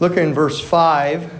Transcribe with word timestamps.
Look 0.00 0.16
in 0.16 0.34
verse 0.34 0.60
5. 0.60 1.30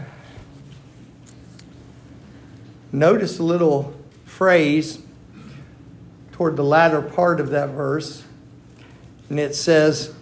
Notice 2.93 3.41
a 3.41 3.43
little 3.43 3.93
phrase 4.25 5.01
toward 6.33 6.57
the 6.57 6.65
latter 6.65 7.03
part 7.03 7.41
of 7.41 7.51
that 7.51 7.71
verse, 7.71 8.23
and 9.29 9.41
it 9.41 9.57
says, 9.57 10.15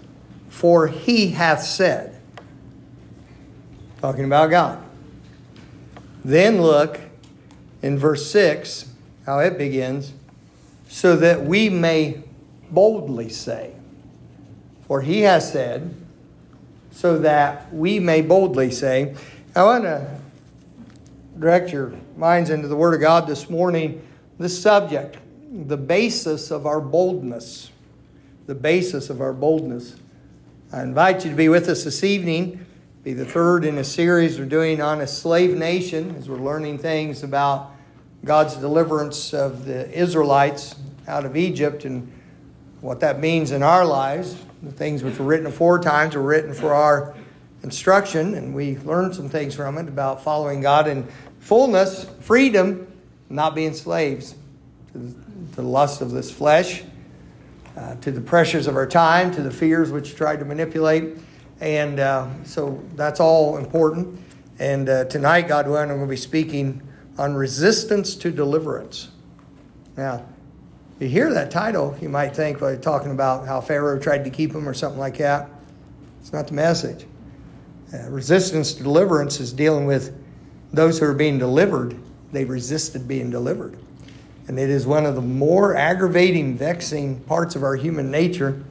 For 0.49 0.87
he 0.87 1.29
hath 1.29 1.63
said. 1.63 2.19
Talking 4.01 4.25
about 4.25 4.51
God. 4.51 4.83
Then 6.25 6.63
look 6.63 7.01
in 7.83 7.99
verse 7.99 8.31
6, 8.31 8.89
how 9.27 9.41
it 9.41 9.59
begins, 9.59 10.13
so 10.89 11.17
that 11.17 11.45
we 11.45 11.69
may 11.69 12.23
boldly 12.71 13.29
say. 13.29 13.73
For 14.87 15.03
he 15.03 15.21
has 15.21 15.53
said, 15.53 15.95
so 16.93 17.19
that 17.19 17.73
we 17.75 17.99
may 17.99 18.21
boldly 18.21 18.71
say. 18.71 19.15
I 19.57 19.65
want 19.65 19.85
to 19.85 20.21
direct 21.39 21.73
your 21.73 21.95
minds 22.17 22.51
into 22.51 22.69
the 22.69 22.77
Word 22.77 22.95
of 22.95 23.01
God 23.01 23.27
this 23.27 23.51
morning. 23.51 24.07
This 24.39 24.61
subject, 24.61 25.17
the 25.51 25.77
basis 25.77 26.51
of 26.51 26.67
our 26.67 26.81
boldness. 26.81 27.71
The 28.47 28.55
basis 28.55 29.11
of 29.11 29.21
our 29.21 29.33
boldness. 29.33 29.97
I 30.73 30.83
invite 30.83 31.25
you 31.25 31.31
to 31.31 31.37
be 31.37 31.49
with 31.49 31.69
us 31.69 31.85
this 31.85 32.05
evening. 32.05 32.65
Be 33.05 33.15
the 33.15 33.25
third 33.25 33.65
in 33.65 33.79
a 33.79 33.85
series 33.85 34.39
we're 34.39 34.45
doing 34.45 34.81
on 34.81 35.01
a 35.01 35.07
slave 35.07 35.57
nation 35.57 36.15
as 36.17 36.29
we're 36.29 36.37
learning 36.37 36.79
things 36.79 37.23
about 37.23 37.73
God's 38.25 38.55
deliverance 38.57 39.35
of 39.35 39.65
the 39.65 39.91
Israelites 39.91 40.77
out 41.09 41.25
of 41.25 41.37
Egypt 41.37 41.85
and 41.85 42.13
what 42.81 43.01
that 43.01 43.19
means 43.19 43.51
in 43.51 43.63
our 43.63 43.85
lives. 43.85 44.37
The 44.63 44.73
things 44.73 45.03
which 45.03 45.19
were 45.19 45.25
written 45.25 45.47
aforetimes 45.47 46.15
were 46.15 46.23
written 46.23 46.55
for 46.55 46.73
our 46.73 47.15
instruction, 47.63 48.35
and 48.35 48.55
we 48.55 48.79
learned 48.79 49.15
some 49.15 49.29
things 49.29 49.55
from 49.55 49.79
it 49.79 49.89
about 49.89 50.23
following 50.23 50.61
God 50.61 50.87
in 50.87 51.07
fullness, 51.41 52.07
freedom, 52.21 52.87
not 53.29 53.55
being 53.55 53.75
slaves 53.75 54.35
to 54.93 54.99
the 55.55 55.63
lust 55.63 56.01
of 56.01 56.11
this 56.11 56.31
flesh, 56.31 56.83
uh, 57.77 57.95
to 57.97 58.13
the 58.13 58.21
pressures 58.21 58.67
of 58.67 58.77
our 58.77 58.87
time, 58.87 59.33
to 59.33 59.43
the 59.43 59.51
fears 59.51 59.91
which 59.91 60.15
tried 60.15 60.39
to 60.39 60.45
manipulate. 60.45 61.17
And 61.61 62.01
uh, 62.01 62.29
so 62.45 62.83
that's 62.95 63.21
all 63.21 63.57
important. 63.57 64.21
And 64.59 64.89
uh, 64.89 65.05
tonight, 65.07 65.49
God 65.49 65.67
willing, 65.67 65.91
I'm 65.91 65.97
going 65.97 66.09
to 66.09 66.11
be 66.11 66.17
speaking 66.17 66.83
on 67.19 67.35
resistance 67.35 68.15
to 68.17 68.31
deliverance. 68.31 69.09
Now, 69.97 70.25
you 71.03 71.09
hear 71.09 71.33
that 71.35 71.51
title, 71.51 71.97
you 72.01 72.09
might 72.09 72.35
think, 72.35 72.61
well, 72.61 72.77
talking 72.79 73.11
about 73.11 73.47
how 73.47 73.61
Pharaoh 73.61 73.99
tried 73.99 74.25
to 74.25 74.31
keep 74.31 74.53
him 74.53 74.69
or 74.69 74.73
something 74.73 75.01
like 75.01 75.19
that. 75.19 75.51
It's 76.21 76.33
not 76.33 76.47
the 76.47 76.55
message. 76.55 77.07
Uh, 77.93 78.09
resistance 78.09 78.73
to 78.75 78.83
deliverance 78.83 79.41
is 79.41 79.53
dealing 79.53 79.85
with 79.85 80.17
those 80.73 80.99
who 80.99 81.07
are 81.07 81.15
being 81.15 81.39
delivered. 81.39 81.97
They 82.31 82.45
resisted 82.45 83.09
being 83.09 83.31
delivered. 83.31 83.77
And 84.49 84.59
it 84.59 84.71
is 84.71 84.87
one 84.87 85.05
of 85.05 85.15
the 85.15 85.21
more 85.21 85.77
aggravating, 85.77 86.57
vexing 86.57 87.21
parts 87.25 87.57
of 87.57 87.65
our 87.65 87.75
human 87.75 88.11
nature. 88.11 88.63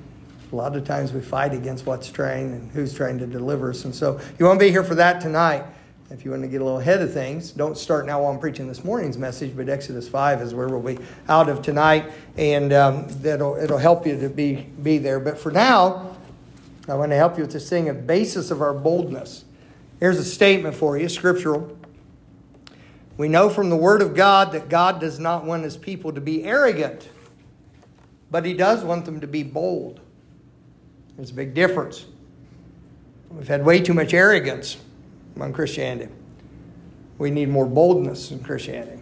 A 0.51 0.55
lot 0.55 0.75
of 0.75 0.85
times 0.85 1.13
we 1.13 1.21
fight 1.21 1.53
against 1.53 1.85
what's 1.85 2.09
trying 2.09 2.53
and 2.53 2.71
who's 2.71 2.93
trying 2.93 3.19
to 3.19 3.27
deliver 3.27 3.69
us. 3.69 3.85
And 3.85 3.93
so 3.93 4.19
you 4.39 4.45
won't 4.45 4.59
be 4.59 4.69
here 4.69 4.83
for 4.83 4.95
that 4.95 5.21
tonight. 5.21 5.65
If 6.11 6.25
you 6.25 6.31
want 6.31 6.43
to 6.43 6.49
get 6.49 6.59
a 6.59 6.65
little 6.65 6.81
ahead 6.81 7.01
of 7.01 7.13
things, 7.13 7.51
don't 7.51 7.77
start 7.77 8.05
now 8.05 8.21
while 8.21 8.33
I'm 8.33 8.39
preaching 8.39 8.67
this 8.67 8.83
morning's 8.83 9.17
message, 9.17 9.55
but 9.55 9.69
Exodus 9.69 10.09
5 10.09 10.41
is 10.41 10.53
where 10.53 10.67
we'll 10.67 10.95
be 10.95 11.01
out 11.29 11.47
of 11.47 11.61
tonight, 11.61 12.11
and 12.35 12.73
um, 12.73 13.05
that'll, 13.21 13.55
it'll 13.55 13.77
help 13.77 14.05
you 14.05 14.19
to 14.19 14.27
be, 14.27 14.67
be 14.83 14.97
there. 14.97 15.21
But 15.21 15.37
for 15.37 15.53
now, 15.53 16.17
I 16.89 16.95
want 16.95 17.11
to 17.11 17.15
help 17.15 17.37
you 17.37 17.43
with 17.43 17.53
this 17.53 17.69
thing, 17.69 17.87
a 17.87 17.93
basis 17.93 18.51
of 18.51 18.61
our 18.61 18.73
boldness. 18.73 19.45
Here's 20.01 20.19
a 20.19 20.25
statement 20.25 20.75
for 20.75 20.97
you, 20.97 21.07
scriptural. 21.07 21.77
We 23.15 23.29
know 23.29 23.49
from 23.49 23.69
the 23.69 23.77
Word 23.77 24.01
of 24.01 24.13
God 24.13 24.51
that 24.51 24.67
God 24.67 24.99
does 24.99 25.17
not 25.17 25.45
want 25.45 25.63
His 25.63 25.77
people 25.77 26.11
to 26.11 26.19
be 26.19 26.43
arrogant, 26.43 27.07
but 28.29 28.43
He 28.43 28.53
does 28.53 28.83
want 28.83 29.05
them 29.05 29.21
to 29.21 29.27
be 29.27 29.43
bold. 29.43 30.01
There's 31.15 31.31
a 31.31 31.35
big 31.35 31.53
difference. 31.53 32.05
We've 33.29 33.47
had 33.47 33.63
way 33.63 33.79
too 33.79 33.93
much 33.93 34.13
arrogance 34.13 34.75
among 35.35 35.53
Christianity. 35.53 36.11
We 37.17 37.31
need 37.31 37.49
more 37.49 37.65
boldness 37.65 38.31
in 38.31 38.39
Christianity. 38.43 39.01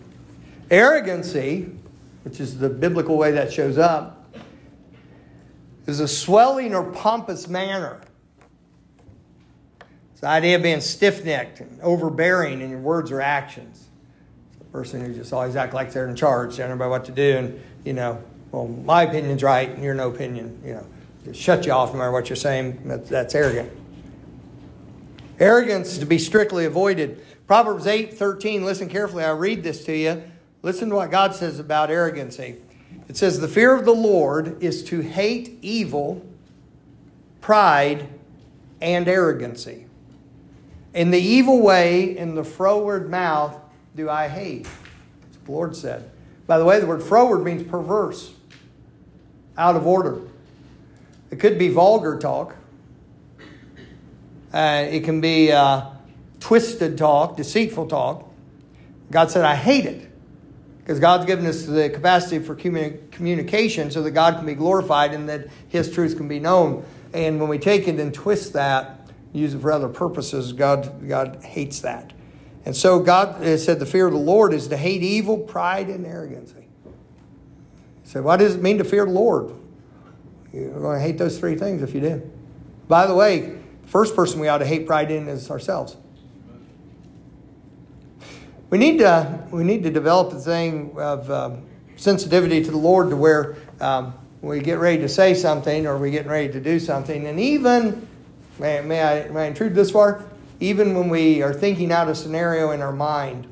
Arrogancy, 0.69 1.71
which 2.23 2.39
is 2.39 2.59
the 2.59 2.69
biblical 2.69 3.17
way 3.17 3.31
that 3.31 3.51
shows 3.51 3.77
up, 3.77 4.15
is 5.87 5.99
a 5.99 6.07
swelling 6.07 6.75
or 6.75 6.83
pompous 6.91 7.47
manner. 7.47 8.01
It's 10.11 10.21
the 10.21 10.27
idea 10.27 10.57
of 10.57 10.61
being 10.61 10.81
stiff 10.81 11.23
necked 11.23 11.61
and 11.61 11.81
overbearing 11.81 12.61
in 12.61 12.69
your 12.69 12.79
words 12.79 13.09
or 13.09 13.21
actions. 13.21 13.87
It's 14.51 14.61
a 14.61 14.65
person 14.65 15.03
who 15.03 15.13
just 15.13 15.31
always 15.31 15.55
act 15.55 15.73
like 15.73 15.93
they're 15.93 16.09
in 16.09 16.15
charge, 16.15 16.57
telling 16.57 16.71
everybody 16.71 16.89
what 16.89 17.05
to 17.05 17.11
do, 17.11 17.37
and, 17.37 17.63
you 17.85 17.93
know, 17.93 18.21
well, 18.51 18.67
my 18.67 19.03
opinion's 19.03 19.43
right 19.43 19.69
and 19.69 19.83
your 19.83 19.93
no 19.93 20.09
opinion, 20.09 20.61
you 20.65 20.73
know, 20.73 20.85
just 21.23 21.39
shut 21.39 21.65
you 21.65 21.71
off 21.71 21.93
no 21.93 21.99
matter 21.99 22.11
what 22.11 22.29
you're 22.29 22.35
saying. 22.35 22.81
That's 22.85 23.33
arrogant. 23.33 23.71
Arrogance 25.39 25.97
to 25.97 26.05
be 26.05 26.19
strictly 26.19 26.65
avoided. 26.65 27.25
Proverbs 27.47 27.87
8 27.87 28.13
13, 28.13 28.65
listen 28.65 28.89
carefully. 28.89 29.23
I 29.23 29.31
read 29.31 29.63
this 29.63 29.85
to 29.85 29.95
you. 29.95 30.21
Listen 30.61 30.89
to 30.89 30.95
what 30.95 31.09
God 31.09 31.33
says 31.33 31.59
about 31.59 31.89
arrogancy. 31.89 32.57
It 33.07 33.17
says, 33.17 33.39
The 33.39 33.47
fear 33.47 33.73
of 33.73 33.85
the 33.85 33.95
Lord 33.95 34.61
is 34.61 34.83
to 34.85 34.99
hate 34.99 35.57
evil, 35.61 36.25
pride, 37.41 38.07
and 38.81 39.07
arrogancy. 39.07 39.85
In 40.93 41.11
the 41.11 41.19
evil 41.19 41.61
way, 41.61 42.17
in 42.17 42.35
the 42.35 42.43
froward 42.43 43.09
mouth, 43.09 43.57
do 43.95 44.09
I 44.09 44.27
hate. 44.27 44.63
That's 44.63 45.37
what 45.37 45.45
the 45.45 45.51
Lord 45.51 45.75
said. 45.75 46.11
By 46.47 46.57
the 46.57 46.65
way, 46.65 46.79
the 46.79 46.87
word 46.87 47.03
froward 47.03 47.43
means 47.43 47.63
perverse, 47.63 48.33
out 49.57 49.75
of 49.75 49.87
order. 49.87 50.21
It 51.31 51.39
could 51.39 51.59
be 51.59 51.69
vulgar 51.69 52.17
talk. 52.17 52.55
Uh, 54.53 54.85
it 54.89 55.03
can 55.03 55.21
be 55.21 55.51
uh, 55.51 55.85
twisted 56.39 56.97
talk, 56.97 57.37
deceitful 57.37 57.87
talk. 57.87 58.25
God 59.11 59.31
said, 59.31 59.45
I 59.45 59.55
hate 59.55 59.85
it. 59.85 60.09
Because 60.79 60.99
God's 60.99 61.25
given 61.25 61.45
us 61.45 61.65
the 61.65 61.89
capacity 61.89 62.39
for 62.39 62.55
communi- 62.55 63.11
communication 63.11 63.91
so 63.91 64.01
that 64.01 64.11
God 64.11 64.37
can 64.37 64.45
be 64.45 64.55
glorified 64.55 65.13
and 65.13 65.29
that 65.29 65.47
His 65.67 65.91
truth 65.91 66.17
can 66.17 66.27
be 66.27 66.39
known. 66.39 66.83
And 67.13 67.39
when 67.39 67.49
we 67.49 67.59
take 67.59 67.87
it 67.87 67.99
and 67.99 68.11
twist 68.11 68.53
that, 68.53 68.99
use 69.31 69.53
it 69.53 69.59
for 69.59 69.71
other 69.71 69.87
purposes, 69.89 70.51
God, 70.51 71.07
God 71.07 71.43
hates 71.43 71.81
that. 71.81 72.13
And 72.65 72.75
so 72.75 72.99
God 72.99 73.43
said 73.59 73.79
the 73.79 73.85
fear 73.85 74.07
of 74.07 74.13
the 74.13 74.19
Lord 74.19 74.53
is 74.53 74.67
to 74.69 74.77
hate 74.77 75.03
evil, 75.03 75.37
pride, 75.37 75.89
and 75.89 76.05
arrogancy. 76.05 76.67
So 78.03 78.23
what 78.23 78.37
does 78.37 78.55
it 78.55 78.61
mean 78.61 78.79
to 78.79 78.83
fear 78.83 79.05
the 79.05 79.11
Lord? 79.11 79.53
You're 80.51 80.71
going 80.71 80.97
to 80.97 81.05
hate 81.05 81.19
those 81.19 81.37
three 81.37 81.55
things 81.55 81.83
if 81.83 81.93
you 81.93 82.01
do. 82.01 82.31
By 82.87 83.05
the 83.05 83.13
way, 83.13 83.58
First 83.89 84.15
person 84.15 84.39
we 84.39 84.47
ought 84.47 84.59
to 84.59 84.67
hate 84.67 84.85
pride 84.85 85.09
in 85.09 85.27
is 85.27 85.49
ourselves. 85.49 85.97
We 88.69 88.77
need 88.77 88.99
to, 88.99 89.47
we 89.49 89.63
need 89.63 89.81
to 89.81 89.89
develop 89.89 90.31
a 90.31 90.39
thing 90.39 90.93
of 90.95 91.29
um, 91.31 91.65
sensitivity 91.95 92.63
to 92.63 92.69
the 92.69 92.77
Lord 92.77 93.09
to 93.09 93.15
where 93.15 93.57
um, 93.81 94.13
we 94.41 94.59
get 94.59 94.77
ready 94.77 94.99
to 94.99 95.09
say 95.09 95.33
something 95.33 95.87
or 95.87 95.97
we're 95.97 96.11
getting 96.11 96.29
ready 96.29 96.53
to 96.53 96.59
do 96.59 96.79
something. 96.79 97.25
And 97.25 97.39
even, 97.39 98.07
may, 98.59 98.79
may, 98.81 99.01
I, 99.01 99.27
may 99.29 99.41
I 99.41 99.45
intrude 99.45 99.73
this 99.73 99.89
far? 99.89 100.23
Even 100.59 100.93
when 100.93 101.09
we 101.09 101.41
are 101.41 101.51
thinking 101.53 101.91
out 101.91 102.07
a 102.09 102.13
scenario 102.13 102.69
in 102.69 102.83
our 102.83 102.93
mind, 102.93 103.47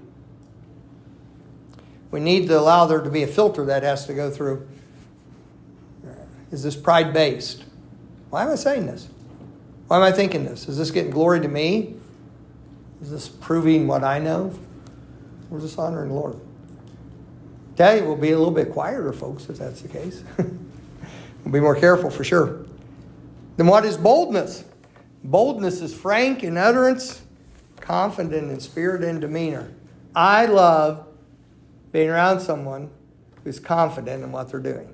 we 2.11 2.19
need 2.19 2.47
to 2.49 2.59
allow 2.59 2.85
there 2.85 3.01
to 3.01 3.09
be 3.09 3.23
a 3.23 3.27
filter 3.27 3.65
that 3.65 3.81
has 3.81 4.05
to 4.05 4.13
go 4.13 4.29
through. 4.29 4.67
Is 6.51 6.61
this 6.61 6.75
pride 6.75 7.11
based? 7.11 7.65
Why 8.29 8.43
am 8.43 8.51
I 8.51 8.55
saying 8.55 8.85
this? 8.85 9.07
Why 9.87 9.97
am 9.97 10.03
I 10.03 10.11
thinking 10.11 10.43
this? 10.43 10.67
Is 10.67 10.77
this 10.77 10.91
getting 10.91 11.11
glory 11.11 11.39
to 11.39 11.47
me? 11.47 11.95
Is 13.01 13.11
this 13.11 13.29
proving 13.29 13.87
what 13.87 14.03
I 14.03 14.19
know? 14.19 14.53
Is 15.53 15.61
this 15.61 15.77
honoring 15.77 16.09
the 16.09 16.15
Lord? 16.15 16.39
You, 17.79 18.03
we'll 18.05 18.15
be 18.15 18.31
a 18.31 18.37
little 18.37 18.53
bit 18.53 18.71
quieter, 18.71 19.13
folks, 19.13 19.47
if 19.49 19.59
that's 19.59 19.81
the 19.81 19.87
case. 19.87 20.23
we'll 20.37 21.53
be 21.53 21.59
more 21.59 21.75
careful 21.75 22.09
for 22.09 22.23
sure. 22.23 22.65
Then 23.55 23.67
what 23.67 23.85
is 23.85 23.97
boldness? 23.97 24.65
Boldness 25.23 25.81
is 25.81 25.93
frank 25.93 26.43
in 26.43 26.57
utterance, 26.57 27.21
confident 27.79 28.51
in 28.51 28.59
spirit 28.59 29.03
and 29.03 29.21
demeanor. 29.21 29.71
I 30.15 30.47
love 30.47 31.07
being 31.91 32.09
around 32.09 32.39
someone 32.39 32.89
who's 33.43 33.59
confident 33.59 34.23
in 34.23 34.31
what 34.31 34.49
they're 34.49 34.59
doing. 34.59 34.93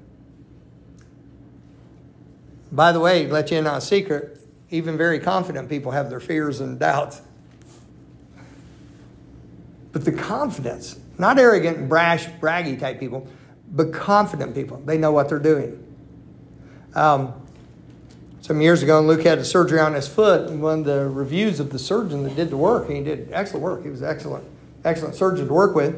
By 2.72 2.92
the 2.92 3.00
way, 3.00 3.28
let 3.28 3.50
you 3.50 3.58
in 3.58 3.68
on 3.68 3.78
a 3.78 3.82
secret 3.82 4.43
even 4.74 4.98
very 4.98 5.20
confident 5.20 5.70
people 5.70 5.92
have 5.92 6.10
their 6.10 6.20
fears 6.20 6.60
and 6.60 6.80
doubts. 6.80 7.22
But 9.92 10.04
the 10.04 10.12
confidence, 10.12 11.00
not 11.20 11.38
arrogant, 11.38 11.88
brash, 11.88 12.26
braggy 12.42 12.80
type 12.80 13.00
people, 13.00 13.28
but 13.72 13.94
confident 13.94 14.56
people, 14.56 14.82
they 14.84 14.98
know 14.98 15.12
what 15.12 15.30
they're 15.30 15.38
doing. 15.38 15.80
Um, 16.96 17.34
some 18.42 18.62
years 18.62 18.82
ago, 18.82 19.00
Luke 19.00 19.22
had 19.22 19.38
a 19.38 19.46
surgery 19.46 19.80
on 19.80 19.94
his 19.94 20.08
foot. 20.08 20.50
And 20.50 20.62
one 20.62 20.80
of 20.80 20.86
the 20.86 21.08
reviews 21.08 21.60
of 21.60 21.70
the 21.70 21.78
surgeon 21.78 22.24
that 22.24 22.36
did 22.36 22.50
the 22.50 22.58
work, 22.58 22.90
he 22.90 23.02
did 23.04 23.30
excellent 23.32 23.64
work. 23.64 23.84
He 23.84 23.90
was 23.90 24.02
excellent, 24.02 24.44
excellent 24.84 25.14
surgeon 25.14 25.48
to 25.48 25.54
work 25.54 25.76
with. 25.76 25.94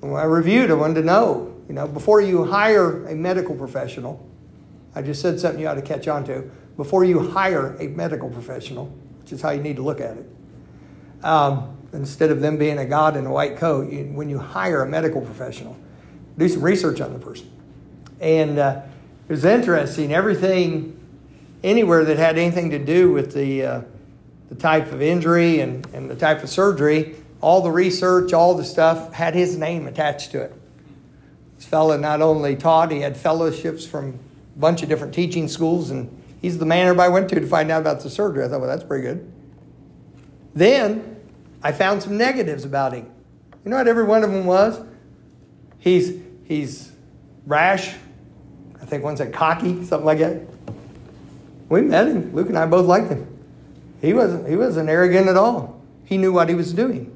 And 0.00 0.12
when 0.12 0.20
I 0.20 0.24
reviewed, 0.24 0.70
I 0.70 0.74
wanted 0.74 0.94
to 0.94 1.02
know, 1.02 1.54
you 1.66 1.74
know, 1.74 1.88
before 1.88 2.20
you 2.20 2.44
hire 2.44 3.04
a 3.08 3.16
medical 3.16 3.56
professional, 3.56 4.24
I 4.94 5.02
just 5.02 5.20
said 5.20 5.40
something 5.40 5.60
you 5.60 5.66
ought 5.66 5.74
to 5.74 5.82
catch 5.82 6.06
on 6.06 6.24
to. 6.26 6.48
Before 6.76 7.04
you 7.04 7.20
hire 7.20 7.74
a 7.80 7.88
medical 7.88 8.28
professional, 8.28 8.86
which 9.22 9.32
is 9.32 9.40
how 9.40 9.50
you 9.50 9.62
need 9.62 9.76
to 9.76 9.82
look 9.82 10.00
at 10.00 10.16
it, 10.16 10.26
um, 11.24 11.76
instead 11.92 12.30
of 12.30 12.40
them 12.40 12.58
being 12.58 12.78
a 12.78 12.84
god 12.84 13.16
in 13.16 13.26
a 13.26 13.30
white 13.30 13.56
coat, 13.56 13.90
you, 13.90 14.04
when 14.04 14.28
you 14.28 14.38
hire 14.38 14.82
a 14.82 14.88
medical 14.88 15.20
professional, 15.20 15.76
do 16.36 16.48
some 16.48 16.62
research 16.62 17.00
on 17.00 17.12
the 17.12 17.18
person. 17.18 17.50
And 18.20 18.58
uh, 18.58 18.82
it 19.28 19.32
was 19.32 19.44
interesting. 19.44 20.12
Everything 20.12 20.98
anywhere 21.64 22.04
that 22.04 22.18
had 22.18 22.38
anything 22.38 22.70
to 22.70 22.78
do 22.78 23.10
with 23.10 23.32
the, 23.32 23.64
uh, 23.64 23.80
the 24.50 24.54
type 24.54 24.92
of 24.92 25.02
injury 25.02 25.60
and, 25.60 25.86
and 25.94 26.10
the 26.10 26.16
type 26.16 26.42
of 26.42 26.48
surgery, 26.48 27.16
all 27.40 27.62
the 27.62 27.70
research, 27.70 28.32
all 28.32 28.54
the 28.54 28.64
stuff 28.64 29.12
had 29.12 29.34
his 29.34 29.56
name 29.56 29.86
attached 29.86 30.30
to 30.32 30.42
it. 30.42 30.54
This 31.56 31.66
fellow 31.66 31.96
not 31.96 32.20
only 32.20 32.54
taught, 32.54 32.90
he 32.90 33.00
had 33.00 33.16
fellowships 33.16 33.86
from 33.86 34.18
a 34.54 34.58
bunch 34.58 34.82
of 34.82 34.88
different 34.88 35.14
teaching 35.14 35.48
schools, 35.48 35.90
and 35.90 36.22
he's 36.40 36.58
the 36.58 36.66
man 36.66 36.86
everybody 36.86 37.12
went 37.12 37.28
to 37.30 37.40
to 37.40 37.46
find 37.46 37.70
out 37.70 37.80
about 37.80 38.00
the 38.00 38.10
surgery. 38.10 38.44
I 38.44 38.48
thought, 38.48 38.60
well, 38.60 38.68
that's 38.68 38.84
pretty 38.84 39.04
good. 39.04 39.32
Then 40.54 41.20
I 41.62 41.72
found 41.72 42.02
some 42.02 42.16
negatives 42.16 42.64
about 42.64 42.92
him. 42.92 43.10
You 43.64 43.70
know 43.70 43.76
what 43.76 43.88
every 43.88 44.04
one 44.04 44.22
of 44.24 44.30
them 44.30 44.46
was? 44.46 44.80
He's, 45.78 46.20
he's 46.44 46.92
rash. 47.46 47.94
I 48.80 48.84
think 48.86 49.02
one 49.02 49.16
said 49.16 49.32
cocky, 49.32 49.84
something 49.84 50.04
like 50.04 50.18
that. 50.18 50.42
We 51.68 51.80
met 51.82 52.08
him. 52.08 52.34
Luke 52.34 52.48
and 52.48 52.58
I 52.58 52.66
both 52.66 52.86
liked 52.86 53.08
him. 53.08 53.26
He 54.00 54.14
wasn't, 54.14 54.48
he 54.48 54.56
wasn't 54.56 54.88
arrogant 54.88 55.28
at 55.28 55.36
all. 55.36 55.80
He 56.04 56.16
knew 56.16 56.32
what 56.32 56.48
he 56.48 56.54
was 56.54 56.72
doing. 56.72 57.12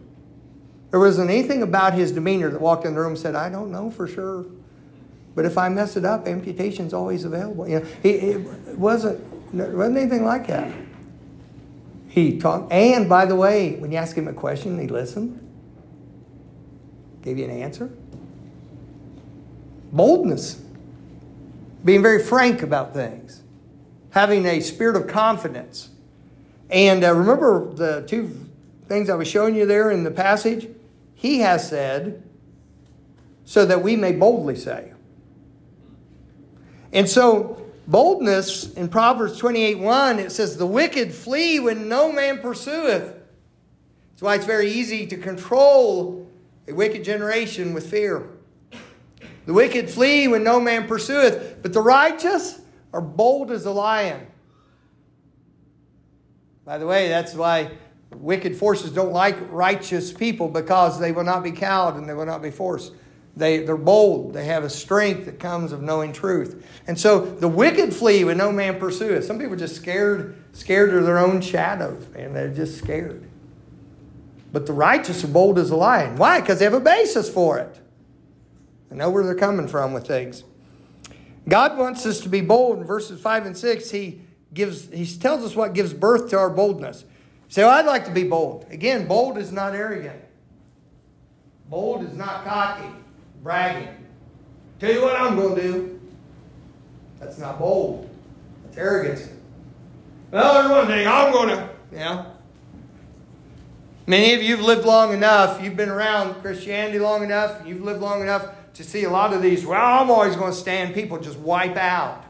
There 0.91 0.99
wasn't 0.99 1.31
anything 1.31 1.63
about 1.63 1.95
his 1.95 2.11
demeanor 2.11 2.51
that 2.51 2.61
walked 2.61 2.85
in 2.85 2.95
the 2.95 3.01
room 3.01 3.11
and 3.11 3.19
said, 3.19 3.37
I 3.37 3.49
don't 3.49 3.71
know 3.71 3.91
for 3.91 4.09
sure. 4.09 4.47
But 5.35 5.45
if 5.45 5.57
I 5.57 5.69
mess 5.69 5.97
it 5.97 6.05
up, 6.05 6.27
amputation's 6.27 6.93
always 6.93 7.25
available. 7.25 7.69
You 7.69 7.81
know, 7.81 7.87
he, 8.03 8.11
it 8.11 8.77
wasn't, 8.77 9.23
wasn't 9.53 9.97
anything 9.97 10.25
like 10.25 10.47
that. 10.49 10.73
He 12.09 12.39
talked, 12.39 12.73
and 12.73 13.09
by 13.09 13.25
the 13.27 13.37
way, 13.37 13.77
when 13.77 13.93
you 13.93 13.99
ask 13.99 14.17
him 14.17 14.27
a 14.27 14.33
question, 14.33 14.79
he 14.81 14.89
listened, 14.89 15.39
gave 17.23 17.39
you 17.39 17.45
an 17.45 17.51
answer. 17.51 17.91
Boldness, 19.93 20.61
being 21.85 22.03
very 22.03 22.23
frank 22.23 22.63
about 22.63 22.93
things 22.93 23.41
having 24.11 24.45
a 24.47 24.61
spirit 24.61 24.97
of 24.97 25.07
confidence. 25.07 25.91
And 26.69 27.03
uh, 27.03 27.15
remember 27.15 27.73
the 27.73 28.05
two 28.07 28.31
things 28.87 29.09
I 29.09 29.15
was 29.15 29.29
showing 29.29 29.55
you 29.55 29.67
there 29.67 29.91
in 29.91 30.05
the 30.05 30.11
passage? 30.11 30.69
He 31.15 31.41
has 31.41 31.69
said, 31.69 32.23
so 33.45 33.65
that 33.67 33.83
we 33.83 33.97
may 33.97 34.13
boldly 34.13 34.57
say. 34.57 34.90
And 36.93 37.09
so, 37.09 37.65
boldness 37.87 38.73
in 38.75 38.89
Proverbs 38.89 39.39
28 39.39 39.79
1, 39.79 40.19
it 40.19 40.33
says, 40.33 40.57
The 40.57 40.67
wicked 40.67 41.13
flee 41.13 41.61
when 41.61 41.89
no 41.89 42.11
man 42.13 42.39
pursueth. 42.39 43.15
That's 44.11 44.23
why 44.23 44.35
it's 44.35 44.45
very 44.45 44.71
easy 44.71 45.07
to 45.07 45.17
control 45.17 46.29
a 46.69 46.75
wicked 46.75 47.05
generation 47.05 47.73
with 47.73 47.91
fear. 47.91 48.29
The 49.47 49.55
wicked 49.55 49.91
flee 49.91 50.29
when 50.29 50.45
no 50.45 50.61
man 50.61 50.87
pursueth, 50.87 51.63
but 51.63 51.73
the 51.73 51.81
righteous 51.81 52.61
are 52.93 53.01
bold 53.01 53.51
as 53.51 53.65
a 53.67 53.71
lion. 53.71 54.27
By 56.65 56.79
the 56.79 56.87
way, 56.87 57.09
that's 57.09 57.35
why 57.35 57.71
wicked 58.15 58.57
forces 58.57 58.91
don't 58.93 59.13
like 59.13 59.37
righteous 59.51 60.13
people 60.13 60.49
because 60.49 61.01
they 61.01 61.13
will 61.13 61.25
not 61.25 61.43
be 61.43 61.53
cowed 61.53 61.97
and 61.97 62.09
they 62.09 62.15
will 62.15 62.27
not 62.27 62.43
be 62.43 62.51
forced. 62.51 62.93
They, 63.37 63.59
they're 63.59 63.77
bold. 63.77 64.35
They 64.35 64.47
have 64.47 64.65
a 64.65 64.71
strength 64.71 65.27
that 65.27 65.39
comes 65.39 65.73
of 65.73 65.83
knowing 65.83 66.13
truth. 66.13 66.67
And 66.87 66.99
so 66.99 67.25
the 67.25 67.49
wicked 67.49 67.95
flee 67.95 68.25
when 68.25 68.37
no 68.37 68.51
man 68.53 68.79
pursueth. 68.79 69.25
Some 69.25 69.39
people 69.39 69.55
are 69.55 69.59
just 69.59 69.77
scared, 69.77 70.37
scared 70.53 70.93
of 70.95 71.05
their 71.05 71.19
own 71.19 71.41
shadows, 71.41 72.07
man. 72.09 72.35
They're 72.35 72.53
just 72.53 72.79
scared. 72.79 73.29
But 74.53 74.67
the 74.67 74.73
righteous 74.73 75.23
are 75.23 75.29
bold 75.29 75.59
as 75.59 75.71
a 75.71 75.77
lion. 75.77 76.17
Why? 76.17 76.41
Because 76.41 76.59
they 76.59 76.65
have 76.65 76.75
a 76.75 76.81
basis 76.81 77.33
for 77.33 77.59
it. 77.59 77.79
They 78.89 78.97
know 78.97 79.11
where 79.11 79.25
they're 79.25 79.37
coming 79.37 79.69
from 79.69 79.93
with 79.93 80.07
things. 80.07 80.43
God 81.49 81.79
wants 81.79 82.05
us 82.07 82.21
to 82.21 82.29
be 82.29 82.41
bold. 82.41 82.79
In 82.79 82.85
verses 82.85 83.21
5 83.21 83.47
and 83.47 83.57
6, 83.57 83.91
he, 83.91 84.21
gives, 84.53 84.89
he 84.91 85.07
tells 85.07 85.45
us 85.45 85.55
what 85.55 85.73
gives 85.73 85.93
birth 85.93 86.31
to 86.31 86.39
our 86.39 86.51
boldness. 86.51 87.05
Say, 87.49 87.63
well, 87.63 87.73
I'd 87.73 87.87
like 87.87 88.05
to 88.05 88.13
be 88.13 88.25
bold. 88.25 88.67
Again, 88.71 89.07
bold 89.07 89.39
is 89.39 89.53
not 89.53 89.75
arrogant. 89.75 90.21
Bold 91.69 92.05
is 92.05 92.15
not 92.15 92.45
cocky, 92.45 92.89
bragging. 93.43 93.89
Tell 94.79 94.93
you 94.93 95.03
what 95.03 95.21
I'm 95.21 95.37
going 95.37 95.57
to 95.57 95.63
do. 95.63 96.01
That's 97.19 97.39
not 97.39 97.59
bold. 97.59 98.09
That's 98.65 98.79
arrogance. 98.79 99.29
Well, 100.31 100.55
there's 100.55 100.71
one 100.71 100.87
thing 100.87 101.07
I'm 101.07 101.33
going 101.33 101.49
to, 101.49 101.69
yeah. 101.93 102.27
Many 104.07 104.35
of 104.35 104.43
you 104.43 104.57
have 104.57 104.65
lived 104.65 104.87
long 104.87 105.13
enough. 105.13 105.63
You've 105.63 105.77
been 105.77 105.89
around 105.89 106.41
Christianity 106.41 106.99
long 106.99 107.23
enough. 107.23 107.67
You've 107.67 107.83
lived 107.83 108.01
long 108.01 108.23
enough 108.23 108.49
to 108.75 108.85
see 108.85 109.05
a 109.05 109.11
lot 109.11 109.33
of 109.33 109.43
these, 109.43 109.67
well, 109.67 110.01
I'm 110.01 110.11
always 110.11 110.37
going 110.37 110.53
to 110.53 110.57
stand, 110.57 110.95
people 110.95 111.19
just 111.19 111.39
wipe 111.39 111.77
out. 111.77 112.25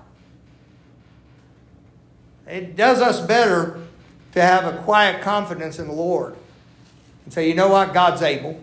It 2.46 2.74
does 2.74 3.00
us 3.00 3.20
better 3.20 3.78
to 4.32 4.42
have 4.42 4.64
a 4.64 4.78
quiet 4.82 5.22
confidence 5.22 5.78
in 5.78 5.86
the 5.86 5.92
Lord 5.92 6.36
and 7.24 7.32
say, 7.32 7.48
you 7.48 7.54
know 7.54 7.68
what, 7.68 7.94
God's 7.94 8.22
able. 8.22 8.60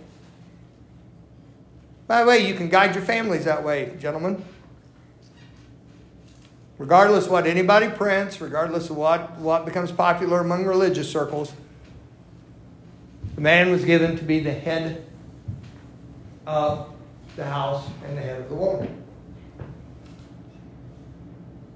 By 2.07 2.21
the 2.21 2.27
way, 2.27 2.47
you 2.47 2.53
can 2.53 2.69
guide 2.69 2.95
your 2.95 3.03
families 3.03 3.43
that 3.45 3.63
way, 3.63 3.93
gentlemen. 3.99 4.43
Regardless 6.77 7.25
of 7.25 7.31
what 7.31 7.45
anybody 7.45 7.89
prints, 7.89 8.39
regardless 8.39 8.89
of 8.89 8.95
what, 8.95 9.37
what 9.39 9.65
becomes 9.65 9.91
popular 9.91 10.39
among 10.39 10.65
religious 10.65 11.11
circles, 11.11 11.51
the 13.35 13.41
man 13.41 13.71
was 13.71 13.83
given 13.83 14.17
to 14.17 14.23
be 14.23 14.39
the 14.39 14.53
head 14.53 15.05
of 16.45 16.93
the 17.35 17.43
house 17.43 17.85
and 18.05 18.17
the 18.17 18.21
head 18.21 18.39
of 18.39 18.49
the 18.49 18.55
woman. 18.55 19.03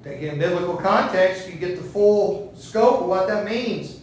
Taking 0.03 0.29
in 0.29 0.39
biblical 0.39 0.77
context, 0.77 1.49
you 1.49 1.55
get 1.55 1.77
the 1.77 1.83
full 1.83 2.53
scope 2.55 3.01
of 3.01 3.07
what 3.07 3.27
that 3.27 3.45
means. 3.45 4.01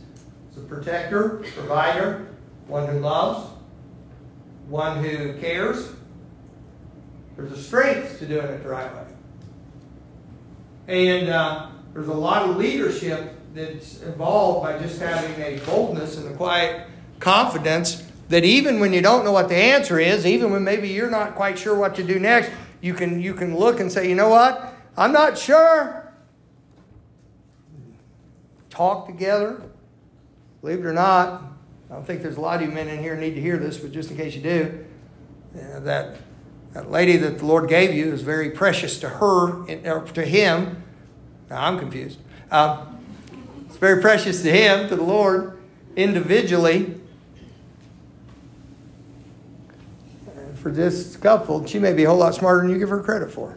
It's 0.49 0.59
a 0.59 0.61
protector, 0.61 1.43
provider, 1.55 2.29
one 2.67 2.87
who 2.87 3.01
loves, 3.01 3.51
one 4.69 5.03
who 5.03 5.35
cares. 5.41 5.89
There's 7.39 7.53
a 7.53 7.63
strength 7.63 8.19
to 8.19 8.27
doing 8.27 8.47
it 8.47 8.65
the 8.65 8.69
right 8.69 8.93
way. 8.93 9.05
And 10.89 11.29
uh, 11.29 11.69
there's 11.95 12.09
a 12.09 12.13
lot 12.13 12.51
of 12.51 12.57
leadership 12.57 13.33
that's 13.55 14.03
involved 14.03 14.65
by 14.65 14.77
just 14.81 15.01
having 15.01 15.41
a 15.41 15.61
boldness 15.65 16.17
and 16.17 16.35
a 16.35 16.37
quiet 16.37 16.89
confidence 17.21 18.03
that 18.29 18.45
even 18.45 18.81
when 18.81 18.93
you 18.93 19.01
don't 19.01 19.25
know 19.25 19.31
what 19.31 19.49
the 19.49 19.55
answer 19.55 20.01
is, 20.01 20.27
even 20.27 20.51
when 20.51 20.65
maybe 20.65 20.89
you're 20.89 21.11
not 21.11 21.37
quite 21.37 21.57
sure 21.57 21.77
what 21.77 21.95
to 21.95 22.03
do 22.03 22.19
next, 22.19 22.51
you 22.81 22.93
can, 22.93 23.21
you 23.21 23.35
can 23.35 23.57
look 23.57 23.79
and 23.79 23.91
say, 23.91 24.09
you 24.09 24.17
know 24.17 24.29
what? 24.29 24.75
I'm 24.97 25.13
not 25.13 25.39
sure. 25.39 26.13
Talk 28.69 29.07
together. 29.07 29.63
Believe 30.61 30.81
it 30.81 30.87
or 30.87 30.93
not, 30.93 31.45
I 31.89 31.95
don't 31.95 32.05
think 32.05 32.21
there's 32.21 32.37
a 32.37 32.41
lot 32.41 32.61
of 32.61 32.69
you 32.69 32.75
men 32.75 32.89
in 32.89 32.99
here 32.99 33.15
need 33.15 33.35
to 33.35 33.41
hear 33.41 33.59
this, 33.59 33.77
but 33.77 33.93
just 33.93 34.11
in 34.11 34.17
case 34.17 34.35
you 34.35 34.43
do, 34.43 34.85
that, 35.55 36.17
that 36.73 36.91
lady 36.91 37.17
that 37.17 37.39
the 37.39 37.47
Lord 37.47 37.69
gave 37.69 37.95
you 37.95 38.13
is 38.13 38.23
very 38.23 38.51
precious 38.51 38.99
to 39.01 39.09
her, 39.09 39.65
or 39.87 40.07
to 40.15 40.25
him. 40.25 40.83
Now, 41.51 41.65
I'm 41.65 41.79
confused. 41.79 42.19
Uh, 42.51 42.87
it's 43.67 43.77
very 43.77 44.01
precious 44.01 44.43
to 44.43 44.51
him, 44.51 44.89
to 44.89 44.97
the 44.97 45.03
Lord, 45.03 45.59
individually. 45.97 46.99
for 50.59 50.73
this 50.73 51.17
couple, 51.17 51.65
she 51.67 51.79
may 51.79 51.93
be 51.93 52.05
a 52.05 52.09
whole 52.09 52.19
lot 52.19 52.35
smarter 52.35 52.63
than 52.63 52.71
you 52.71 52.79
give 52.79 52.89
her 52.89 53.03
credit 53.03 53.31
for. 53.31 53.57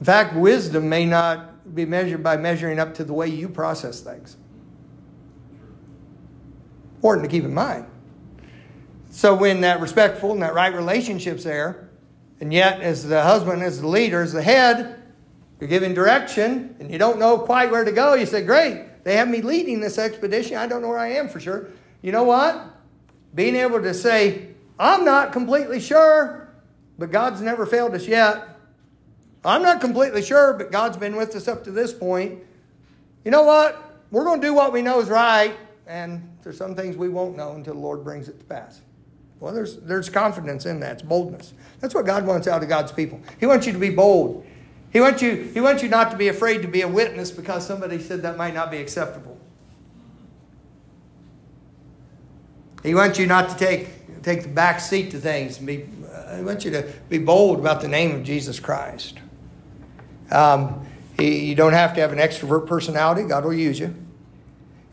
In 0.00 0.04
fact, 0.04 0.34
wisdom 0.34 0.88
may 0.88 1.04
not 1.04 1.74
be 1.74 1.84
measured 1.84 2.22
by 2.22 2.36
measuring 2.36 2.78
up 2.78 2.94
to 2.94 3.04
the 3.04 3.12
way 3.12 3.28
you 3.28 3.48
process 3.48 4.00
things. 4.00 4.36
Important 6.96 7.24
to 7.24 7.30
keep 7.30 7.44
in 7.44 7.54
mind. 7.54 7.86
So, 9.16 9.34
when 9.34 9.62
that 9.62 9.80
respectful 9.80 10.32
and 10.32 10.42
that 10.42 10.52
right 10.52 10.74
relationship's 10.74 11.44
there, 11.44 11.88
and 12.38 12.52
yet, 12.52 12.82
as 12.82 13.08
the 13.08 13.22
husband, 13.22 13.62
as 13.62 13.80
the 13.80 13.88
leader, 13.88 14.20
as 14.20 14.34
the 14.34 14.42
head, 14.42 15.02
you're 15.58 15.70
giving 15.70 15.94
direction 15.94 16.76
and 16.78 16.90
you 16.90 16.98
don't 16.98 17.18
know 17.18 17.38
quite 17.38 17.70
where 17.70 17.82
to 17.82 17.92
go, 17.92 18.12
you 18.12 18.26
say, 18.26 18.44
Great, 18.44 19.04
they 19.04 19.16
have 19.16 19.26
me 19.28 19.40
leading 19.40 19.80
this 19.80 19.96
expedition. 19.96 20.58
I 20.58 20.66
don't 20.66 20.82
know 20.82 20.88
where 20.88 20.98
I 20.98 21.12
am 21.12 21.28
for 21.28 21.40
sure 21.40 21.70
you 22.06 22.12
know 22.12 22.22
what? 22.22 22.64
Being 23.34 23.56
able 23.56 23.82
to 23.82 23.92
say, 23.92 24.50
I'm 24.78 25.04
not 25.04 25.32
completely 25.32 25.80
sure, 25.80 26.48
but 26.98 27.10
God's 27.10 27.40
never 27.40 27.66
failed 27.66 27.94
us 27.96 28.06
yet. 28.06 28.46
I'm 29.44 29.62
not 29.62 29.80
completely 29.80 30.22
sure, 30.22 30.52
but 30.52 30.70
God's 30.70 30.96
been 30.96 31.16
with 31.16 31.34
us 31.34 31.48
up 31.48 31.64
to 31.64 31.72
this 31.72 31.92
point. 31.92 32.44
You 33.24 33.32
know 33.32 33.42
what? 33.42 33.98
We're 34.12 34.22
going 34.22 34.40
to 34.40 34.46
do 34.46 34.54
what 34.54 34.72
we 34.72 34.82
know 34.82 35.00
is 35.00 35.08
right, 35.08 35.56
and 35.88 36.30
there's 36.44 36.56
some 36.56 36.76
things 36.76 36.96
we 36.96 37.08
won't 37.08 37.36
know 37.36 37.56
until 37.56 37.74
the 37.74 37.80
Lord 37.80 38.04
brings 38.04 38.28
it 38.28 38.38
to 38.38 38.44
pass. 38.44 38.80
Well, 39.40 39.52
there's, 39.52 39.76
there's 39.78 40.08
confidence 40.08 40.66
in 40.66 40.80
that. 40.80 40.92
It's 40.94 41.02
boldness. 41.02 41.52
That's 41.80 41.94
what 41.94 42.06
God 42.06 42.26
wants 42.26 42.48
out 42.48 42.62
of 42.62 42.68
God's 42.68 42.92
people. 42.92 43.20
He 43.38 43.46
wants 43.46 43.66
you 43.66 43.72
to 43.72 43.78
be 43.78 43.90
bold. 43.90 44.46
He 44.92 45.00
wants 45.00 45.20
you, 45.20 45.50
he 45.52 45.60
wants 45.60 45.82
you 45.82 45.88
not 45.88 46.10
to 46.10 46.16
be 46.16 46.28
afraid 46.28 46.62
to 46.62 46.68
be 46.68 46.80
a 46.80 46.88
witness 46.88 47.30
because 47.30 47.66
somebody 47.66 47.98
said 47.98 48.22
that 48.22 48.36
might 48.36 48.54
not 48.54 48.70
be 48.70 48.78
acceptable. 48.78 49.38
He 52.82 52.94
wants 52.94 53.18
you 53.18 53.26
not 53.26 53.50
to 53.50 53.56
take, 53.56 54.22
take 54.22 54.42
the 54.42 54.48
back 54.48 54.80
seat 54.80 55.10
to 55.10 55.18
things. 55.18 55.58
And 55.58 55.66
be, 55.66 55.84
uh, 56.10 56.36
he 56.36 56.42
wants 56.42 56.64
you 56.64 56.70
to 56.70 56.90
be 57.08 57.18
bold 57.18 57.58
about 57.58 57.80
the 57.80 57.88
name 57.88 58.14
of 58.14 58.22
Jesus 58.22 58.60
Christ. 58.60 59.18
Um, 60.30 60.86
he, 61.18 61.46
you 61.46 61.54
don't 61.54 61.72
have 61.72 61.94
to 61.94 62.00
have 62.00 62.12
an 62.12 62.18
extrovert 62.18 62.66
personality. 62.66 63.24
God 63.24 63.44
will 63.44 63.52
use 63.52 63.78
you. 63.78 63.94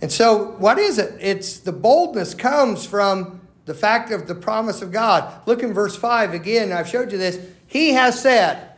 And 0.01 0.11
so, 0.11 0.55
what 0.57 0.79
is 0.79 0.97
it? 0.97 1.15
It's 1.21 1.59
the 1.59 1.71
boldness 1.71 2.33
comes 2.33 2.85
from 2.85 3.39
the 3.65 3.73
fact 3.73 4.11
of 4.11 4.27
the 4.27 4.35
promise 4.35 4.81
of 4.81 4.91
God. 4.91 5.47
Look 5.47 5.63
in 5.63 5.73
verse 5.73 5.95
5 5.95 6.33
again. 6.33 6.71
I've 6.71 6.87
showed 6.87 7.11
you 7.11 7.17
this. 7.17 7.39
He 7.67 7.93
has 7.93 8.19
said. 8.19 8.69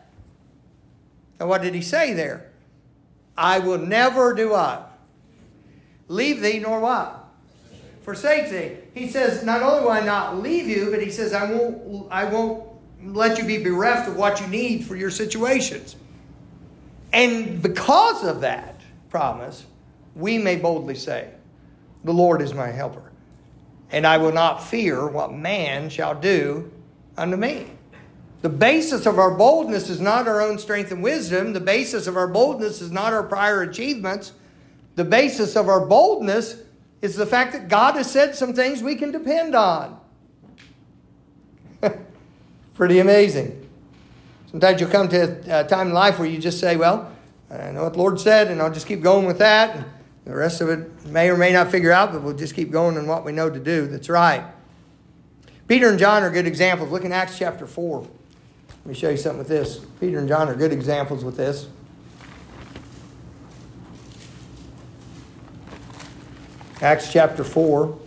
And 1.39 1.49
what 1.49 1.61
did 1.61 1.73
he 1.73 1.81
say 1.81 2.13
there? 2.13 2.51
I 3.37 3.59
will 3.59 3.79
never 3.79 4.33
do 4.33 4.51
what? 4.51 4.97
Leave 6.07 6.41
thee 6.41 6.59
nor 6.59 6.79
what? 6.79 7.25
Forsake 8.03 8.49
thee. 8.49 8.77
He 8.93 9.09
says, 9.09 9.43
not 9.43 9.61
only 9.61 9.81
will 9.81 9.89
I 9.89 10.01
not 10.01 10.37
leave 10.37 10.67
you, 10.67 10.91
but 10.91 11.01
he 11.01 11.09
says, 11.09 11.33
I 11.33 11.51
won't, 11.51 12.07
I 12.11 12.25
won't 12.25 12.63
let 13.03 13.37
you 13.37 13.45
be 13.45 13.57
bereft 13.57 14.07
of 14.07 14.15
what 14.15 14.39
you 14.39 14.47
need 14.47 14.85
for 14.85 14.95
your 14.95 15.09
situations. 15.09 15.95
And 17.11 17.61
because 17.61 18.23
of 18.23 18.41
that 18.41 18.81
promise, 19.09 19.65
we 20.15 20.37
may 20.37 20.55
boldly 20.55 20.95
say, 20.95 21.29
The 22.03 22.13
Lord 22.13 22.41
is 22.41 22.53
my 22.53 22.67
helper, 22.67 23.11
and 23.95 24.05
I 24.05 24.17
will 24.17 24.33
not 24.33 24.61
fear 24.61 25.07
what 25.07 25.31
man 25.31 25.87
shall 25.89 26.13
do 26.13 26.69
unto 27.17 27.37
me. 27.37 27.67
The 28.41 28.49
basis 28.49 29.05
of 29.05 29.17
our 29.17 29.31
boldness 29.31 29.89
is 29.89 30.01
not 30.01 30.27
our 30.27 30.41
own 30.41 30.59
strength 30.59 30.91
and 30.91 31.01
wisdom. 31.01 31.53
The 31.53 31.61
basis 31.61 32.05
of 32.05 32.17
our 32.17 32.27
boldness 32.27 32.81
is 32.81 32.91
not 32.91 33.13
our 33.13 33.23
prior 33.23 33.61
achievements. 33.61 34.33
The 34.95 35.05
basis 35.05 35.55
of 35.55 35.69
our 35.69 35.85
boldness 35.85 36.57
is 37.01 37.15
the 37.15 37.25
fact 37.25 37.53
that 37.53 37.69
God 37.69 37.95
has 37.95 38.11
said 38.11 38.35
some 38.35 38.53
things 38.53 38.83
we 38.83 38.95
can 38.95 39.11
depend 39.11 39.55
on. 39.55 39.97
Pretty 42.73 42.99
amazing. 42.99 43.65
Sometimes 44.51 44.81
you'll 44.81 44.89
come 44.89 45.07
to 45.07 45.61
a 45.61 45.63
time 45.63 45.87
in 45.87 45.93
life 45.93 46.19
where 46.19 46.27
you 46.27 46.37
just 46.37 46.59
say, 46.59 46.75
Well, 46.75 47.13
I 47.49 47.71
know 47.71 47.83
what 47.83 47.93
the 47.93 47.99
Lord 47.99 48.19
said, 48.19 48.49
and 48.49 48.61
I'll 48.61 48.73
just 48.73 48.87
keep 48.87 49.01
going 49.01 49.25
with 49.25 49.37
that. 49.37 49.94
The 50.25 50.35
rest 50.35 50.59
of 50.59 50.69
it 50.69 51.05
may 51.05 51.29
or 51.29 51.37
may 51.37 51.53
not 51.53 51.71
figure 51.71 51.91
out, 51.91 52.11
but 52.11 52.23
we'll 52.23 52.35
just 52.35 52.55
keep 52.55 52.71
going 52.71 52.97
in 52.97 53.05
what 53.05 53.23
we 53.23 53.31
know 53.31 53.49
to 53.49 53.59
do 53.59 53.87
that's 53.87 54.09
right. 54.09 54.43
Peter 55.67 55.89
and 55.89 55.97
John 55.97 56.23
are 56.23 56.31
good 56.31 56.47
examples. 56.47 56.91
Look 56.91 57.05
in 57.05 57.11
Acts 57.11 57.37
chapter 57.37 57.65
4. 57.65 58.01
Let 58.01 58.09
me 58.85 58.93
show 58.93 59.09
you 59.09 59.17
something 59.17 59.39
with 59.39 59.47
this. 59.47 59.85
Peter 59.99 60.19
and 60.19 60.27
John 60.27 60.49
are 60.49 60.55
good 60.55 60.71
examples 60.71 61.23
with 61.23 61.37
this. 61.37 61.67
Acts 66.81 67.11
chapter 67.11 67.43
4. 67.43 67.97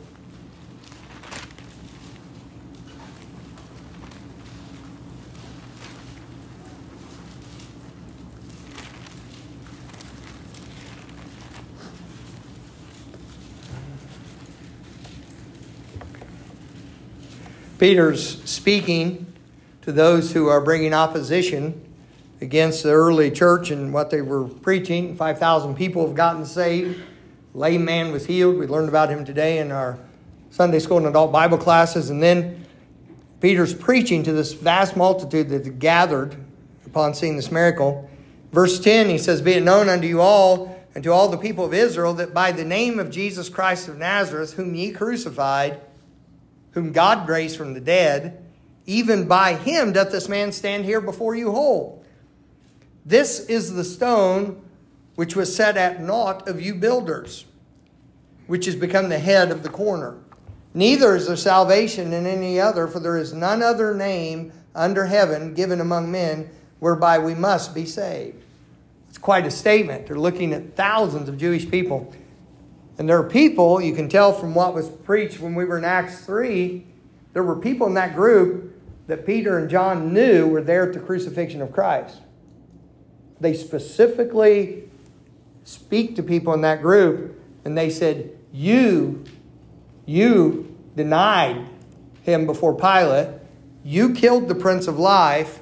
Peter's 17.79 18.43
speaking 18.43 19.33
to 19.83 19.93
those 19.93 20.33
who 20.33 20.49
are 20.49 20.61
bringing 20.61 20.93
opposition 20.93 21.81
against 22.41 22.83
the 22.83 22.91
early 22.91 23.31
church 23.31 23.71
and 23.71 23.93
what 23.93 24.11
they 24.11 24.21
were 24.21 24.45
preaching. 24.49 25.15
5,000 25.17 25.77
people 25.77 26.05
have 26.05 26.17
gotten 26.17 26.45
saved. 26.45 27.01
Lame 27.55 27.85
man 27.85 28.11
was 28.11 28.27
healed. 28.27 28.59
We 28.59 28.67
learned 28.67 28.89
about 28.89 29.11
him 29.11 29.25
today 29.25 29.59
in 29.59 29.71
our 29.71 29.97
Sunday 30.51 30.81
school 30.81 30.99
and 30.99 31.07
adult 31.07 31.31
Bible 31.31 31.57
classes. 31.57 32.11
And 32.11 32.21
then 32.21 32.67
Peter's 33.41 33.75
preaching 33.75 34.25
to 34.25 34.33
this 34.33 34.53
vast 34.53 34.97
multitude 34.97 35.49
that 35.51 35.79
gathered 35.79 36.37
upon 36.85 37.15
seeing 37.15 37.37
this 37.37 37.53
miracle. 37.53 38.11
Verse 38.51 38.81
10, 38.81 39.09
he 39.09 39.19
says, 39.19 39.41
Be 39.41 39.53
it 39.53 39.63
known 39.63 39.89
unto 39.89 40.09
you 40.09 40.21
all 40.21 40.85
and 40.97 41.05
to 41.05 41.13
all 41.13 41.29
the 41.29 41.39
people 41.39 41.65
of 41.65 41.73
Israel 41.73 42.15
that 42.15 42.35
by 42.35 42.51
the 42.51 42.65
name 42.65 42.99
of 42.99 43.11
Jesus 43.11 43.49
Christ 43.49 43.87
of 43.87 43.99
Nazareth, 43.99 44.55
whom 44.55 44.75
ye 44.75 44.91
crucified, 44.91 45.81
whom 46.73 46.93
God 46.93 47.29
raised 47.29 47.57
from 47.57 47.75
the 47.75 47.81
dead, 47.81 48.45
even 48.87 49.29
by 49.29 49.55
him 49.55 49.93
doth 49.93 50.11
this 50.11 50.29
man 50.29 50.53
stand 50.53 50.85
here 50.85 51.01
before 51.01 51.35
you 51.35 51.53
whole. 51.53 52.05
This 53.05 53.41
is 53.41 53.75
the 53.75 53.85
stone 53.85 54.63
which 55.15 55.35
was 55.35 55.55
set 55.55 55.77
at 55.77 56.01
naught 56.01 56.49
of 56.49 56.61
you 56.61 56.75
builders, 56.75 57.45
which 58.47 58.67
has 58.67 58.77
become 58.77 59.09
the 59.09 59.19
head 59.19 59.51
of 59.51 59.63
the 59.63 59.69
corner. 59.69 60.17
Neither 60.75 61.17
is 61.17 61.27
there 61.27 61.37
salvation 61.37 62.13
in 62.13 62.27
any 62.27 62.61
other, 62.61 62.87
for 62.87 63.01
there 63.01 63.17
is 63.17 63.33
none 63.33 63.63
other 63.63 63.95
name 63.95 64.53
under 64.75 65.07
heaven 65.07 65.55
given 65.55 65.81
among 65.81 66.11
men 66.13 66.49
whereby 66.79 67.19
we 67.19 67.35
must 67.35 67.75
be 67.75 67.85
saved. 67.85 68.45
It's 69.09 69.19
quite 69.19 69.47
a 69.47 69.51
statement. 69.51 70.07
They're 70.07 70.19
looking 70.19 70.53
at 70.53 70.77
thousands 70.77 71.29
of 71.29 71.39
Jewish 71.39 71.69
people. 71.69 72.13
And 72.99 73.09
there 73.09 73.19
are 73.19 73.29
people, 73.29 73.81
you 73.81 73.95
can 73.95 74.09
tell 74.09 74.33
from 74.33 74.55
what 74.55 74.75
was 74.75 74.89
preached 74.89 75.39
when 75.39 75.55
we 75.55 75.65
were 75.65 75.79
in 75.79 75.85
Acts 75.85 76.25
3, 76.27 76.85
there 77.33 77.45
were 77.45 77.57
people 77.57 77.87
in 77.87 77.95
that 77.95 78.15
group 78.15 78.75
that 79.07 79.25
Peter 79.25 79.59
and 79.59 79.71
John 79.71 80.13
knew 80.13 80.49
were 80.49 80.61
there 80.61 80.89
at 80.89 80.93
the 80.93 81.01
crucifixion 81.01 81.63
of 81.63 81.73
Christ. 81.73 82.21
They 83.41 83.55
specifically 83.55 84.85
speak 85.65 86.17
to 86.17 86.23
people 86.23 86.53
in 86.55 86.63
that 86.63 86.83
group 86.83 87.41
and 87.65 87.79
they 87.79 87.89
said, 87.89 88.37
You, 88.53 89.25
you 90.05 90.77
denied 90.97 91.69
him 92.23 92.47
before 92.47 92.75
Pilate, 92.75 93.29
you 93.85 94.13
killed 94.13 94.49
the 94.49 94.55
Prince 94.55 94.89
of 94.89 94.99
Life, 94.99 95.61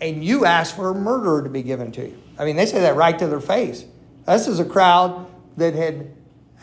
and 0.00 0.24
you 0.24 0.44
asked 0.44 0.74
for 0.74 0.90
a 0.90 0.94
murderer 0.94 1.42
to 1.42 1.48
be 1.48 1.62
given 1.62 1.92
to 1.92 2.08
you. 2.08 2.18
I 2.38 2.44
mean, 2.44 2.56
they 2.56 2.66
say 2.66 2.80
that 2.80 2.96
right 2.96 3.18
to 3.18 3.26
their 3.26 3.40
face. 3.40 3.84
This 4.26 4.48
is 4.48 4.58
a 4.58 4.64
crowd 4.64 5.26
that 5.56 5.74
had 5.74 6.10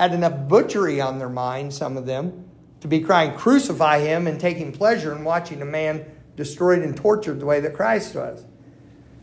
had 0.01 0.15
enough 0.15 0.47
butchery 0.47 0.99
on 0.99 1.19
their 1.19 1.29
mind, 1.29 1.71
some 1.71 1.95
of 1.95 2.07
them, 2.07 2.49
to 2.79 2.87
be 2.87 3.01
crying, 3.01 3.37
Crucify 3.37 3.99
him, 3.99 4.25
and 4.25 4.39
taking 4.39 4.71
pleasure 4.71 5.15
in 5.15 5.23
watching 5.23 5.61
a 5.61 5.65
man 5.65 6.03
destroyed 6.35 6.79
and 6.79 6.97
tortured 6.97 7.39
the 7.39 7.45
way 7.45 7.59
that 7.59 7.75
Christ 7.75 8.15
was. 8.15 8.43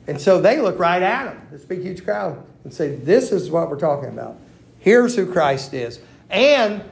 And 0.06 0.20
so 0.20 0.40
they 0.40 0.60
look 0.60 0.78
right 0.78 1.02
at 1.02 1.32
him, 1.32 1.42
this 1.50 1.64
big, 1.64 1.82
huge 1.82 2.04
crowd, 2.04 2.46
and 2.62 2.72
say, 2.72 2.94
This 2.94 3.32
is 3.32 3.50
what 3.50 3.68
we're 3.68 3.80
talking 3.80 4.10
about. 4.10 4.36
Here's 4.78 5.16
who 5.16 5.26
Christ 5.26 5.74
is. 5.74 5.98
And 6.30 6.84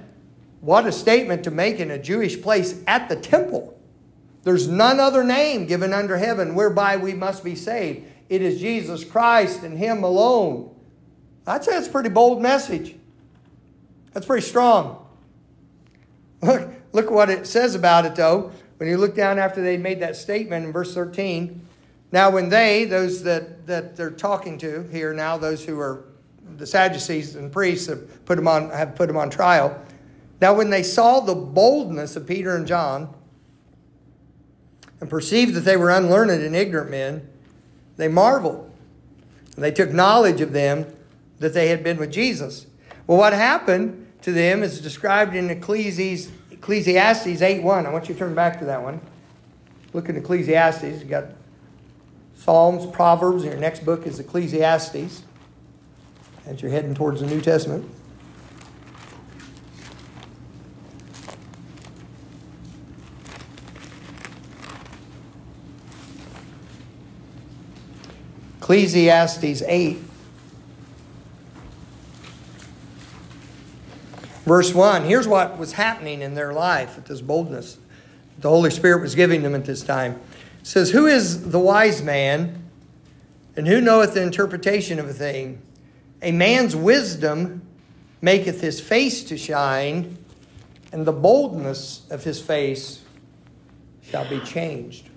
what 0.60 0.84
a 0.84 0.90
statement 0.90 1.44
to 1.44 1.52
make 1.52 1.78
in 1.78 1.92
a 1.92 1.98
Jewish 1.98 2.42
place 2.42 2.82
at 2.88 3.08
the 3.08 3.14
temple. 3.14 3.78
There's 4.42 4.66
none 4.66 4.98
other 4.98 5.22
name 5.22 5.66
given 5.66 5.92
under 5.92 6.16
heaven 6.16 6.56
whereby 6.56 6.96
we 6.96 7.14
must 7.14 7.44
be 7.44 7.54
saved. 7.54 8.08
It 8.28 8.42
is 8.42 8.60
Jesus 8.60 9.04
Christ 9.04 9.62
and 9.62 9.78
Him 9.78 10.02
alone. 10.02 10.74
I'd 11.46 11.62
say 11.62 11.70
that's 11.70 11.86
a 11.86 11.90
pretty 11.90 12.08
bold 12.08 12.42
message. 12.42 12.96
That's 14.16 14.24
pretty 14.24 14.46
strong. 14.46 15.06
Look, 16.40 16.70
look 16.92 17.10
what 17.10 17.28
it 17.28 17.46
says 17.46 17.74
about 17.74 18.06
it, 18.06 18.14
though. 18.14 18.50
When 18.78 18.88
you 18.88 18.96
look 18.96 19.14
down 19.14 19.38
after 19.38 19.60
they 19.60 19.76
made 19.76 20.00
that 20.00 20.16
statement 20.16 20.64
in 20.64 20.72
verse 20.72 20.94
13, 20.94 21.60
now 22.12 22.30
when 22.30 22.48
they, 22.48 22.86
those 22.86 23.24
that, 23.24 23.66
that 23.66 23.94
they're 23.94 24.10
talking 24.10 24.56
to 24.56 24.84
here 24.84 25.12
now, 25.12 25.36
those 25.36 25.66
who 25.66 25.78
are 25.78 26.04
the 26.56 26.66
Sadducees 26.66 27.34
and 27.34 27.52
priests 27.52 27.88
have 27.88 28.24
put 28.24 28.36
them 28.36 28.48
on, 28.48 28.70
have 28.70 28.94
put 28.94 29.08
them 29.08 29.18
on 29.18 29.28
trial. 29.28 29.78
Now 30.40 30.54
when 30.54 30.70
they 30.70 30.82
saw 30.82 31.20
the 31.20 31.34
boldness 31.34 32.16
of 32.16 32.26
Peter 32.26 32.56
and 32.56 32.66
John 32.66 33.12
and 35.02 35.10
perceived 35.10 35.52
that 35.52 35.66
they 35.66 35.76
were 35.76 35.90
unlearned 35.90 36.30
and 36.30 36.56
ignorant 36.56 36.90
men, 36.90 37.28
they 37.98 38.08
marveled. 38.08 38.72
And 39.56 39.62
they 39.62 39.72
took 39.72 39.90
knowledge 39.90 40.40
of 40.40 40.54
them 40.54 40.86
that 41.38 41.52
they 41.52 41.68
had 41.68 41.84
been 41.84 41.98
with 41.98 42.10
Jesus. 42.10 42.66
Well, 43.06 43.18
what 43.18 43.34
happened 43.34 44.04
to 44.26 44.32
them 44.32 44.64
is 44.64 44.80
described 44.80 45.36
in 45.36 45.48
Ecclesiastes, 45.50 46.32
Ecclesiastes 46.50 47.42
8 47.42 47.62
1. 47.62 47.86
I 47.86 47.90
want 47.90 48.08
you 48.08 48.14
to 48.14 48.18
turn 48.18 48.34
back 48.34 48.58
to 48.58 48.64
that 48.64 48.82
one. 48.82 49.00
Look 49.92 50.08
in 50.08 50.16
Ecclesiastes. 50.16 51.00
You 51.00 51.04
got 51.04 51.26
Psalms, 52.34 52.86
Proverbs, 52.86 53.44
and 53.44 53.52
your 53.52 53.60
next 53.60 53.84
book 53.84 54.04
is 54.04 54.18
Ecclesiastes. 54.18 55.22
As 56.44 56.60
you're 56.60 56.72
heading 56.72 56.92
towards 56.92 57.20
the 57.20 57.28
New 57.28 57.40
Testament. 57.40 57.88
Ecclesiastes 68.58 69.62
8, 69.62 69.98
verse 74.46 74.72
1. 74.72 75.04
Here's 75.04 75.28
what 75.28 75.58
was 75.58 75.72
happening 75.72 76.22
in 76.22 76.34
their 76.34 76.54
life 76.54 76.96
with 76.96 77.04
this 77.04 77.20
boldness 77.20 77.76
the 78.38 78.48
Holy 78.50 78.70
Spirit 78.70 79.00
was 79.00 79.14
giving 79.14 79.42
them 79.42 79.54
at 79.54 79.64
this 79.64 79.82
time. 79.82 80.12
It 80.60 80.66
says, 80.66 80.90
Who 80.90 81.06
is 81.06 81.50
the 81.50 81.58
wise 81.58 82.02
man, 82.02 82.62
and 83.56 83.66
who 83.66 83.80
knoweth 83.80 84.14
the 84.14 84.22
interpretation 84.22 84.98
of 84.98 85.08
a 85.08 85.12
thing? 85.12 85.60
A 86.22 86.32
man's 86.32 86.76
wisdom 86.76 87.62
maketh 88.20 88.60
his 88.60 88.80
face 88.80 89.24
to 89.24 89.38
shine, 89.38 90.18
and 90.92 91.06
the 91.06 91.12
boldness 91.12 92.06
of 92.10 92.24
his 92.24 92.40
face 92.40 93.02
shall 94.02 94.28
be 94.28 94.40
changed. 94.40 95.08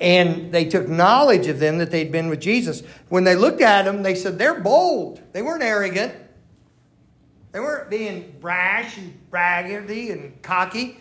And 0.00 0.52
they 0.52 0.64
took 0.64 0.88
knowledge 0.88 1.46
of 1.46 1.58
them 1.58 1.78
that 1.78 1.90
they'd 1.90 2.10
been 2.10 2.28
with 2.28 2.40
Jesus. 2.40 2.82
When 3.08 3.24
they 3.24 3.36
looked 3.36 3.60
at 3.60 3.86
him, 3.86 4.02
they 4.02 4.14
said, 4.14 4.38
They're 4.38 4.60
bold. 4.60 5.20
They 5.32 5.42
weren't 5.42 5.62
arrogant. 5.62 6.14
They 7.52 7.60
weren't 7.60 7.90
being 7.90 8.34
brash 8.40 8.96
and 8.96 9.18
braggarty 9.30 10.10
and 10.10 10.40
cocky, 10.42 10.98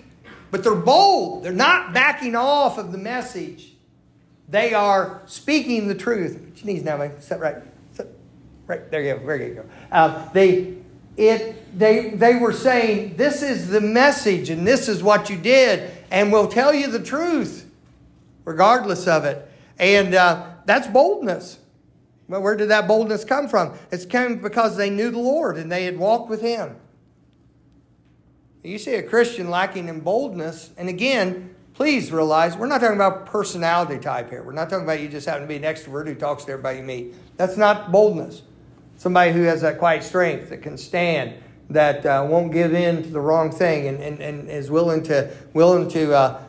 but 0.51 0.63
they're 0.63 0.75
bold. 0.75 1.43
They're 1.43 1.53
not 1.53 1.93
backing 1.93 2.35
off 2.35 2.77
of 2.77 2.91
the 2.91 2.97
message. 2.97 3.69
They 4.49 4.73
are 4.73 5.21
speaking 5.25 5.87
the 5.87 5.95
truth. 5.95 6.41
Put 6.53 6.63
your 6.63 6.73
knees 6.73 6.83
down, 6.83 6.99
man. 6.99 7.21
Sit 7.21 7.39
right. 7.39 7.57
Sit 7.93 8.13
right. 8.67 8.91
There 8.91 9.01
you 9.01 9.15
go. 9.15 9.25
There 9.25 9.47
you 9.47 9.53
go. 9.55 9.65
Uh, 9.91 10.29
they, 10.33 10.75
it, 11.15 11.79
they, 11.79 12.09
they 12.09 12.35
were 12.35 12.51
saying, 12.51 13.15
This 13.15 13.41
is 13.41 13.69
the 13.69 13.79
message, 13.79 14.49
and 14.49 14.67
this 14.67 14.89
is 14.89 15.01
what 15.01 15.29
you 15.29 15.37
did, 15.37 15.89
and 16.11 16.33
we'll 16.33 16.49
tell 16.49 16.73
you 16.73 16.87
the 16.87 17.01
truth 17.01 17.71
regardless 18.43 19.07
of 19.07 19.25
it. 19.25 19.49
And 19.79 20.13
uh, 20.13 20.47
that's 20.65 20.87
boldness. 20.87 21.57
Well, 22.31 22.41
where 22.41 22.55
did 22.55 22.69
that 22.69 22.87
boldness 22.87 23.25
come 23.25 23.49
from? 23.49 23.77
It's 23.91 24.05
came 24.05 24.37
because 24.41 24.77
they 24.77 24.89
knew 24.89 25.11
the 25.11 25.19
Lord 25.19 25.57
and 25.57 25.69
they 25.69 25.83
had 25.83 25.99
walked 25.99 26.29
with 26.29 26.41
Him. 26.41 26.77
You 28.63 28.77
see 28.77 28.95
a 28.95 29.03
Christian 29.03 29.49
lacking 29.49 29.89
in 29.89 29.99
boldness, 29.99 30.69
and 30.77 30.87
again, 30.87 31.53
please 31.73 32.09
realize 32.09 32.55
we're 32.55 32.67
not 32.67 32.79
talking 32.79 32.95
about 32.95 33.25
personality 33.25 33.99
type 33.99 34.29
here. 34.29 34.43
We're 34.43 34.53
not 34.53 34.69
talking 34.69 34.85
about 34.85 35.01
you 35.01 35.09
just 35.09 35.27
happen 35.27 35.41
to 35.41 35.47
be 35.47 35.57
an 35.57 35.63
extrovert 35.63 36.07
who 36.07 36.15
talks 36.15 36.45
to 36.45 36.53
everybody 36.53 36.77
you 36.77 36.83
meet. 36.85 37.15
That's 37.35 37.57
not 37.57 37.91
boldness. 37.91 38.43
Somebody 38.95 39.33
who 39.33 39.41
has 39.41 39.59
that 39.61 39.77
quiet 39.77 40.01
strength 40.01 40.51
that 40.51 40.61
can 40.61 40.77
stand, 40.77 41.33
that 41.69 42.05
uh, 42.05 42.25
won't 42.29 42.53
give 42.53 42.73
in 42.73 43.03
to 43.03 43.09
the 43.09 43.19
wrong 43.19 43.51
thing, 43.51 43.87
and, 43.87 43.99
and, 43.99 44.21
and 44.21 44.49
is 44.49 44.71
willing 44.71 45.03
to 45.03 45.35
willing 45.53 45.89
to 45.89 46.13
uh, 46.13 46.41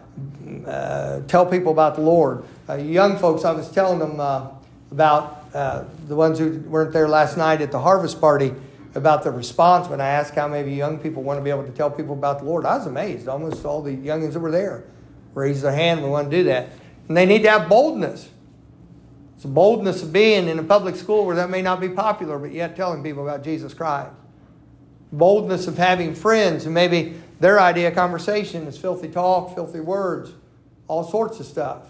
uh, 0.64 1.20
tell 1.22 1.44
people 1.44 1.72
about 1.72 1.96
the 1.96 2.02
Lord. 2.02 2.44
Uh, 2.68 2.74
young 2.74 3.18
folks, 3.18 3.44
I 3.44 3.50
was 3.50 3.68
telling 3.68 3.98
them 3.98 4.20
uh, 4.20 4.48
about 4.92 5.41
uh, 5.54 5.84
the 6.08 6.16
ones 6.16 6.38
who 6.38 6.60
weren't 6.60 6.92
there 6.92 7.08
last 7.08 7.36
night 7.36 7.60
at 7.60 7.70
the 7.70 7.80
harvest 7.80 8.20
party 8.20 8.54
about 8.94 9.22
the 9.22 9.30
response 9.30 9.88
when 9.88 10.00
I 10.00 10.08
asked 10.08 10.34
how 10.34 10.48
many 10.48 10.74
young 10.74 10.98
people 10.98 11.22
want 11.22 11.38
to 11.38 11.44
be 11.44 11.50
able 11.50 11.64
to 11.64 11.70
tell 11.70 11.90
people 11.90 12.14
about 12.14 12.40
the 12.40 12.44
Lord. 12.44 12.64
I 12.64 12.76
was 12.76 12.86
amazed. 12.86 13.28
Almost 13.28 13.64
all 13.64 13.82
the 13.82 13.96
youngins 13.96 14.34
that 14.34 14.40
were 14.40 14.50
there 14.50 14.84
raised 15.34 15.62
their 15.62 15.72
hand 15.72 16.00
and 16.00 16.10
want 16.10 16.30
to 16.30 16.36
do 16.36 16.44
that. 16.44 16.70
And 17.08 17.16
they 17.16 17.26
need 17.26 17.42
to 17.42 17.50
have 17.50 17.68
boldness. 17.68 18.28
It's 19.34 19.42
the 19.42 19.48
boldness 19.48 20.02
of 20.02 20.12
being 20.12 20.48
in 20.48 20.58
a 20.58 20.62
public 20.62 20.94
school 20.96 21.26
where 21.26 21.36
that 21.36 21.50
may 21.50 21.62
not 21.62 21.80
be 21.80 21.88
popular, 21.88 22.38
but 22.38 22.52
yet 22.52 22.76
telling 22.76 23.02
people 23.02 23.28
about 23.28 23.42
Jesus 23.42 23.74
Christ. 23.74 24.12
Boldness 25.10 25.66
of 25.66 25.76
having 25.76 26.14
friends 26.14 26.64
and 26.64 26.74
maybe 26.74 27.20
their 27.40 27.60
idea 27.60 27.88
of 27.88 27.94
conversation 27.94 28.66
is 28.66 28.78
filthy 28.78 29.08
talk, 29.08 29.54
filthy 29.54 29.80
words, 29.80 30.32
all 30.86 31.02
sorts 31.02 31.40
of 31.40 31.46
stuff. 31.46 31.86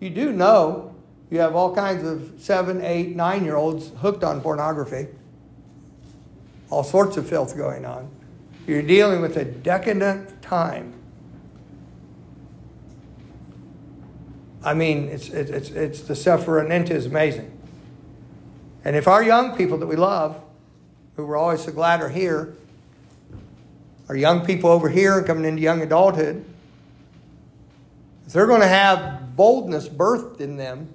You 0.00 0.10
do 0.10 0.32
know 0.32 0.89
you 1.30 1.38
have 1.38 1.54
all 1.54 1.74
kinds 1.74 2.04
of 2.04 2.40
seven, 2.40 2.82
eight, 2.82 3.14
nine 3.14 3.44
year 3.44 3.56
olds 3.56 3.90
hooked 3.98 4.24
on 4.24 4.40
pornography. 4.40 5.06
All 6.70 6.82
sorts 6.82 7.16
of 7.16 7.28
filth 7.28 7.56
going 7.56 7.84
on. 7.84 8.10
You're 8.66 8.82
dealing 8.82 9.20
with 9.20 9.36
a 9.36 9.44
decadent 9.44 10.42
time. 10.42 10.94
I 14.62 14.74
mean, 14.74 15.08
it's, 15.08 15.28
it's, 15.28 15.70
it's 15.70 16.02
the 16.02 16.14
suffering 16.14 16.70
into 16.70 16.94
is 16.94 17.06
amazing. 17.06 17.50
And 18.84 18.96
if 18.96 19.08
our 19.08 19.22
young 19.22 19.56
people 19.56 19.78
that 19.78 19.86
we 19.86 19.96
love, 19.96 20.40
who 21.16 21.24
we're 21.24 21.36
always 21.36 21.64
so 21.64 21.72
glad 21.72 22.02
are 22.02 22.08
here, 22.08 22.54
our 24.08 24.16
young 24.16 24.44
people 24.44 24.70
over 24.70 24.88
here 24.88 25.22
coming 25.22 25.44
into 25.44 25.62
young 25.62 25.80
adulthood, 25.80 26.44
if 28.26 28.32
they're 28.32 28.46
going 28.46 28.60
to 28.60 28.68
have 28.68 29.36
boldness 29.36 29.88
birthed 29.88 30.40
in 30.40 30.56
them, 30.56 30.92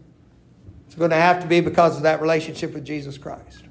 it's 0.86 0.96
going 0.96 1.12
to 1.12 1.18
have 1.18 1.42
to 1.42 1.48
be 1.48 1.62
because 1.62 1.98
of 1.98 2.04
that 2.04 2.22
relationship 2.22 2.74
with 2.74 2.86
Jesus 2.86 3.18
Christ. 3.18 3.64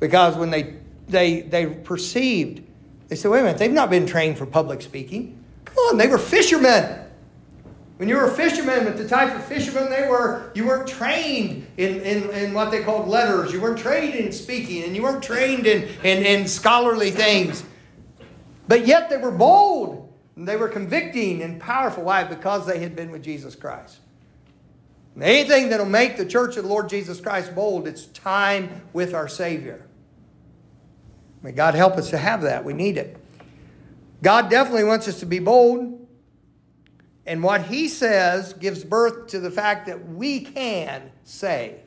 Because 0.00 0.36
when 0.36 0.50
they, 0.50 0.76
they, 1.08 1.40
they 1.42 1.66
perceived, 1.66 2.62
they 3.08 3.16
said, 3.16 3.30
wait 3.30 3.40
a 3.40 3.42
minute, 3.44 3.58
they've 3.58 3.70
not 3.72 3.90
been 3.90 4.06
trained 4.06 4.38
for 4.38 4.46
public 4.46 4.82
speaking. 4.82 5.42
Come 5.64 5.76
on, 5.76 5.96
they 5.96 6.06
were 6.06 6.18
fishermen. 6.18 7.04
When 7.96 8.08
you 8.08 8.14
were 8.14 8.26
a 8.26 8.30
fisherman, 8.30 8.84
with 8.84 8.96
the 8.96 9.08
type 9.08 9.34
of 9.34 9.44
fisherman 9.44 9.90
they 9.90 10.06
were, 10.06 10.52
you 10.54 10.66
weren't 10.66 10.86
trained 10.86 11.66
in, 11.76 12.00
in, 12.02 12.30
in 12.30 12.54
what 12.54 12.70
they 12.70 12.84
called 12.84 13.08
letters. 13.08 13.52
You 13.52 13.60
weren't 13.60 13.78
trained 13.78 14.14
in 14.14 14.30
speaking, 14.30 14.84
and 14.84 14.94
you 14.94 15.02
weren't 15.02 15.22
trained 15.22 15.66
in, 15.66 15.82
in, 16.04 16.22
in 16.24 16.46
scholarly 16.46 17.10
things. 17.10 17.64
But 18.68 18.86
yet 18.86 19.10
they 19.10 19.16
were 19.16 19.32
bold, 19.32 20.12
and 20.36 20.46
they 20.46 20.54
were 20.54 20.68
convicting 20.68 21.42
and 21.42 21.60
powerful. 21.60 22.04
Why? 22.04 22.22
Because 22.22 22.66
they 22.66 22.78
had 22.78 22.94
been 22.94 23.10
with 23.10 23.24
Jesus 23.24 23.56
Christ. 23.56 23.98
Anything 25.20 25.70
that'll 25.70 25.86
make 25.86 26.16
the 26.16 26.26
church 26.26 26.56
of 26.56 26.64
the 26.64 26.68
Lord 26.68 26.88
Jesus 26.88 27.20
Christ 27.20 27.54
bold, 27.54 27.88
it's 27.88 28.06
time 28.06 28.82
with 28.92 29.14
our 29.14 29.28
Savior. 29.28 29.86
May 31.42 31.52
God 31.52 31.74
help 31.74 31.96
us 31.96 32.10
to 32.10 32.18
have 32.18 32.42
that. 32.42 32.64
We 32.64 32.72
need 32.72 32.96
it. 32.96 33.16
God 34.22 34.50
definitely 34.50 34.84
wants 34.84 35.08
us 35.08 35.20
to 35.20 35.26
be 35.26 35.38
bold. 35.38 36.06
And 37.26 37.42
what 37.42 37.62
He 37.62 37.88
says 37.88 38.54
gives 38.54 38.84
birth 38.84 39.28
to 39.28 39.40
the 39.40 39.50
fact 39.50 39.86
that 39.86 40.08
we 40.08 40.40
can 40.40 41.10
say. 41.24 41.80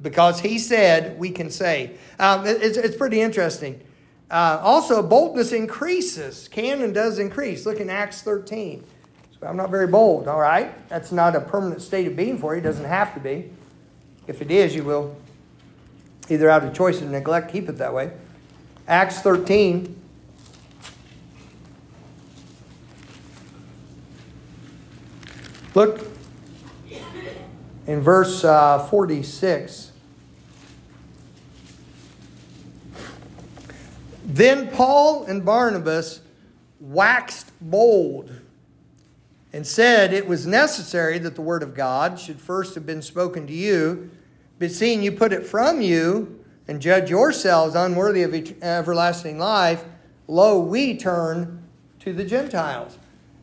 Because 0.00 0.40
He 0.40 0.58
said 0.58 1.18
we 1.18 1.30
can 1.30 1.50
say. 1.50 1.96
Um, 2.18 2.46
it's, 2.46 2.76
it's 2.76 2.96
pretty 2.96 3.20
interesting. 3.20 3.82
Uh, 4.30 4.60
also, 4.62 5.02
boldness 5.02 5.52
increases, 5.52 6.48
can 6.48 6.82
and 6.82 6.92
does 6.92 7.18
increase. 7.18 7.64
Look 7.64 7.80
in 7.80 7.88
Acts 7.88 8.22
13. 8.22 8.84
I'm 9.42 9.56
not 9.56 9.70
very 9.70 9.86
bold, 9.86 10.26
all 10.26 10.40
right? 10.40 10.88
That's 10.88 11.12
not 11.12 11.36
a 11.36 11.40
permanent 11.40 11.80
state 11.80 12.06
of 12.06 12.16
being 12.16 12.38
for 12.38 12.54
you. 12.54 12.60
It 12.60 12.64
doesn't 12.64 12.84
have 12.84 13.14
to 13.14 13.20
be. 13.20 13.50
If 14.26 14.42
it 14.42 14.50
is, 14.50 14.74
you 14.74 14.82
will 14.82 15.16
either 16.28 16.50
out 16.50 16.64
of 16.64 16.74
choice 16.74 17.00
or 17.00 17.06
neglect 17.06 17.52
keep 17.52 17.68
it 17.68 17.78
that 17.78 17.94
way. 17.94 18.12
Acts 18.86 19.20
13. 19.20 19.94
Look 25.74 26.00
in 27.86 28.00
verse 28.00 28.44
uh, 28.44 28.86
46. 28.88 29.92
Then 34.24 34.68
Paul 34.68 35.24
and 35.24 35.44
Barnabas 35.44 36.20
waxed 36.80 37.50
bold 37.60 38.30
and 39.52 39.66
said 39.66 40.12
it 40.12 40.26
was 40.26 40.46
necessary 40.46 41.18
that 41.18 41.34
the 41.34 41.42
word 41.42 41.62
of 41.62 41.74
God 41.74 42.18
should 42.18 42.40
first 42.40 42.74
have 42.74 42.84
been 42.84 43.02
spoken 43.02 43.46
to 43.46 43.52
you, 43.52 44.10
but 44.58 44.70
seeing 44.70 45.02
you 45.02 45.12
put 45.12 45.32
it 45.32 45.46
from 45.46 45.80
you 45.80 46.44
and 46.66 46.80
judge 46.82 47.08
yourselves 47.08 47.74
unworthy 47.74 48.22
of 48.22 48.34
everlasting 48.62 49.38
life, 49.38 49.84
lo, 50.26 50.60
we 50.60 50.96
turn 50.96 51.62
to 52.00 52.12
the 52.12 52.24
Gentiles. 52.24 52.98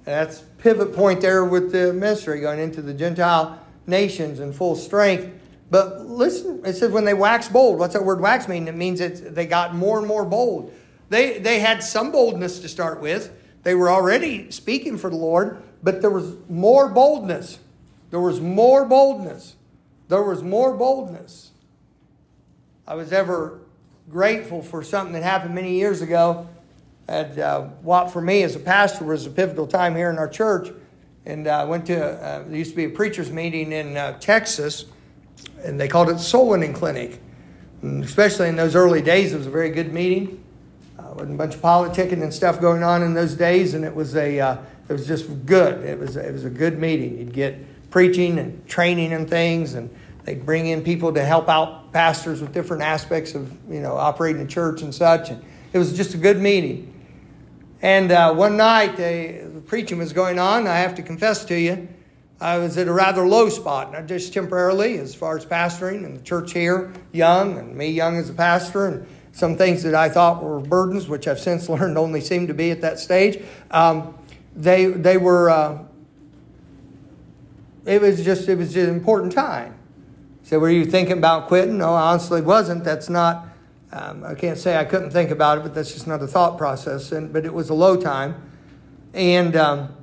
And 0.05 0.13
that's 0.13 0.43
pivot 0.59 0.93
point 0.93 1.21
there 1.21 1.43
with 1.43 1.71
the 1.71 1.91
ministry 1.91 2.39
going 2.39 2.59
into 2.59 2.81
the 2.81 2.93
Gentile 2.93 3.59
nations 3.87 4.39
in 4.39 4.53
full 4.53 4.75
strength. 4.75 5.31
But 5.71 6.05
listen, 6.05 6.61
it 6.63 6.73
says 6.73 6.91
when 6.91 7.05
they 7.05 7.15
wax 7.15 7.49
bold. 7.49 7.79
What's 7.79 7.93
that 7.93 8.05
word 8.05 8.21
wax 8.21 8.47
mean? 8.47 8.67
It 8.67 8.75
means 8.75 9.01
it's, 9.01 9.21
they 9.21 9.47
got 9.47 9.73
more 9.73 9.97
and 9.97 10.07
more 10.07 10.23
bold. 10.23 10.71
They, 11.09 11.39
they 11.39 11.59
had 11.59 11.83
some 11.83 12.11
boldness 12.11 12.59
to 12.59 12.69
start 12.69 13.01
with. 13.01 13.31
They 13.63 13.73
were 13.73 13.89
already 13.89 14.51
speaking 14.51 14.97
for 14.97 15.09
the 15.09 15.15
Lord, 15.15 15.61
but 15.85 16.01
there 16.01 16.09
was 16.09 16.35
more 16.49 16.89
boldness. 16.89 17.59
There 18.09 18.19
was 18.19 18.41
more 18.41 18.85
boldness. 18.85 19.55
There 20.07 20.23
was 20.23 20.41
more 20.41 20.75
boldness. 20.75 21.51
I 22.87 22.95
was 22.95 23.13
ever 23.13 23.59
grateful 24.09 24.63
for 24.63 24.81
something 24.83 25.13
that 25.13 25.21
happened 25.21 25.53
many 25.53 25.75
years 25.75 26.01
ago. 26.01 26.47
And 27.07 27.37
uh, 27.37 27.61
what 27.83 28.11
for 28.11 28.19
me 28.19 28.41
as 28.41 28.55
a 28.55 28.59
pastor 28.59 29.05
was 29.05 29.27
a 29.27 29.29
pivotal 29.29 29.67
time 29.67 29.95
here 29.95 30.09
in 30.09 30.17
our 30.17 30.27
church. 30.27 30.69
And 31.23 31.47
I 31.47 31.61
uh, 31.61 31.67
went 31.67 31.85
to, 31.85 32.03
uh, 32.03 32.43
there 32.43 32.57
used 32.57 32.71
to 32.71 32.75
be 32.75 32.85
a 32.85 32.89
preacher's 32.89 33.31
meeting 33.31 33.71
in 33.71 33.95
uh, 33.95 34.17
Texas, 34.17 34.85
and 35.63 35.79
they 35.79 35.87
called 35.87 36.09
it 36.09 36.17
Soul 36.17 36.49
Winning 36.49 36.73
Clinic. 36.73 37.21
And 37.83 38.03
especially 38.03 38.49
in 38.49 38.55
those 38.55 38.75
early 38.75 39.03
days, 39.03 39.33
it 39.33 39.37
was 39.37 39.45
a 39.45 39.51
very 39.51 39.69
good 39.69 39.93
meeting. 39.93 40.43
Uh, 40.97 41.13
with 41.15 41.29
a 41.29 41.33
bunch 41.35 41.53
of 41.53 41.61
politicking 41.61 42.23
and 42.23 42.33
stuff 42.33 42.59
going 42.59 42.81
on 42.81 43.03
in 43.03 43.13
those 43.13 43.35
days, 43.35 43.75
and 43.75 43.85
it 43.85 43.93
was 43.93 44.15
a 44.15 44.39
uh, 44.39 44.57
it 44.87 44.93
was 44.93 45.07
just 45.07 45.45
good. 45.45 45.83
It 45.83 45.99
was, 45.99 46.15
it 46.15 46.31
was 46.31 46.45
a 46.45 46.49
good 46.49 46.79
meeting. 46.79 47.17
You'd 47.17 47.33
get 47.33 47.89
preaching 47.89 48.37
and 48.39 48.67
training 48.67 49.13
and 49.13 49.29
things, 49.29 49.73
and 49.73 49.89
they'd 50.23 50.45
bring 50.45 50.67
in 50.67 50.83
people 50.83 51.13
to 51.13 51.23
help 51.23 51.49
out 51.49 51.91
pastors 51.91 52.41
with 52.41 52.53
different 52.53 52.83
aspects 52.83 53.35
of 53.35 53.51
you 53.69 53.79
know 53.79 53.95
operating 53.95 54.41
the 54.41 54.47
church 54.47 54.81
and 54.81 54.93
such. 54.93 55.29
And 55.29 55.43
it 55.73 55.77
was 55.77 55.95
just 55.95 56.13
a 56.13 56.17
good 56.17 56.39
meeting. 56.39 56.91
And 57.81 58.11
uh, 58.11 58.33
one 58.33 58.57
night, 58.57 58.97
the 58.97 59.61
preaching 59.67 59.97
was 59.97 60.13
going 60.13 60.39
on. 60.39 60.67
I 60.67 60.77
have 60.77 60.95
to 60.95 61.03
confess 61.03 61.45
to 61.45 61.59
you, 61.59 61.87
I 62.39 62.57
was 62.57 62.77
at 62.77 62.87
a 62.87 62.93
rather 62.93 63.27
low 63.27 63.49
spot, 63.49 63.93
not 63.93 64.07
just 64.07 64.33
temporarily, 64.33 64.97
as 64.97 65.15
far 65.15 65.37
as 65.37 65.45
pastoring 65.45 66.05
and 66.05 66.17
the 66.17 66.21
church 66.21 66.51
here, 66.51 66.91
young, 67.11 67.57
and 67.57 67.75
me 67.75 67.89
young 67.89 68.17
as 68.17 68.29
a 68.29 68.33
pastor, 68.33 68.87
and 68.87 69.07
some 69.31 69.57
things 69.57 69.83
that 69.83 69.95
I 69.95 70.09
thought 70.09 70.43
were 70.43 70.59
burdens, 70.59 71.07
which 71.07 71.27
I've 71.27 71.39
since 71.39 71.69
learned 71.69 71.97
only 71.97 72.21
seemed 72.21 72.49
to 72.49 72.53
be 72.53 72.71
at 72.71 72.81
that 72.81 72.99
stage. 72.99 73.41
Um, 73.71 74.15
they 74.55 74.85
they 74.85 75.17
were. 75.17 75.49
Uh, 75.49 75.83
it 77.85 78.01
was 78.01 78.23
just 78.23 78.47
it 78.49 78.57
was 78.57 78.73
just 78.73 78.89
an 78.89 78.95
important 78.95 79.31
time. 79.33 79.75
So 80.43 80.59
were 80.59 80.69
you 80.69 80.85
thinking 80.85 81.17
about 81.17 81.47
quitting? 81.47 81.77
No, 81.77 81.93
I 81.93 82.11
honestly 82.11 82.41
wasn't. 82.41 82.83
That's 82.83 83.09
not. 83.09 83.47
Um, 83.91 84.23
I 84.23 84.33
can't 84.33 84.57
say 84.57 84.77
I 84.77 84.85
couldn't 84.85 85.11
think 85.11 85.31
about 85.31 85.57
it, 85.57 85.61
but 85.61 85.73
that's 85.73 85.93
just 85.93 86.07
not 86.07 86.21
a 86.21 86.27
thought 86.27 86.57
process. 86.57 87.11
And 87.11 87.31
but 87.31 87.45
it 87.45 87.53
was 87.53 87.69
a 87.69 87.73
low 87.73 87.95
time, 87.95 88.35
and 89.13 89.55
um, 89.55 89.95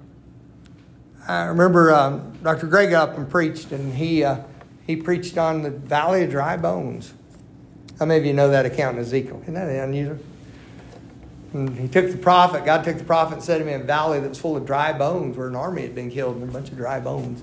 I 1.26 1.44
remember 1.44 1.94
um, 1.94 2.36
Dr. 2.42 2.66
Gray 2.66 2.88
got 2.88 3.10
up 3.10 3.16
and 3.16 3.28
preached, 3.28 3.72
and 3.72 3.94
he 3.94 4.24
uh, 4.24 4.38
he 4.86 4.96
preached 4.96 5.38
on 5.38 5.62
the 5.62 5.70
Valley 5.70 6.24
of 6.24 6.30
Dry 6.30 6.56
Bones. 6.56 7.14
How 7.98 8.06
many 8.06 8.18
of 8.18 8.26
you 8.26 8.32
know 8.32 8.50
that 8.50 8.66
account 8.66 8.96
in 8.96 9.02
Ezekiel? 9.02 9.40
Isn't 9.42 9.54
that 9.54 9.68
unusual? 9.68 10.18
He 11.52 11.86
took 11.86 12.10
the 12.10 12.16
prophet, 12.16 12.64
God 12.64 12.82
took 12.82 12.96
the 12.96 13.04
prophet 13.04 13.34
and 13.34 13.42
set 13.42 13.60
him 13.60 13.68
in 13.68 13.82
a 13.82 13.84
valley 13.84 14.18
that 14.20 14.28
was 14.28 14.38
full 14.38 14.56
of 14.56 14.64
dry 14.64 14.92
bones 14.92 15.36
where 15.36 15.48
an 15.48 15.54
army 15.54 15.82
had 15.82 15.94
been 15.94 16.10
killed 16.10 16.36
and 16.36 16.48
a 16.48 16.52
bunch 16.52 16.70
of 16.70 16.76
dry 16.76 16.98
bones. 16.98 17.42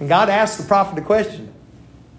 And 0.00 0.08
God 0.08 0.28
asked 0.28 0.58
the 0.58 0.64
prophet 0.64 0.98
a 0.98 1.02
question. 1.02 1.52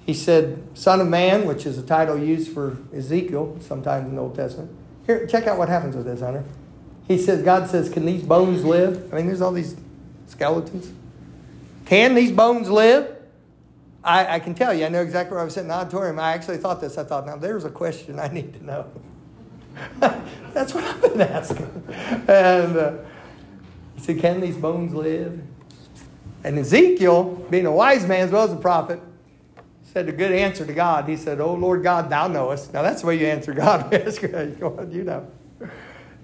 He 0.06 0.14
said, 0.14 0.64
Son 0.74 1.02
of 1.02 1.08
man, 1.08 1.46
which 1.46 1.66
is 1.66 1.78
a 1.78 1.84
title 1.84 2.18
used 2.18 2.54
for 2.54 2.78
Ezekiel 2.96 3.58
sometimes 3.60 4.08
in 4.08 4.16
the 4.16 4.22
Old 4.22 4.36
Testament. 4.36 4.72
Here, 5.06 5.28
check 5.28 5.46
out 5.46 5.58
what 5.58 5.68
happens 5.68 5.96
with 5.96 6.06
this, 6.06 6.22
Hunter. 6.22 6.46
He 7.08 7.18
says, 7.18 7.44
God 7.44 7.70
says, 7.70 7.90
Can 7.90 8.06
these 8.06 8.24
bones 8.24 8.64
live? 8.64 9.14
I 9.14 9.18
mean, 9.18 9.28
there's 9.28 9.42
all 9.42 9.52
these 9.52 9.76
skeletons. 10.28 10.92
Can 11.86 12.16
these 12.16 12.32
bones 12.32 12.70
live? 12.70 13.14
I, 14.04 14.36
I 14.36 14.40
can 14.40 14.56
tell 14.56 14.74
you, 14.74 14.86
I 14.86 14.90
know 14.90 15.02
exactly 15.02 15.34
where 15.34 15.42
I 15.42 15.44
was 15.44 15.54
sitting 15.54 15.66
in 15.66 15.76
the 15.76 15.82
auditorium. 15.82 16.20
I 16.20 16.32
actually 16.32 16.58
thought 16.58 16.80
this. 16.80 16.98
I 16.98 17.04
thought, 17.04 17.26
now 17.26 17.36
there's 17.36 17.66
a 17.66 17.70
question 17.70 18.20
I 18.20 18.30
need 18.30 18.54
to 18.54 18.66
know. 18.66 18.90
That's 20.54 20.74
what 20.74 20.84
I've 20.84 21.02
been 21.02 21.22
asking. 21.22 21.84
And 22.28 22.78
uh, 22.78 22.94
he 23.96 24.02
said, 24.02 24.20
Can 24.20 24.42
these 24.42 24.58
bones 24.58 24.94
live? 24.94 25.42
And 26.44 26.58
Ezekiel, 26.58 27.46
being 27.50 27.66
a 27.66 27.72
wise 27.72 28.08
man 28.08 28.22
as 28.22 28.32
well 28.32 28.44
as 28.44 28.54
a 28.54 28.58
prophet, 28.58 29.02
said 29.84 30.10
a 30.10 30.12
good 30.12 30.32
answer 30.32 30.66
to 30.66 30.74
God. 30.74 31.10
He 31.10 31.18
said, 31.18 31.42
Oh 31.42 31.54
Lord 31.54 31.84
God, 31.84 32.10
thou 32.10 32.28
knowest. 32.28 32.74
Now 32.74 32.84
that's 32.84 33.02
the 33.02 33.08
way 33.08 33.20
you 33.20 33.26
answer 33.26 33.54
God. 33.54 33.92
you 34.92 35.04
know. 35.04 35.28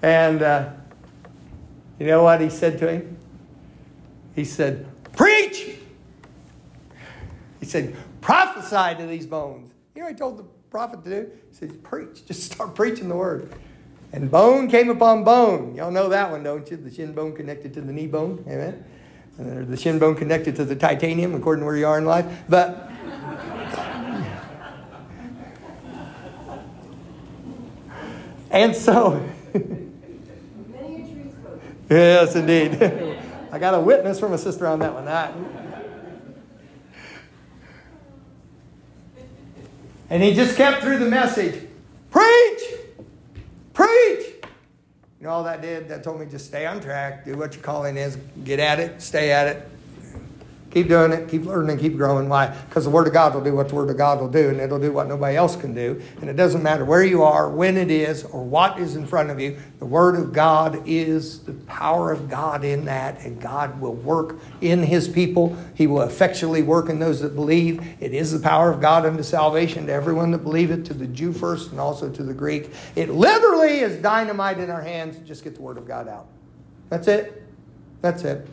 And 0.01 0.41
uh, 0.41 0.69
you 1.99 2.05
know 2.05 2.23
what 2.23 2.41
he 2.41 2.49
said 2.49 2.77
to 2.79 2.91
him? 2.91 3.17
He 4.35 4.45
said, 4.45 4.85
Preach! 5.13 5.77
He 7.59 7.65
said, 7.65 7.95
Prophesy 8.21 9.01
to 9.01 9.07
these 9.07 9.25
bones. 9.25 9.71
You 9.95 10.03
know 10.03 10.13
told 10.13 10.37
the 10.37 10.45
prophet 10.73 11.01
to 11.03 11.09
do? 11.09 11.31
He 11.51 11.55
said, 11.55 11.83
Preach. 11.83 12.25
Just 12.27 12.51
start 12.51 12.73
preaching 12.73 13.07
the 13.07 13.15
word. 13.15 13.53
And 14.11 14.31
bone 14.31 14.67
came 14.67 14.89
upon 14.89 15.23
bone. 15.23 15.75
Y'all 15.75 15.91
know 15.91 16.09
that 16.09 16.31
one, 16.31 16.41
don't 16.41 16.67
you? 16.69 16.77
The 16.77 16.91
shin 16.91 17.13
bone 17.13 17.35
connected 17.35 17.75
to 17.75 17.81
the 17.81 17.93
knee 17.93 18.07
bone. 18.07 18.43
Amen. 18.47 18.83
And 19.37 19.67
the 19.67 19.77
shin 19.77 19.99
bone 19.99 20.15
connected 20.15 20.55
to 20.55 20.65
the 20.65 20.75
titanium, 20.75 21.35
according 21.35 21.61
to 21.61 21.67
where 21.67 21.77
you 21.77 21.85
are 21.85 21.99
in 21.99 22.05
life. 22.05 22.25
But 22.49 22.89
and 28.49 28.75
so 28.75 29.23
yes, 31.89 32.35
indeed. 32.35 32.81
I 33.51 33.59
got 33.59 33.75
a 33.75 33.79
witness 33.79 34.19
from 34.19 34.33
a 34.33 34.39
sister 34.39 34.65
on 34.65 34.79
that 34.79 34.95
one. 34.95 35.05
That. 35.05 35.35
And 40.09 40.21
he 40.21 40.33
just 40.33 40.55
kept 40.57 40.83
through 40.83 40.99
the 40.99 41.09
message. 41.09 41.67
Preach, 42.11 42.61
preach. 43.73 44.33
You 45.19 45.27
know, 45.27 45.29
all 45.29 45.43
that 45.45 45.61
did, 45.61 45.87
that 45.89 46.03
told 46.03 46.19
me 46.19 46.25
just 46.25 46.45
stay 46.45 46.65
on 46.65 46.81
track, 46.81 47.25
do 47.25 47.37
what 47.37 47.53
your 47.53 47.63
calling 47.63 47.97
is, 47.97 48.17
get 48.43 48.59
at 48.59 48.79
it, 48.79 49.01
stay 49.01 49.31
at 49.31 49.47
it, 49.47 49.69
Keep 50.73 50.87
doing 50.87 51.11
it, 51.11 51.29
keep 51.29 51.45
learning, 51.45 51.77
keep 51.77 51.95
growing. 51.95 52.27
Why? 52.27 52.47
Because 52.47 52.85
the 52.85 52.89
Word 52.89 53.05
of 53.05 53.13
God 53.13 53.35
will 53.35 53.43
do 53.43 53.53
what 53.55 53.69
the 53.69 53.75
Word 53.75 53.91
of 53.91 53.97
God 53.97 54.19
will 54.19 54.27
do, 54.27 54.49
and 54.49 54.59
it'll 54.59 54.79
do 54.79 54.91
what 54.91 55.07
nobody 55.07 55.37
else 55.37 55.55
can 55.55 55.75
do. 55.75 56.01
And 56.19 56.31
it 56.31 56.35
doesn't 56.35 56.63
matter 56.63 56.83
where 56.83 57.03
you 57.03 57.21
are, 57.21 57.47
when 57.47 57.77
it 57.77 57.91
is, 57.91 58.23
or 58.23 58.43
what 58.43 58.79
is 58.79 58.95
in 58.95 59.05
front 59.05 59.29
of 59.29 59.39
you. 59.39 59.55
The 59.77 59.85
Word 59.85 60.15
of 60.15 60.33
God 60.33 60.81
is 60.87 61.41
the 61.41 61.53
power 61.53 62.11
of 62.11 62.27
God 62.27 62.63
in 62.63 62.85
that, 62.85 63.23
and 63.23 63.39
God 63.39 63.79
will 63.79 63.93
work 63.93 64.39
in 64.61 64.81
His 64.81 65.07
people. 65.07 65.55
He 65.75 65.85
will 65.85 66.01
effectually 66.01 66.63
work 66.63 66.89
in 66.89 66.97
those 66.97 67.21
that 67.21 67.35
believe. 67.35 67.79
It 67.99 68.15
is 68.15 68.31
the 68.31 68.39
power 68.39 68.71
of 68.71 68.81
God 68.81 69.05
unto 69.05 69.21
salvation 69.21 69.85
to 69.85 69.93
everyone 69.93 70.31
that 70.31 70.39
believeth, 70.39 70.85
to 70.85 70.95
the 70.95 71.05
Jew 71.05 71.33
first 71.33 71.69
and 71.69 71.79
also 71.79 72.09
to 72.09 72.23
the 72.23 72.33
Greek. 72.33 72.71
It 72.95 73.11
literally 73.11 73.81
is 73.81 74.01
dynamite 74.01 74.57
in 74.57 74.71
our 74.71 74.81
hands. 74.81 75.17
Just 75.27 75.43
get 75.43 75.53
the 75.53 75.61
Word 75.61 75.77
of 75.77 75.87
God 75.87 76.07
out. 76.07 76.25
That's 76.89 77.07
it. 77.07 77.43
That's 78.01 78.23
it. 78.23 78.47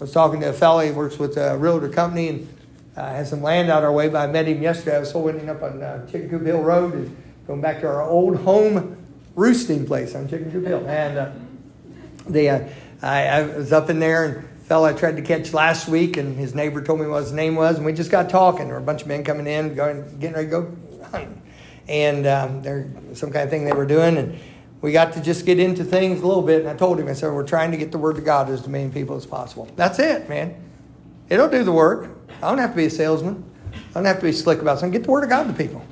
I 0.00 0.04
was 0.04 0.12
talking 0.12 0.40
to 0.40 0.48
a 0.48 0.52
fellow, 0.54 0.80
he 0.80 0.92
works 0.92 1.18
with 1.18 1.36
a 1.36 1.58
realtor 1.58 1.90
company 1.90 2.28
and 2.30 2.58
uh, 2.96 3.12
has 3.12 3.28
some 3.28 3.42
land 3.42 3.68
out 3.70 3.82
our 3.82 3.92
way, 3.92 4.08
but 4.08 4.26
I 4.26 4.32
met 4.32 4.48
him 4.48 4.62
yesterday. 4.62 4.96
I 4.96 5.00
was 5.00 5.12
holding 5.12 5.46
up 5.50 5.62
on 5.62 5.82
uh, 5.82 6.06
Chicken 6.06 6.30
Coop 6.30 6.46
Hill 6.46 6.62
Road 6.62 6.94
and 6.94 7.16
going 7.46 7.60
back 7.60 7.82
to 7.82 7.86
our 7.86 8.02
old 8.02 8.36
home 8.36 8.96
roosting 9.34 9.86
place 9.86 10.14
on 10.14 10.26
Chicken 10.26 10.50
Coop 10.50 10.66
Hill. 10.66 10.88
And 10.88 11.18
uh, 11.18 11.32
the, 12.26 12.48
uh, 12.48 12.68
I, 13.02 13.26
I, 13.26 13.42
was 13.42 13.74
up 13.74 13.90
in 13.90 14.00
there 14.00 14.24
and 14.24 14.48
fellow 14.60 14.88
I 14.88 14.94
tried 14.94 15.16
to 15.16 15.22
catch 15.22 15.52
last 15.52 15.86
week, 15.86 16.16
and 16.16 16.34
his 16.34 16.54
neighbor 16.54 16.82
told 16.82 17.00
me 17.00 17.06
what 17.06 17.24
his 17.24 17.32
name 17.32 17.54
was, 17.54 17.76
and 17.76 17.84
we 17.84 17.92
just 17.92 18.10
got 18.10 18.30
talking. 18.30 18.68
There 18.68 18.76
were 18.76 18.80
a 18.80 18.82
bunch 18.82 19.02
of 19.02 19.08
men 19.08 19.22
coming 19.22 19.46
in, 19.46 19.74
going, 19.74 20.18
getting 20.18 20.34
ready 20.34 20.46
to 20.46 20.50
go 20.50 20.76
hunting. 21.10 21.42
And 21.88 22.26
um, 22.26 22.62
there 22.62 22.88
some 23.12 23.30
kind 23.32 23.44
of 23.44 23.50
thing 23.50 23.66
they 23.66 23.74
were 23.74 23.84
doing, 23.84 24.16
and 24.16 24.38
we 24.82 24.92
got 24.92 25.12
to 25.12 25.20
just 25.20 25.44
get 25.44 25.58
into 25.58 25.84
things 25.84 26.22
a 26.22 26.26
little 26.26 26.42
bit. 26.42 26.60
And 26.60 26.68
I 26.68 26.74
told 26.74 26.98
him, 26.98 27.08
I 27.08 27.12
said, 27.12 27.32
we're 27.32 27.46
trying 27.46 27.70
to 27.72 27.76
get 27.76 27.92
the 27.92 27.98
word 27.98 28.16
of 28.16 28.24
God 28.24 28.48
as 28.48 28.62
to 28.62 28.70
many 28.70 28.90
people 28.90 29.16
as 29.16 29.26
possible. 29.26 29.68
That's 29.76 29.98
it, 29.98 30.28
man. 30.28 30.54
It'll 31.28 31.48
do 31.48 31.62
the 31.62 31.72
work. 31.72 32.10
I 32.42 32.48
don't 32.48 32.58
have 32.58 32.70
to 32.70 32.76
be 32.76 32.86
a 32.86 32.90
salesman. 32.90 33.44
I 33.72 33.94
don't 33.94 34.04
have 34.06 34.16
to 34.16 34.22
be 34.22 34.32
slick 34.32 34.60
about 34.60 34.78
something. 34.78 34.92
Get 34.92 35.04
the 35.04 35.10
word 35.10 35.24
of 35.24 35.30
God 35.30 35.46
to 35.48 35.52
people. 35.52 35.84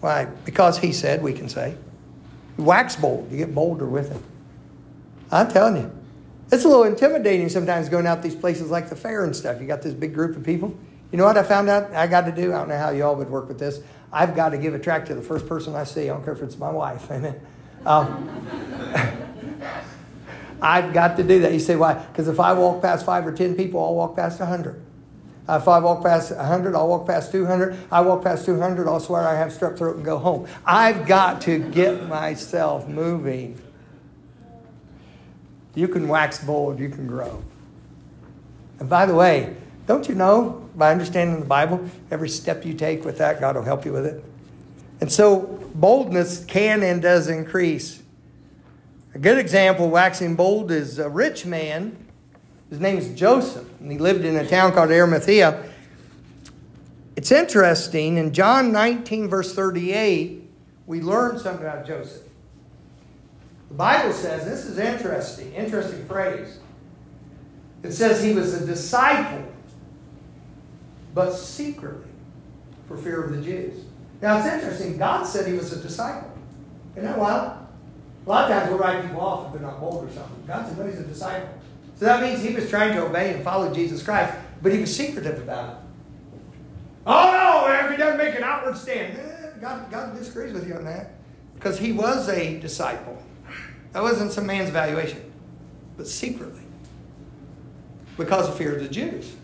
Why? 0.00 0.26
Because 0.44 0.78
he 0.78 0.92
said, 0.92 1.22
we 1.22 1.32
can 1.32 1.48
say. 1.48 1.76
Wax 2.56 2.96
bold. 2.96 3.30
You 3.30 3.38
get 3.38 3.54
bolder 3.54 3.86
with 3.86 4.14
it. 4.14 4.22
I'm 5.30 5.48
telling 5.48 5.82
you. 5.82 5.92
It's 6.52 6.64
a 6.64 6.68
little 6.68 6.84
intimidating 6.84 7.48
sometimes 7.48 7.88
going 7.88 8.06
out 8.06 8.22
these 8.22 8.36
places 8.36 8.70
like 8.70 8.88
the 8.88 8.96
fair 8.96 9.24
and 9.24 9.34
stuff. 9.34 9.60
You 9.60 9.66
got 9.66 9.82
this 9.82 9.94
big 9.94 10.14
group 10.14 10.36
of 10.36 10.44
people. 10.44 10.76
You 11.10 11.18
know 11.18 11.24
what 11.24 11.36
I 11.36 11.42
found 11.42 11.68
out 11.68 11.92
I 11.92 12.06
got 12.06 12.22
to 12.26 12.32
do? 12.32 12.52
I 12.52 12.58
don't 12.58 12.68
know 12.68 12.78
how 12.78 12.90
y'all 12.90 13.16
would 13.16 13.28
work 13.28 13.48
with 13.48 13.58
this. 13.58 13.80
I've 14.12 14.36
got 14.36 14.50
to 14.50 14.58
give 14.58 14.74
a 14.74 14.78
tract 14.78 15.08
to 15.08 15.14
the 15.14 15.22
first 15.22 15.48
person 15.48 15.74
I 15.74 15.84
see. 15.84 16.02
I 16.02 16.14
don't 16.14 16.24
care 16.24 16.34
if 16.34 16.42
it's 16.42 16.56
my 16.56 16.70
wife. 16.70 17.10
Amen. 17.10 17.40
Um, 17.86 18.28
I've 20.62 20.92
got 20.92 21.16
to 21.16 21.22
do 21.22 21.40
that. 21.40 21.52
You 21.52 21.60
say, 21.60 21.76
why? 21.76 21.94
Because 21.94 22.28
if 22.28 22.40
I 22.40 22.52
walk 22.52 22.82
past 22.82 23.06
five 23.06 23.26
or 23.26 23.32
ten 23.32 23.54
people, 23.54 23.82
I'll 23.82 23.94
walk 23.94 24.16
past 24.16 24.40
a 24.40 24.46
hundred. 24.46 24.82
If 25.48 25.68
I 25.68 25.78
walk 25.78 26.02
past 26.02 26.34
100, 26.34 26.74
I'll 26.74 26.88
walk 26.88 27.06
past 27.06 27.30
200. 27.30 27.76
I 27.92 28.00
walk 28.00 28.24
past 28.24 28.44
200, 28.46 28.88
I'll 28.88 28.98
swear 28.98 29.22
I 29.22 29.36
have 29.36 29.52
strep 29.52 29.78
throat 29.78 29.94
and 29.94 30.04
go 30.04 30.18
home. 30.18 30.48
I've 30.64 31.06
got 31.06 31.40
to 31.42 31.58
get 31.58 32.08
myself 32.08 32.88
moving. 32.88 33.60
You 35.76 35.86
can 35.86 36.08
wax 36.08 36.42
bold, 36.42 36.80
you 36.80 36.88
can 36.88 37.06
grow. 37.06 37.44
And 38.80 38.88
by 38.88 39.06
the 39.06 39.14
way, 39.14 39.54
don't 39.86 40.08
you 40.08 40.16
know, 40.16 40.68
by 40.74 40.90
understanding 40.90 41.38
the 41.38 41.46
Bible, 41.46 41.88
every 42.10 42.28
step 42.28 42.64
you 42.64 42.74
take 42.74 43.04
with 43.04 43.18
that, 43.18 43.40
God 43.40 43.54
will 43.54 43.62
help 43.62 43.84
you 43.84 43.92
with 43.92 44.06
it? 44.06 44.24
And 45.00 45.12
so 45.12 45.60
boldness 45.74 46.44
can 46.44 46.82
and 46.82 47.02
does 47.02 47.28
increase. 47.28 48.02
A 49.14 49.18
good 49.18 49.38
example, 49.38 49.86
of 49.86 49.92
waxing 49.92 50.36
bold, 50.36 50.70
is 50.70 50.98
a 50.98 51.08
rich 51.08 51.46
man. 51.46 51.96
His 52.70 52.80
name 52.80 52.98
is 52.98 53.08
Joseph, 53.14 53.68
and 53.80 53.90
he 53.90 53.98
lived 53.98 54.24
in 54.24 54.36
a 54.36 54.46
town 54.46 54.72
called 54.72 54.90
Arimathea. 54.90 55.64
It's 57.14 57.32
interesting, 57.32 58.18
in 58.18 58.32
John 58.32 58.72
19, 58.72 59.28
verse 59.28 59.54
38, 59.54 60.42
we 60.86 61.00
learn 61.00 61.38
something 61.38 61.64
about 61.64 61.86
Joseph. 61.86 62.24
The 63.68 63.74
Bible 63.74 64.12
says, 64.12 64.44
this 64.44 64.66
is 64.66 64.78
interesting, 64.78 65.52
interesting 65.54 66.06
phrase. 66.06 66.58
It 67.82 67.92
says 67.92 68.22
he 68.22 68.32
was 68.32 68.54
a 68.54 68.66
disciple, 68.66 69.46
but 71.14 71.32
secretly 71.32 72.10
for 72.86 72.96
fear 72.96 73.22
of 73.22 73.34
the 73.34 73.42
Jews. 73.42 73.84
Now 74.20 74.38
it's 74.38 74.46
interesting. 74.46 74.96
God 74.96 75.24
said 75.24 75.46
he 75.46 75.54
was 75.54 75.72
a 75.72 75.80
disciple. 75.80 76.30
Isn't 76.94 77.04
that 77.04 77.18
wild? 77.18 77.66
A 78.26 78.28
lot 78.28 78.50
of 78.50 78.56
times 78.56 78.70
we'll 78.70 78.78
write 78.78 79.02
people 79.02 79.20
off 79.20 79.46
if 79.46 79.52
they're 79.52 79.62
not 79.62 79.80
bold 79.80 80.08
or 80.08 80.12
something. 80.12 80.44
God 80.46 80.66
said, 80.66 80.78
no, 80.78 80.86
he's 80.86 80.98
a 80.98 81.04
disciple. 81.04 81.48
So 81.96 82.06
that 82.06 82.22
means 82.22 82.42
he 82.42 82.54
was 82.54 82.68
trying 82.68 82.94
to 82.94 83.06
obey 83.06 83.34
and 83.34 83.44
follow 83.44 83.72
Jesus 83.72 84.02
Christ. 84.02 84.34
but 84.62 84.72
he 84.72 84.80
was 84.80 84.94
secretive 84.94 85.42
about 85.42 85.70
it. 85.70 85.76
Oh 87.06 87.30
no, 87.30 87.84
if 87.84 87.90
he 87.90 87.96
doesn't 87.96 88.18
make 88.18 88.34
an 88.34 88.42
outward 88.42 88.76
stand, 88.76 89.16
eh, 89.16 89.50
God, 89.60 89.90
God 89.90 90.18
disagrees 90.18 90.52
with 90.52 90.66
you 90.66 90.74
on 90.74 90.84
that. 90.84 91.12
Because 91.54 91.78
he 91.78 91.92
was 91.92 92.28
a 92.28 92.58
disciple. 92.58 93.22
That 93.92 94.02
wasn't 94.02 94.32
some 94.32 94.44
man's 94.44 94.68
evaluation, 94.68 95.32
but 95.96 96.06
secretly. 96.06 96.62
Because 98.16 98.48
of 98.48 98.58
fear 98.58 98.74
of 98.74 98.82
the 98.82 98.88
Jews. 98.88 99.36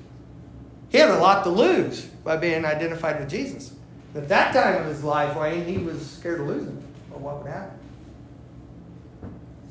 He 0.91 0.99
had 0.99 1.09
a 1.09 1.19
lot 1.19 1.45
to 1.45 1.51
lose 1.51 2.03
by 2.25 2.37
being 2.37 2.65
identified 2.65 3.21
with 3.21 3.31
Jesus. 3.31 3.73
At 4.15 4.29
that 4.29 4.53
time 4.53 4.83
of 4.83 4.87
his 4.87 5.03
life, 5.03 5.37
Wayne, 5.37 5.65
he 5.65 5.79
was 5.79 6.05
scared 6.11 6.41
of 6.41 6.47
losing 6.47 6.83
or 7.11 7.19
what 7.19 7.43
would 7.43 7.51
happen. 7.51 7.79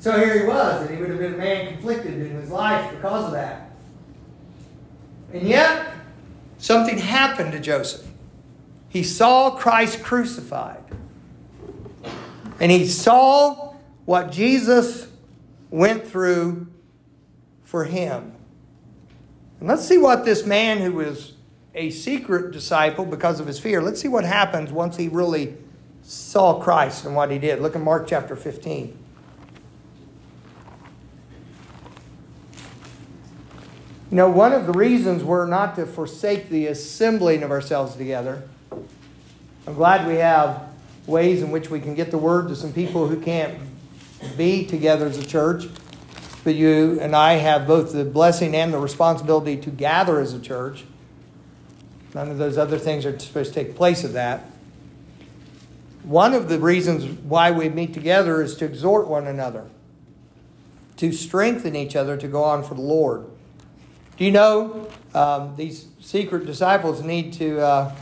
So 0.00 0.18
here 0.18 0.40
he 0.40 0.46
was, 0.46 0.82
and 0.82 0.90
he 0.94 1.00
would 1.00 1.10
have 1.10 1.20
been 1.20 1.34
a 1.34 1.38
man 1.38 1.74
conflicted 1.74 2.14
in 2.14 2.30
his 2.32 2.50
life 2.50 2.90
because 2.90 3.26
of 3.26 3.32
that. 3.32 3.70
And 5.32 5.46
yet, 5.46 5.92
something 6.58 6.98
happened 6.98 7.52
to 7.52 7.60
Joseph. 7.60 8.04
He 8.88 9.04
saw 9.04 9.52
Christ 9.52 10.02
crucified. 10.02 10.82
And 12.58 12.72
he 12.72 12.86
saw 12.86 13.74
what 14.04 14.32
Jesus 14.32 15.06
went 15.70 16.06
through 16.06 16.66
for 17.62 17.84
him. 17.84 18.32
And 19.60 19.68
let's 19.68 19.86
see 19.86 19.98
what 19.98 20.24
this 20.24 20.44
man 20.44 20.78
who 20.78 20.92
was 20.92 21.34
a 21.74 21.90
secret 21.90 22.52
disciple 22.52 23.04
because 23.04 23.40
of 23.40 23.46
his 23.46 23.58
fear, 23.58 23.82
let's 23.82 24.00
see 24.00 24.08
what 24.08 24.24
happens 24.24 24.70
once 24.70 24.96
he 24.96 25.08
really 25.08 25.56
saw 26.02 26.60
Christ 26.60 27.04
and 27.04 27.14
what 27.14 27.30
he 27.30 27.38
did. 27.38 27.60
Look 27.60 27.74
at 27.74 27.80
Mark 27.80 28.06
chapter 28.06 28.36
15. 28.36 28.98
You 34.10 34.16
know, 34.16 34.28
one 34.28 34.52
of 34.52 34.66
the 34.66 34.72
reasons 34.72 35.24
we're 35.24 35.46
not 35.46 35.74
to 35.76 35.86
forsake 35.86 36.50
the 36.50 36.66
assembling 36.66 37.42
of 37.42 37.50
ourselves 37.50 37.96
together, 37.96 38.42
I'm 39.66 39.74
glad 39.74 40.06
we 40.06 40.16
have 40.16 40.68
ways 41.06 41.40
in 41.40 41.50
which 41.50 41.70
we 41.70 41.80
can 41.80 41.94
get 41.94 42.10
the 42.10 42.18
word 42.18 42.48
to 42.48 42.56
some 42.56 42.74
people 42.74 43.08
who 43.08 43.18
can't 43.18 43.58
be 44.36 44.66
together 44.66 45.06
as 45.06 45.16
a 45.16 45.26
church. 45.26 45.66
But 46.44 46.56
you 46.56 46.98
and 47.00 47.16
I 47.16 47.34
have 47.34 47.66
both 47.66 47.92
the 47.92 48.04
blessing 48.04 48.54
and 48.54 48.74
the 48.74 48.78
responsibility 48.78 49.56
to 49.58 49.70
gather 49.70 50.20
as 50.20 50.34
a 50.34 50.40
church. 50.40 50.84
None 52.14 52.30
of 52.30 52.38
those 52.38 52.58
other 52.58 52.78
things 52.78 53.06
are 53.06 53.18
supposed 53.18 53.54
to 53.54 53.64
take 53.64 53.74
place 53.74 54.04
of 54.04 54.12
that. 54.12 54.44
One 56.02 56.34
of 56.34 56.48
the 56.48 56.58
reasons 56.58 57.04
why 57.22 57.52
we 57.52 57.68
meet 57.68 57.94
together 57.94 58.42
is 58.42 58.56
to 58.56 58.64
exhort 58.64 59.06
one 59.06 59.26
another, 59.26 59.66
to 60.96 61.12
strengthen 61.12 61.76
each 61.76 61.94
other 61.96 62.16
to 62.16 62.28
go 62.28 62.42
on 62.42 62.64
for 62.64 62.74
the 62.74 62.82
Lord. 62.82 63.26
Do 64.16 64.24
you 64.24 64.30
know 64.30 64.88
um, 65.14 65.54
these 65.56 65.86
secret 66.00 66.44
disciples 66.44 67.02
need 67.02 67.32
to, 67.34 67.60
uh, 67.60 67.94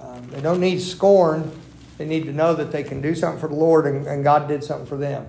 um, 0.00 0.28
they 0.30 0.40
don't 0.40 0.60
need 0.60 0.80
scorn. 0.80 1.50
They 1.96 2.06
need 2.06 2.24
to 2.24 2.32
know 2.32 2.54
that 2.54 2.72
they 2.72 2.82
can 2.82 3.00
do 3.00 3.14
something 3.14 3.40
for 3.40 3.48
the 3.48 3.54
Lord 3.54 3.86
and, 3.86 4.06
and 4.06 4.24
God 4.24 4.48
did 4.48 4.64
something 4.64 4.86
for 4.86 4.96
them. 4.96 5.26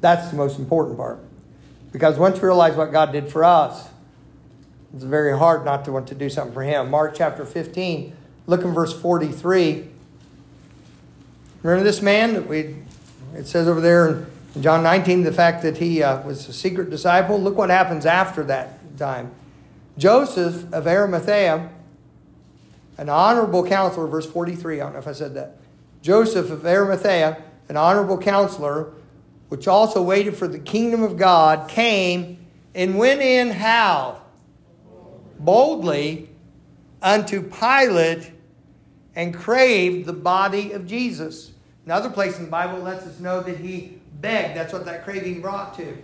That's 0.00 0.30
the 0.30 0.36
most 0.36 0.58
important 0.58 0.96
part. 0.96 1.18
Because 1.92 2.18
once 2.18 2.36
you 2.36 2.44
realize 2.44 2.76
what 2.76 2.92
God 2.92 3.12
did 3.12 3.30
for 3.30 3.44
us, 3.44 3.88
it's 4.94 5.04
very 5.04 5.36
hard 5.36 5.64
not 5.64 5.84
to 5.86 5.92
want 5.92 6.06
to 6.08 6.14
do 6.14 6.30
something 6.30 6.54
for 6.54 6.62
Him. 6.62 6.90
Mark 6.90 7.14
chapter 7.16 7.44
15, 7.44 8.14
look 8.46 8.62
in 8.62 8.72
verse 8.72 8.92
43. 8.92 9.88
Remember 11.62 11.82
this 11.82 12.00
man 12.00 12.34
that 12.34 12.46
we, 12.46 12.76
it 13.34 13.46
says 13.46 13.66
over 13.66 13.80
there 13.80 14.26
in 14.54 14.62
John 14.62 14.82
19, 14.84 15.24
the 15.24 15.32
fact 15.32 15.62
that 15.62 15.78
he 15.78 16.02
uh, 16.02 16.22
was 16.22 16.48
a 16.48 16.52
secret 16.52 16.90
disciple. 16.90 17.40
Look 17.40 17.56
what 17.56 17.70
happens 17.70 18.06
after 18.06 18.44
that 18.44 18.78
time. 18.96 19.32
Joseph 19.98 20.72
of 20.72 20.86
Arimathea, 20.86 21.70
an 22.98 23.08
honorable 23.08 23.66
counselor, 23.66 24.06
verse 24.06 24.26
43, 24.26 24.80
I 24.80 24.84
don't 24.84 24.92
know 24.92 24.98
if 25.00 25.08
I 25.08 25.12
said 25.12 25.34
that. 25.34 25.56
Joseph 26.02 26.50
of 26.50 26.66
Arimathea, 26.66 27.42
an 27.68 27.76
honorable 27.76 28.18
counselor, 28.18 28.92
which 29.48 29.66
also 29.66 30.02
waited 30.02 30.36
for 30.36 30.46
the 30.46 30.58
kingdom 30.58 31.02
of 31.02 31.16
God, 31.16 31.68
came 31.68 32.38
and 32.74 32.98
went 32.98 33.22
in 33.22 33.50
how? 33.50 34.20
Boldly 35.44 36.30
unto 37.02 37.42
Pilate 37.42 38.32
and 39.14 39.34
craved 39.34 40.06
the 40.06 40.12
body 40.12 40.72
of 40.72 40.86
Jesus. 40.86 41.52
Another 41.84 42.08
place 42.08 42.38
in 42.38 42.46
the 42.46 42.50
Bible 42.50 42.78
lets 42.78 43.06
us 43.06 43.20
know 43.20 43.42
that 43.42 43.58
he 43.58 43.98
begged. 44.20 44.56
That's 44.56 44.72
what 44.72 44.86
that 44.86 45.04
craving 45.04 45.42
brought 45.42 45.76
to. 45.76 45.96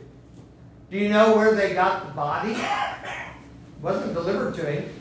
Do 0.91 0.99
you 0.99 1.09
know 1.09 1.37
where 1.37 1.55
they 1.55 1.73
got 1.73 2.07
the 2.07 2.13
body? 2.13 2.53
It 2.53 3.83
wasn't 3.83 4.13
delivered 4.13 4.55
to 4.57 4.71
him. 4.71 4.93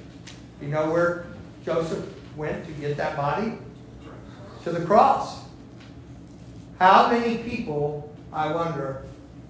Do 0.59 0.65
you 0.65 0.71
know 0.71 0.89
where 0.89 1.25
Joseph 1.65 2.05
went 2.37 2.65
to 2.65 2.71
get 2.73 2.95
that 2.97 3.17
body? 3.17 3.57
To 4.63 4.71
the 4.71 4.85
cross. 4.85 5.43
How 6.79 7.11
many 7.11 7.39
people, 7.39 8.15
I 8.31 8.53
wonder, 8.53 9.03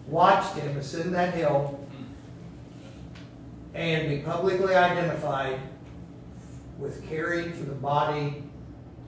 watched 0.07 0.55
him 0.55 0.77
ascend 0.77 1.13
that 1.13 1.35
hill 1.35 1.79
and 3.79 4.09
be 4.09 4.17
publicly 4.17 4.75
identified 4.75 5.57
with 6.77 7.07
caring 7.07 7.53
for 7.53 7.63
the 7.63 7.71
body 7.71 8.43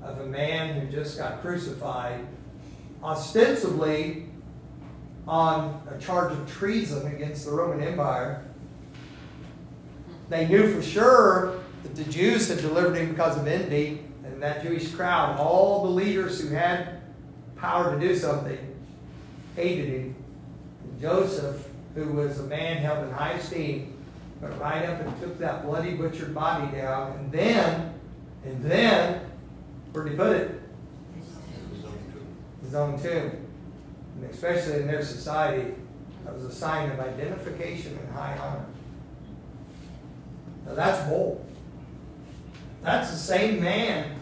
of 0.01 0.21
a 0.21 0.25
man 0.25 0.79
who 0.79 0.89
just 0.89 1.17
got 1.17 1.41
crucified, 1.41 2.25
ostensibly 3.03 4.27
on 5.27 5.85
a 5.93 5.99
charge 5.99 6.31
of 6.31 6.49
treason 6.49 7.05
against 7.13 7.43
the 7.43 7.51
Roman 7.51 7.85
Empire. 7.85 8.45
They 10.29 10.47
knew 10.47 10.73
for 10.73 10.81
sure 10.81 11.59
that 11.83 11.93
the 11.97 12.05
Jews 12.05 12.47
had 12.47 12.59
delivered 12.59 12.95
him 12.95 13.09
because 13.09 13.37
of 13.37 13.45
envy, 13.47 13.99
and 14.23 14.41
that 14.41 14.63
Jewish 14.63 14.89
crowd, 14.91 15.37
all 15.37 15.83
the 15.83 15.91
leaders 15.91 16.39
who 16.39 16.55
had 16.55 17.01
power 17.57 17.93
to 17.93 17.99
do 17.99 18.15
something, 18.15 18.57
hated 19.57 19.89
him. 19.89 20.15
And 20.85 21.01
Joseph, 21.01 21.67
who 21.93 22.13
was 22.13 22.39
a 22.39 22.43
man 22.43 22.77
held 22.77 23.05
in 23.05 23.11
high 23.13 23.33
esteem, 23.33 23.90
went 24.41 24.59
right 24.59 24.85
up 24.85 24.99
and 25.01 25.21
took 25.21 25.37
that 25.39 25.65
bloody 25.65 25.93
butchered 25.93 26.33
body 26.33 26.75
down, 26.75 27.11
and 27.13 27.31
then, 27.31 27.93
and 28.43 28.63
then, 28.63 29.21
where 29.91 30.03
did 30.03 30.11
he 30.11 30.17
put 30.17 30.35
it? 30.35 30.61
His 32.63 32.75
own 32.75 33.01
tomb. 33.01 33.47
And 34.15 34.31
especially 34.31 34.81
in 34.81 34.87
their 34.87 35.03
society, 35.03 35.75
that 36.25 36.33
was 36.33 36.45
a 36.45 36.53
sign 36.53 36.91
of 36.91 36.99
identification 36.99 37.97
and 37.97 38.11
high 38.13 38.37
honor. 38.37 38.65
Now 40.65 40.75
that's 40.75 41.07
bold. 41.09 41.45
That's 42.81 43.11
the 43.11 43.17
same 43.17 43.61
man, 43.61 44.19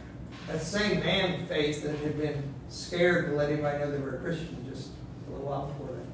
that 0.47 0.61
same 0.61 0.99
man 0.99 1.45
faith 1.47 1.83
that 1.83 1.95
had 1.97 2.17
been 2.17 2.43
scared 2.67 3.27
to 3.27 3.35
let 3.35 3.49
anybody 3.49 3.79
know 3.79 3.91
they 3.91 3.99
were 3.99 4.15
a 4.15 4.19
Christian 4.19 4.65
just 4.69 4.89
a 5.27 5.31
little 5.31 5.47
while 5.47 5.67
before 5.67 5.95
that. 5.95 6.05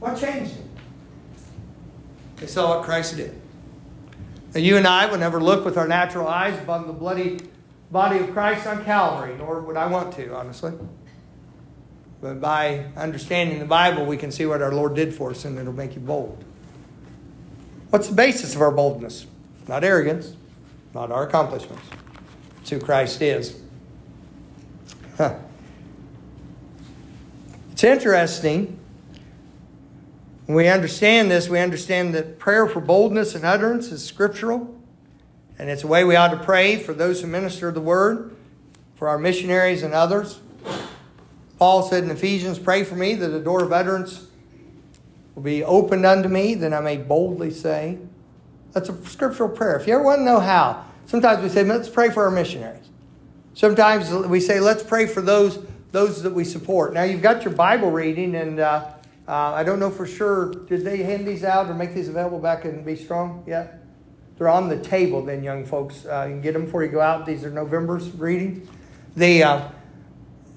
What 0.00 0.20
changed 0.20 0.58
them? 0.58 0.73
They 2.36 2.46
saw 2.46 2.76
what 2.76 2.84
Christ 2.84 3.16
did. 3.16 3.40
And 4.54 4.64
you 4.64 4.76
and 4.76 4.86
I 4.86 5.10
would 5.10 5.20
never 5.20 5.40
look 5.40 5.64
with 5.64 5.76
our 5.76 5.88
natural 5.88 6.28
eyes 6.28 6.58
upon 6.60 6.86
the 6.86 6.92
bloody 6.92 7.40
body 7.90 8.18
of 8.18 8.32
Christ 8.32 8.66
on 8.66 8.84
Calvary, 8.84 9.34
nor 9.36 9.60
would 9.60 9.76
I 9.76 9.86
want 9.86 10.14
to, 10.14 10.34
honestly. 10.34 10.72
But 12.20 12.40
by 12.40 12.86
understanding 12.96 13.58
the 13.58 13.64
Bible, 13.66 14.06
we 14.06 14.16
can 14.16 14.32
see 14.32 14.46
what 14.46 14.62
our 14.62 14.72
Lord 14.72 14.94
did 14.94 15.14
for 15.14 15.30
us, 15.30 15.44
and 15.44 15.58
it'll 15.58 15.72
make 15.72 15.94
you 15.94 16.00
bold. 16.00 16.42
What's 17.90 18.08
the 18.08 18.14
basis 18.14 18.54
of 18.54 18.62
our 18.62 18.70
boldness? 18.70 19.26
Not 19.68 19.84
arrogance, 19.84 20.34
not 20.94 21.10
our 21.10 21.26
accomplishments. 21.26 21.84
It's 22.60 22.70
who 22.70 22.80
Christ 22.80 23.20
is. 23.22 23.60
Huh. 25.16 25.36
It's 27.72 27.84
interesting. 27.84 28.78
When 30.46 30.56
we 30.56 30.68
understand 30.68 31.30
this, 31.30 31.48
we 31.48 31.58
understand 31.58 32.14
that 32.14 32.38
prayer 32.38 32.68
for 32.68 32.80
boldness 32.80 33.34
and 33.34 33.44
utterance 33.44 33.90
is 33.90 34.04
scriptural. 34.04 34.78
And 35.58 35.70
it's 35.70 35.84
a 35.84 35.86
way 35.86 36.04
we 36.04 36.16
ought 36.16 36.32
to 36.32 36.36
pray 36.36 36.76
for 36.76 36.92
those 36.92 37.22
who 37.22 37.28
minister 37.28 37.70
the 37.70 37.80
word, 37.80 38.36
for 38.96 39.08
our 39.08 39.18
missionaries 39.18 39.82
and 39.82 39.94
others. 39.94 40.40
Paul 41.58 41.82
said 41.82 42.04
in 42.04 42.10
Ephesians, 42.10 42.58
Pray 42.58 42.84
for 42.84 42.96
me 42.96 43.14
that 43.14 43.28
the 43.28 43.40
door 43.40 43.62
of 43.62 43.72
utterance 43.72 44.26
will 45.34 45.42
be 45.42 45.64
opened 45.64 46.04
unto 46.04 46.28
me, 46.28 46.54
that 46.56 46.74
I 46.74 46.80
may 46.80 46.96
boldly 46.96 47.50
say. 47.50 47.98
That's 48.72 48.88
a 48.88 49.06
scriptural 49.06 49.48
prayer. 49.48 49.76
If 49.76 49.86
you 49.86 49.94
ever 49.94 50.02
want 50.02 50.18
to 50.18 50.24
know 50.24 50.40
how, 50.40 50.84
sometimes 51.06 51.42
we 51.42 51.48
say, 51.48 51.62
Let's 51.62 51.88
pray 51.88 52.10
for 52.10 52.24
our 52.24 52.30
missionaries. 52.30 52.84
Sometimes 53.54 54.10
we 54.10 54.40
say, 54.40 54.60
Let's 54.60 54.82
pray 54.82 55.06
for 55.06 55.22
those, 55.22 55.64
those 55.92 56.22
that 56.24 56.34
we 56.34 56.44
support. 56.44 56.92
Now, 56.92 57.04
you've 57.04 57.22
got 57.22 57.44
your 57.44 57.54
Bible 57.54 57.92
reading, 57.92 58.34
and 58.34 58.58
uh, 58.58 58.90
uh, 59.26 59.52
I 59.52 59.64
don't 59.64 59.78
know 59.78 59.90
for 59.90 60.06
sure. 60.06 60.52
Did 60.52 60.84
they 60.84 60.98
hand 60.98 61.26
these 61.26 61.44
out 61.44 61.68
or 61.68 61.74
make 61.74 61.94
these 61.94 62.08
available 62.08 62.38
back 62.38 62.64
in 62.64 62.84
Be 62.84 62.96
Strong 62.96 63.44
Yeah, 63.46 63.68
They're 64.36 64.48
on 64.48 64.68
the 64.68 64.78
table, 64.78 65.24
then, 65.24 65.42
young 65.42 65.64
folks. 65.64 66.04
Uh, 66.04 66.26
you 66.28 66.34
can 66.34 66.40
get 66.42 66.52
them 66.52 66.66
before 66.66 66.84
you 66.84 66.90
go 66.90 67.00
out. 67.00 67.24
These 67.24 67.44
are 67.44 67.50
November's 67.50 68.10
reading. 68.12 68.68
The. 69.16 69.42
Uh, 69.42 69.68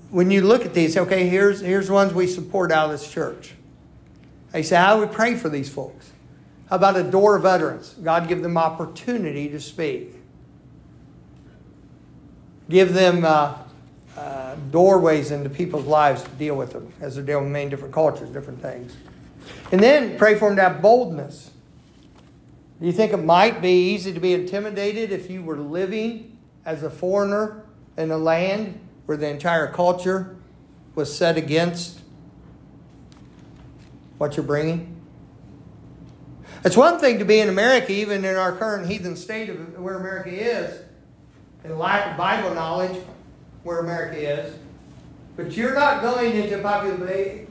when 0.10 0.32
you 0.32 0.42
look 0.42 0.66
at 0.66 0.74
these, 0.74 0.98
okay, 0.98 1.28
here's, 1.28 1.60
here's 1.60 1.90
ones 1.90 2.14
we 2.14 2.28
support 2.28 2.72
out 2.72 2.86
of 2.86 2.92
this 2.92 3.12
church. 3.12 3.54
They 4.52 4.64
say, 4.64 4.78
how 4.78 4.96
do 4.96 5.06
we 5.06 5.14
pray 5.14 5.36
for 5.36 5.50
these 5.50 5.70
folks? 5.70 6.12
How 6.70 6.78
about 6.78 6.96
a 6.96 7.04
door 7.04 7.36
of 7.36 7.46
utterance? 7.46 7.94
God 8.02 8.28
give 8.28 8.42
them 8.42 8.58
opportunity 8.58 9.50
to 9.50 9.60
speak. 9.60 10.16
Give 12.70 12.94
them 12.94 13.24
uh, 13.24 13.58
doorways 14.72 15.32
into 15.32 15.50
people's 15.50 15.86
lives 15.86 16.24
to 16.24 16.30
deal 16.32 16.56
with 16.56 16.74
them 16.74 16.92
as 17.02 17.16
they're 17.16 17.24
dealing 17.24 17.46
with 17.46 17.54
many 17.54 17.70
different 17.70 17.94
cultures, 17.94 18.30
different 18.30 18.62
things. 18.62 18.96
And 19.72 19.82
then 19.82 20.18
pray 20.18 20.36
for 20.36 20.50
them 20.50 20.58
to 20.58 20.64
have 20.64 20.82
boldness. 20.82 21.52
Do 22.80 22.86
you 22.86 22.94
think 22.94 23.12
it 23.12 23.18
might 23.18 23.62
be 23.62 23.94
easy 23.94 24.14
to 24.14 24.20
be 24.20 24.34
intimidated 24.34 25.12
if 25.12 25.30
you 25.30 25.44
were 25.44 25.58
living 25.58 26.38
as 26.66 26.84
a 26.84 26.90
foreigner 26.90 27.64
in 27.98 28.12
a 28.12 28.18
land 28.18 28.80
where 29.06 29.18
the 29.18 29.28
entire 29.28 29.72
culture 29.72 30.36
was 30.94 31.16
set 31.16 31.38
against 31.38 32.02
what 34.18 34.38
you're 34.38 34.46
bringing? 34.46 34.96
It's 36.64 36.78
one 36.78 37.00
thing 37.00 37.20
to 37.20 37.26
be 37.26 37.40
in 37.40 37.50
America, 37.50 37.92
even 37.92 38.26
in 38.26 38.36
our 38.36 38.52
current 38.52 38.90
heathen 38.90 39.16
state 39.16 39.50
of 39.50 39.80
where 39.80 39.96
America 39.96 40.30
is, 40.30 40.82
and 41.64 41.78
lack 41.80 42.12
of 42.12 42.18
Bible 42.18 42.54
knowledge 42.54 42.98
where 43.64 43.80
America 43.80 44.18
is. 44.18 44.56
But 45.36 45.56
you're 45.56 45.76
not 45.76 46.02
going 46.02 46.36
into 46.36 46.58
a 46.58 46.62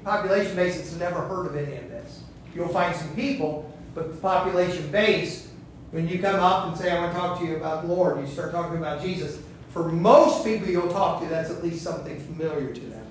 population 0.05 0.57
base 0.57 0.77
that's 0.77 0.97
never 0.97 1.21
heard 1.21 1.47
of 1.47 1.57
any 1.57 1.77
of 1.77 1.89
this. 1.89 2.23
You'll 2.55 2.69
find 2.69 2.95
some 2.97 3.15
people, 3.15 3.73
but 3.95 4.11
the 4.13 4.17
population 4.19 4.91
base, 4.91 5.49
when 5.93 6.09
you 6.09 6.19
come 6.19 6.41
up 6.41 6.67
and 6.69 6.77
say, 6.77 6.91
I 6.91 6.99
want 6.99 7.13
to 7.13 7.19
talk 7.19 7.39
to 7.41 7.47
you 7.47 7.57
about 7.57 7.83
the 7.87 7.95
Lord, 7.95 8.21
you 8.21 8.27
start 8.27 8.51
talking 8.51 8.79
about 8.79 9.03
Jesus, 9.03 9.39
for 9.71 9.89
most 9.89 10.45
people 10.45 10.69
you'll 10.69 10.91
talk 10.91 11.23
to, 11.23 11.29
that's 11.29 11.51
at 11.51 11.63
least 11.63 11.85
something 11.85 12.19
familiar 12.21 12.73
to 12.73 12.81
them. 12.81 13.07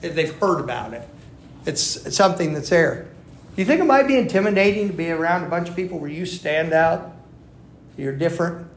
They've 0.00 0.34
heard 0.36 0.60
about 0.60 0.94
it. 0.94 1.06
It's, 1.66 2.06
it's 2.06 2.16
something 2.16 2.54
that's 2.54 2.70
there. 2.70 3.08
Do 3.56 3.62
you 3.62 3.66
think 3.66 3.80
it 3.80 3.84
might 3.84 4.06
be 4.06 4.16
intimidating 4.16 4.86
to 4.86 4.94
be 4.94 5.10
around 5.10 5.44
a 5.44 5.48
bunch 5.48 5.68
of 5.68 5.76
people 5.76 5.98
where 5.98 6.08
you 6.08 6.24
stand 6.24 6.72
out? 6.72 7.12
You're 7.96 8.16
different. 8.16 8.68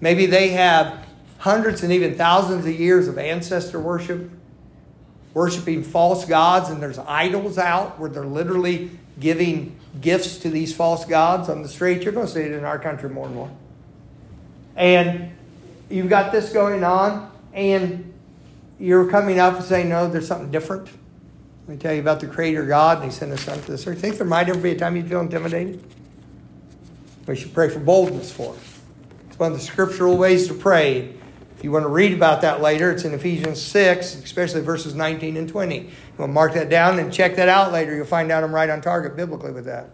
Maybe 0.00 0.24
they 0.24 0.48
have 0.48 1.03
hundreds 1.44 1.82
and 1.82 1.92
even 1.92 2.14
thousands 2.14 2.64
of 2.64 2.72
years 2.72 3.06
of 3.06 3.18
ancestor 3.18 3.78
worship, 3.78 4.30
worshiping 5.34 5.82
false 5.82 6.24
gods, 6.24 6.70
and 6.70 6.82
there's 6.82 6.98
idols 6.98 7.58
out 7.58 8.00
where 8.00 8.08
they're 8.08 8.24
literally 8.24 8.90
giving 9.20 9.78
gifts 10.00 10.38
to 10.38 10.48
these 10.48 10.74
false 10.74 11.04
gods 11.04 11.50
on 11.50 11.62
the 11.62 11.68
street. 11.68 12.02
You're 12.02 12.14
going 12.14 12.26
to 12.26 12.32
see 12.32 12.40
it 12.40 12.52
in 12.52 12.64
our 12.64 12.78
country 12.78 13.10
more 13.10 13.26
and 13.26 13.34
more. 13.34 13.50
And 14.74 15.32
you've 15.90 16.08
got 16.08 16.32
this 16.32 16.50
going 16.50 16.82
on, 16.82 17.30
and 17.52 18.10
you're 18.78 19.10
coming 19.10 19.38
up 19.38 19.56
and 19.56 19.64
saying, 19.64 19.90
No, 19.90 20.08
there's 20.08 20.26
something 20.26 20.50
different. 20.50 20.86
Let 20.86 21.68
me 21.68 21.76
tell 21.76 21.92
you 21.92 22.00
about 22.00 22.20
the 22.20 22.26
Creator 22.26 22.64
God, 22.64 23.02
and 23.02 23.04
He 23.04 23.10
sent 23.10 23.30
His 23.30 23.42
Son 23.42 23.60
to 23.60 23.70
this 23.70 23.86
earth. 23.86 24.00
Think 24.00 24.16
there 24.16 24.26
might 24.26 24.48
ever 24.48 24.58
be 24.58 24.70
a 24.70 24.78
time 24.78 24.96
you 24.96 25.04
feel 25.04 25.20
intimidated? 25.20 25.84
We 27.26 27.36
should 27.36 27.52
pray 27.52 27.68
for 27.68 27.80
boldness 27.80 28.32
for 28.32 28.54
it. 28.54 28.60
It's 29.28 29.38
one 29.38 29.52
of 29.52 29.58
the 29.58 29.64
scriptural 29.64 30.16
ways 30.16 30.48
to 30.48 30.54
pray. 30.54 31.16
You 31.64 31.72
want 31.72 31.84
to 31.84 31.88
read 31.88 32.12
about 32.12 32.42
that 32.42 32.60
later, 32.60 32.90
it's 32.90 33.06
in 33.06 33.14
Ephesians 33.14 33.58
6, 33.62 34.16
especially 34.16 34.60
verses 34.60 34.94
19 34.94 35.38
and 35.38 35.48
20. 35.48 35.78
You 35.78 35.84
want 36.18 36.28
to 36.28 36.32
mark 36.34 36.52
that 36.52 36.68
down 36.68 36.98
and 36.98 37.10
check 37.10 37.36
that 37.36 37.48
out 37.48 37.72
later. 37.72 37.96
You'll 37.96 38.04
find 38.04 38.30
out 38.30 38.44
I'm 38.44 38.54
right 38.54 38.68
on 38.68 38.82
target 38.82 39.16
biblically 39.16 39.50
with 39.50 39.64
that. 39.64 39.88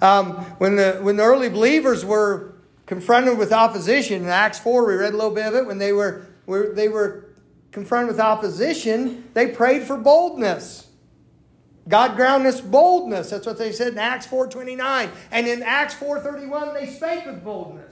Um, 0.00 0.36
when, 0.56 0.76
the, 0.76 0.98
when 1.02 1.16
the 1.16 1.24
early 1.24 1.50
believers 1.50 2.06
were 2.06 2.54
confronted 2.86 3.36
with 3.36 3.52
opposition, 3.52 4.22
in 4.22 4.28
Acts 4.30 4.60
4, 4.60 4.86
we 4.86 4.94
read 4.94 5.12
a 5.12 5.16
little 5.18 5.34
bit 5.34 5.44
of 5.44 5.54
it, 5.56 5.66
when 5.66 5.76
they 5.76 5.92
were, 5.92 6.24
were, 6.46 6.72
they 6.72 6.88
were 6.88 7.34
confronted 7.70 8.08
with 8.08 8.18
opposition, 8.18 9.28
they 9.34 9.48
prayed 9.48 9.82
for 9.82 9.98
boldness. 9.98 10.88
God 11.86 12.16
ground 12.16 12.46
us 12.46 12.62
boldness. 12.62 13.28
That's 13.28 13.44
what 13.44 13.58
they 13.58 13.72
said 13.72 13.92
in 13.92 13.98
Acts 13.98 14.26
4.29. 14.26 15.10
And 15.32 15.46
in 15.46 15.62
Acts 15.62 15.96
4.31, 15.96 16.72
they 16.72 16.86
spake 16.86 17.26
with 17.26 17.44
boldness. 17.44 17.87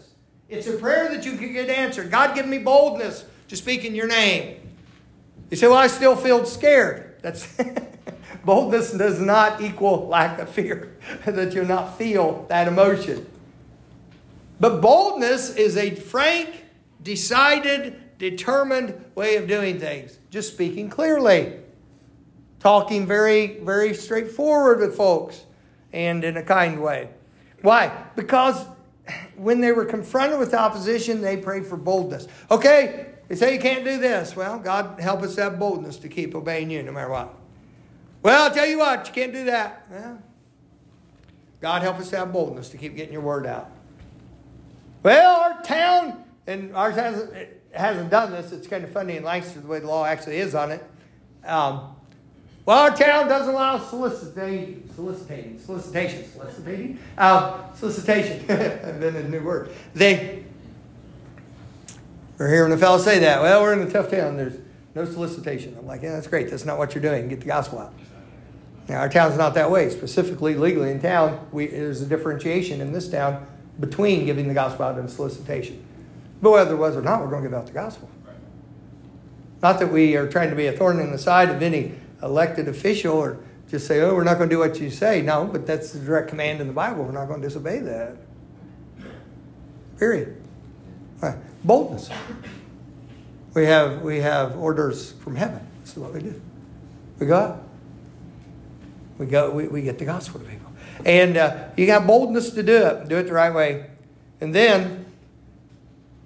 It's 0.48 0.66
a 0.66 0.76
prayer 0.76 1.08
that 1.08 1.24
you 1.24 1.36
can 1.36 1.52
get 1.52 1.68
answered. 1.68 2.10
God, 2.10 2.34
give 2.34 2.46
me 2.46 2.58
boldness 2.58 3.24
to 3.48 3.56
speak 3.56 3.84
in 3.84 3.94
your 3.94 4.06
name. 4.06 4.60
You 5.50 5.56
say, 5.56 5.66
well, 5.68 5.76
I 5.76 5.88
still 5.88 6.16
feel 6.16 6.44
scared. 6.44 7.18
That's 7.22 7.56
boldness 8.44 8.92
does 8.92 9.20
not 9.20 9.60
equal 9.60 10.06
lack 10.06 10.38
of 10.38 10.48
fear, 10.48 10.96
that 11.26 11.52
you'll 11.52 11.66
not 11.66 11.98
feel 11.98 12.46
that 12.48 12.68
emotion. 12.68 13.26
But 14.58 14.80
boldness 14.80 15.54
is 15.54 15.76
a 15.76 15.94
frank, 15.94 16.64
decided, 17.02 18.18
determined 18.18 19.04
way 19.14 19.36
of 19.36 19.46
doing 19.46 19.78
things, 19.78 20.18
just 20.30 20.52
speaking 20.52 20.88
clearly, 20.88 21.58
talking 22.60 23.06
very, 23.06 23.58
very 23.58 23.94
straightforward 23.94 24.80
with 24.80 24.96
folks 24.96 25.44
and 25.92 26.24
in 26.24 26.36
a 26.36 26.42
kind 26.42 26.80
way. 26.80 27.10
Why? 27.62 28.04
Because 28.14 28.64
when 29.36 29.60
they 29.60 29.72
were 29.72 29.84
confronted 29.84 30.38
with 30.38 30.54
opposition, 30.54 31.20
they 31.20 31.36
prayed 31.36 31.66
for 31.66 31.76
boldness. 31.76 32.28
Okay, 32.50 33.06
they 33.28 33.34
say 33.34 33.54
you 33.54 33.60
can't 33.60 33.84
do 33.84 33.98
this. 33.98 34.36
Well, 34.36 34.58
God 34.58 35.00
help 35.00 35.22
us 35.22 35.36
have 35.36 35.58
boldness 35.58 35.96
to 35.98 36.08
keep 36.08 36.34
obeying 36.34 36.70
you 36.70 36.82
no 36.82 36.92
matter 36.92 37.10
what. 37.10 37.34
Well, 38.22 38.44
I'll 38.44 38.54
tell 38.54 38.66
you 38.66 38.78
what, 38.78 39.06
you 39.06 39.12
can't 39.12 39.32
do 39.32 39.44
that. 39.44 39.86
Well, 39.90 40.22
God 41.60 41.82
help 41.82 41.98
us 41.98 42.10
have 42.10 42.32
boldness 42.32 42.68
to 42.70 42.78
keep 42.78 42.96
getting 42.96 43.12
your 43.12 43.22
word 43.22 43.46
out. 43.46 43.70
Well, 45.02 45.40
our 45.40 45.62
town, 45.62 46.24
and 46.46 46.74
ours 46.74 46.94
hasn't, 46.94 47.32
hasn't 47.72 48.10
done 48.10 48.32
this. 48.32 48.52
It's 48.52 48.66
kind 48.66 48.84
of 48.84 48.90
funny 48.90 49.16
in 49.16 49.24
Lancaster 49.24 49.60
the 49.60 49.68
way 49.68 49.78
the 49.78 49.86
law 49.86 50.04
actually 50.04 50.36
is 50.36 50.54
on 50.54 50.72
it. 50.72 50.84
Um, 51.44 51.95
well, 52.66 52.78
our 52.78 52.96
town 52.96 53.28
doesn't 53.28 53.54
allow 53.54 53.78
solicitation, 53.78 54.92
solicitation, 54.94 55.60
solicitation, 55.60 56.30
solicitation, 56.32 56.98
um, 57.16 57.60
solicitation. 57.76 58.40
I've 58.50 58.98
been 58.98 59.14
a 59.14 59.28
new 59.28 59.40
word. 59.42 59.70
They, 59.94 60.44
we're 62.38 62.50
hearing 62.50 62.72
a 62.72 62.76
fellow 62.76 62.98
say 62.98 63.20
that. 63.20 63.40
Well, 63.40 63.62
we're 63.62 63.72
in 63.72 63.86
a 63.86 63.90
tough 63.90 64.10
town. 64.10 64.36
There's 64.36 64.58
no 64.96 65.04
solicitation. 65.04 65.76
I'm 65.78 65.86
like, 65.86 66.02
yeah, 66.02 66.12
that's 66.12 66.26
great. 66.26 66.50
That's 66.50 66.64
not 66.64 66.76
what 66.76 66.92
you're 66.92 67.02
doing. 67.02 67.28
Get 67.28 67.38
the 67.38 67.46
gospel 67.46 67.78
out. 67.78 67.94
Now, 68.88 68.98
our 68.98 69.08
town's 69.08 69.38
not 69.38 69.54
that 69.54 69.70
way. 69.70 69.88
Specifically, 69.88 70.56
legally 70.56 70.90
in 70.90 71.00
town, 71.00 71.46
we, 71.52 71.68
there's 71.68 72.02
a 72.02 72.06
differentiation 72.06 72.80
in 72.80 72.92
this 72.92 73.08
town 73.08 73.46
between 73.78 74.26
giving 74.26 74.48
the 74.48 74.54
gospel 74.54 74.86
out 74.86 74.98
and 74.98 75.08
solicitation. 75.08 75.84
But 76.42 76.50
whether 76.50 76.74
it 76.74 76.78
was 76.78 76.96
or 76.96 77.02
not, 77.02 77.20
we're 77.20 77.30
going 77.30 77.44
to 77.44 77.48
give 77.48 77.56
out 77.56 77.66
the 77.66 77.72
gospel. 77.72 78.10
Not 79.62 79.78
that 79.78 79.92
we 79.92 80.16
are 80.16 80.28
trying 80.28 80.50
to 80.50 80.56
be 80.56 80.66
a 80.66 80.72
thorn 80.72 80.98
in 80.98 81.12
the 81.12 81.18
side 81.18 81.48
of 81.48 81.62
any 81.62 81.94
elected 82.26 82.68
official 82.68 83.16
or 83.16 83.38
just 83.68 83.86
say, 83.86 84.00
oh, 84.00 84.14
we're 84.14 84.24
not 84.24 84.36
going 84.36 84.48
to 84.48 84.54
do 84.54 84.58
what 84.58 84.78
you 84.78 84.90
say. 84.90 85.22
No, 85.22 85.44
but 85.44 85.66
that's 85.66 85.92
the 85.92 85.98
direct 85.98 86.28
command 86.28 86.60
in 86.60 86.66
the 86.66 86.72
Bible. 86.72 87.04
We're 87.04 87.12
not 87.12 87.26
going 87.26 87.40
to 87.40 87.48
disobey 87.48 87.80
that. 87.80 88.16
Period. 89.98 90.36
Right. 91.20 91.36
Boldness. 91.64 92.10
We 93.54 93.64
have, 93.64 94.02
we 94.02 94.18
have 94.18 94.56
orders 94.56 95.12
from 95.12 95.36
heaven. 95.36 95.66
This 95.82 95.92
is 95.92 95.98
what 95.98 96.12
we 96.12 96.20
do. 96.20 96.40
We 97.18 97.26
go 97.26 97.36
out. 97.36 97.62
We, 99.18 99.26
go, 99.26 99.50
we, 99.50 99.66
we 99.68 99.82
get 99.82 99.98
the 99.98 100.04
gospel 100.04 100.40
to 100.40 100.46
people. 100.46 100.70
And 101.04 101.36
uh, 101.36 101.68
you 101.76 101.86
got 101.86 102.06
boldness 102.06 102.50
to 102.50 102.62
do 102.62 102.76
it. 102.76 103.08
Do 103.08 103.16
it 103.16 103.24
the 103.24 103.32
right 103.32 103.54
way. 103.54 103.86
And 104.40 104.54
then 104.54 105.06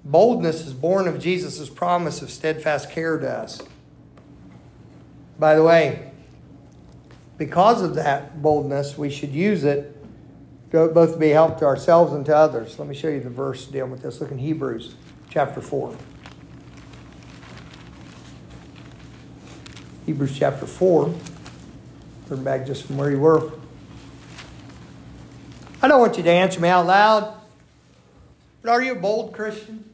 Boldness 0.04 0.66
is 0.66 0.72
born 0.72 1.06
of 1.06 1.20
Jesus' 1.20 1.68
promise 1.68 2.22
of 2.22 2.30
steadfast 2.30 2.90
care 2.90 3.18
to 3.18 3.30
us. 3.30 3.60
By 5.40 5.55
the 5.55 5.62
way, 5.64 6.12
because 7.38 7.81
of 7.81 7.94
that 7.94 8.42
boldness, 8.42 8.98
we 8.98 9.09
should 9.09 9.31
use 9.31 9.64
it 9.64 9.96
to 10.70 10.88
both 10.88 11.18
be 11.18 11.31
help 11.31 11.59
to 11.61 11.64
ourselves 11.64 12.12
and 12.12 12.26
to 12.26 12.37
others. 12.37 12.79
Let 12.79 12.87
me 12.87 12.94
show 12.94 13.09
you 13.09 13.20
the 13.20 13.31
verse 13.31 13.64
dealing 13.64 13.90
with 13.90 14.03
this. 14.03 14.20
Look 14.20 14.31
in 14.31 14.37
Hebrews 14.37 14.96
chapter 15.31 15.62
4. 15.62 15.96
Hebrews 20.05 20.38
chapter 20.38 20.66
4. 20.66 21.14
Turn 22.29 22.44
back 22.44 22.67
just 22.67 22.85
from 22.85 22.98
where 22.98 23.10
you 23.10 23.21
were. 23.21 23.50
I 25.81 25.88
don't 25.88 26.00
want 26.00 26.19
you 26.19 26.23
to 26.23 26.31
answer 26.31 26.60
me 26.60 26.69
out 26.69 26.87
loud, 26.87 27.35
but 28.60 28.73
are 28.73 28.83
you 28.83 28.92
a 28.92 28.96
bold 28.96 29.33
Christian? 29.33 29.89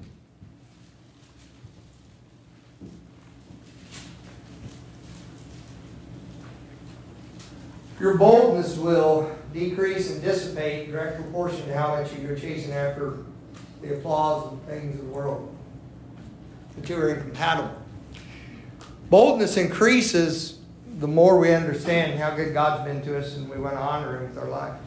Your 7.99 8.19
boldness 8.19 8.77
will 8.77 9.35
decrease 9.55 10.11
and 10.11 10.23
dissipate 10.23 10.85
in 10.85 10.93
direct 10.93 11.17
proportion 11.17 11.67
to 11.67 11.77
how 11.77 11.97
much 11.97 12.13
you 12.13 12.29
go 12.29 12.35
chasing 12.35 12.73
after 12.73 13.19
the 13.81 13.95
applause 13.95 14.53
and 14.53 14.63
things 14.67 15.01
of 15.01 15.07
the 15.07 15.13
world. 15.13 15.55
The 16.77 16.87
two 16.87 16.97
are 16.97 17.15
incompatible. 17.15 17.75
Boldness 19.09 19.57
increases 19.57 20.59
the 20.99 21.09
more 21.09 21.39
we 21.39 21.53
understand 21.53 22.19
how 22.19 22.35
good 22.35 22.53
God's 22.53 22.85
been 22.85 23.03
to 23.03 23.19
us 23.19 23.37
and 23.37 23.49
we 23.49 23.59
want 23.59 23.75
to 23.75 23.81
honor 23.81 24.17
Him 24.17 24.29
with 24.29 24.39
our 24.39 24.49
lives. 24.49 24.83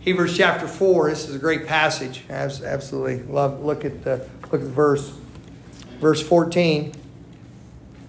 Hebrews 0.00 0.36
chapter 0.36 0.68
4, 0.68 1.10
this 1.10 1.28
is 1.28 1.34
a 1.34 1.38
great 1.38 1.66
passage. 1.66 2.24
I 2.28 2.34
absolutely 2.34 3.22
love 3.22 3.64
look 3.64 3.84
at 3.84 4.04
the 4.04 4.28
look 4.42 4.54
at 4.54 4.60
the 4.60 4.68
verse. 4.68 5.12
Verse 6.00 6.22
14. 6.22 6.92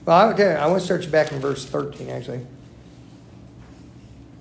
Well, 0.05 0.17
I, 0.17 0.43
I 0.43 0.67
want 0.67 0.79
to 0.79 0.85
start 0.85 1.03
you 1.03 1.09
back 1.09 1.31
in 1.31 1.39
verse 1.39 1.65
13 1.65 2.09
actually. 2.09 2.45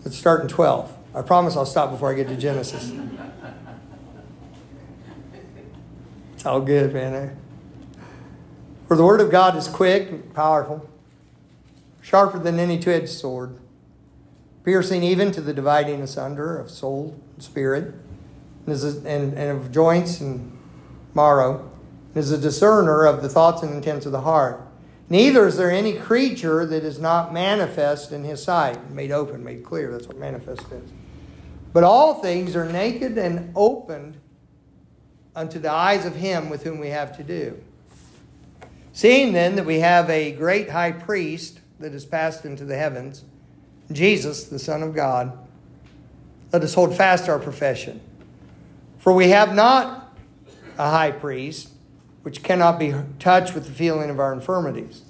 Let's 0.04 0.16
start 0.16 0.42
in 0.42 0.48
12. 0.48 0.96
I 1.14 1.22
promise 1.22 1.56
I'll 1.56 1.66
stop 1.66 1.90
before 1.90 2.10
I 2.10 2.14
get 2.14 2.28
to 2.28 2.36
Genesis. 2.36 2.92
It's 6.34 6.44
all 6.44 6.60
good, 6.60 6.92
man. 6.92 7.36
For 8.86 8.96
the 8.96 9.04
word 9.04 9.20
of 9.20 9.30
God 9.30 9.56
is 9.56 9.66
quick, 9.66 10.32
powerful, 10.34 10.88
sharper 12.02 12.38
than 12.38 12.60
any 12.60 12.78
two 12.78 12.90
edged 12.90 13.08
sword, 13.08 13.58
piercing 14.64 15.02
even 15.02 15.32
to 15.32 15.40
the 15.40 15.52
dividing 15.52 16.02
asunder 16.02 16.58
of 16.58 16.70
soul 16.70 17.20
and 17.34 17.42
spirit, 17.42 17.94
and, 18.66 19.06
and, 19.06 19.34
and 19.34 19.58
of 19.58 19.72
joints 19.72 20.20
and 20.20 20.56
marrow, 21.14 21.70
and 22.08 22.16
is 22.16 22.30
a 22.30 22.38
discerner 22.38 23.06
of 23.06 23.22
the 23.22 23.28
thoughts 23.28 23.62
and 23.62 23.74
intents 23.74 24.06
of 24.06 24.12
the 24.12 24.20
heart. 24.20 24.65
Neither 25.08 25.46
is 25.46 25.56
there 25.56 25.70
any 25.70 25.92
creature 25.94 26.66
that 26.66 26.82
is 26.82 26.98
not 26.98 27.32
manifest 27.32 28.10
in 28.10 28.24
his 28.24 28.42
sight, 28.42 28.90
made 28.90 29.12
open, 29.12 29.44
made 29.44 29.64
clear. 29.64 29.92
That's 29.92 30.08
what 30.08 30.18
manifest 30.18 30.70
is. 30.72 30.90
But 31.72 31.84
all 31.84 32.14
things 32.14 32.56
are 32.56 32.64
naked 32.64 33.16
and 33.16 33.52
opened 33.54 34.18
unto 35.34 35.58
the 35.58 35.70
eyes 35.70 36.06
of 36.06 36.16
him 36.16 36.48
with 36.48 36.64
whom 36.64 36.78
we 36.78 36.88
have 36.88 37.16
to 37.18 37.22
do. 37.22 37.62
Seeing 38.92 39.32
then 39.32 39.56
that 39.56 39.66
we 39.66 39.80
have 39.80 40.08
a 40.08 40.32
great 40.32 40.70
high 40.70 40.92
priest 40.92 41.60
that 41.78 41.92
is 41.92 42.06
passed 42.06 42.44
into 42.44 42.64
the 42.64 42.76
heavens, 42.76 43.24
Jesus, 43.92 44.44
the 44.44 44.58
Son 44.58 44.82
of 44.82 44.94
God, 44.94 45.38
let 46.52 46.62
us 46.62 46.74
hold 46.74 46.96
fast 46.96 47.28
our 47.28 47.38
profession. 47.38 48.00
For 48.98 49.12
we 49.12 49.28
have 49.28 49.54
not 49.54 50.16
a 50.78 50.90
high 50.90 51.10
priest 51.12 51.70
which 52.26 52.42
cannot 52.42 52.76
be 52.76 52.92
touched 53.20 53.54
with 53.54 53.66
the 53.66 53.70
feeling 53.70 54.10
of 54.10 54.18
our 54.18 54.32
infirmities, 54.32 55.02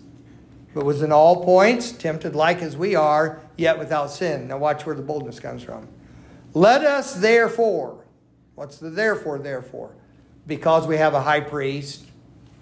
but 0.74 0.84
was 0.84 1.00
in 1.00 1.10
all 1.10 1.42
points 1.42 1.90
tempted 1.90 2.36
like 2.36 2.60
as 2.60 2.76
we 2.76 2.94
are, 2.94 3.40
yet 3.56 3.78
without 3.78 4.10
sin. 4.10 4.48
Now, 4.48 4.58
watch 4.58 4.84
where 4.84 4.94
the 4.94 5.00
boldness 5.00 5.40
comes 5.40 5.62
from. 5.62 5.88
Let 6.52 6.84
us 6.84 7.14
therefore, 7.14 8.04
what's 8.54 8.76
the 8.76 8.90
therefore, 8.90 9.38
therefore? 9.38 9.94
Because 10.46 10.86
we 10.86 10.98
have 10.98 11.14
a 11.14 11.22
high 11.22 11.40
priest 11.40 12.04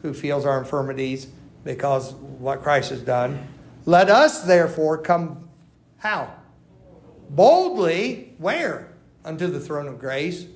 who 0.02 0.14
feels 0.14 0.46
our 0.46 0.61
infirmities 0.61 1.26
because 1.64 2.12
what 2.12 2.62
Christ 2.62 2.90
has 2.90 3.00
done. 3.00 3.48
Let 3.86 4.09
us 4.09 4.44
therefore 4.44 4.98
come 4.98 5.48
how? 5.96 6.32
Boldly, 7.28 8.34
where? 8.38 8.92
Unto 9.24 9.48
the 9.48 9.59
throne 9.59 9.88
of 9.88 9.98
grace, 9.98 10.46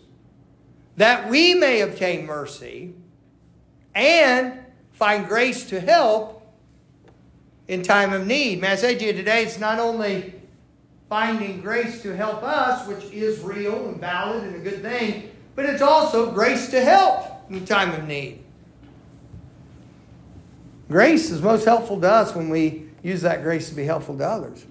that 0.97 1.29
we 1.29 1.55
may 1.55 1.81
obtain 1.81 2.27
mercy 2.27 2.95
and 3.99 4.61
find 4.93 5.27
grace 5.27 5.69
to 5.71 5.81
help 5.81 6.47
in 7.67 7.83
time 7.83 8.13
of 8.13 8.27
need. 8.27 8.61
May 8.61 8.69
I 8.69 8.77
say 8.77 8.97
to 8.97 9.05
you 9.05 9.13
today, 9.13 9.43
it's 9.43 9.59
not 9.59 9.81
only 9.81 10.35
finding 11.09 11.61
grace 11.61 12.01
to 12.03 12.17
help 12.17 12.45
us, 12.45 12.87
which 12.87 13.05
is 13.13 13.41
real 13.41 13.89
and 13.89 14.01
valid 14.01 14.45
and 14.45 14.55
a 14.55 14.59
good 14.61 14.83
thing, 14.83 15.31
but 15.57 15.67
it's 15.67 15.83
also 15.83 16.31
grace 16.31 16.71
to 16.71 16.81
help 16.81 17.51
in 17.51 17.65
time 17.65 17.93
of 17.93 18.07
need. 18.07 18.45
Grace 20.89 21.31
is 21.31 21.43
most 21.43 21.65
helpful 21.65 22.01
to 22.01 22.09
us 22.09 22.35
when 22.37 22.51
we 22.51 22.85
use 23.03 23.21
that 23.23 23.43
grace 23.43 23.69
to 23.69 23.75
be 23.75 23.85
helpful 23.85 24.17
to 24.17 24.25
others. 24.25 24.65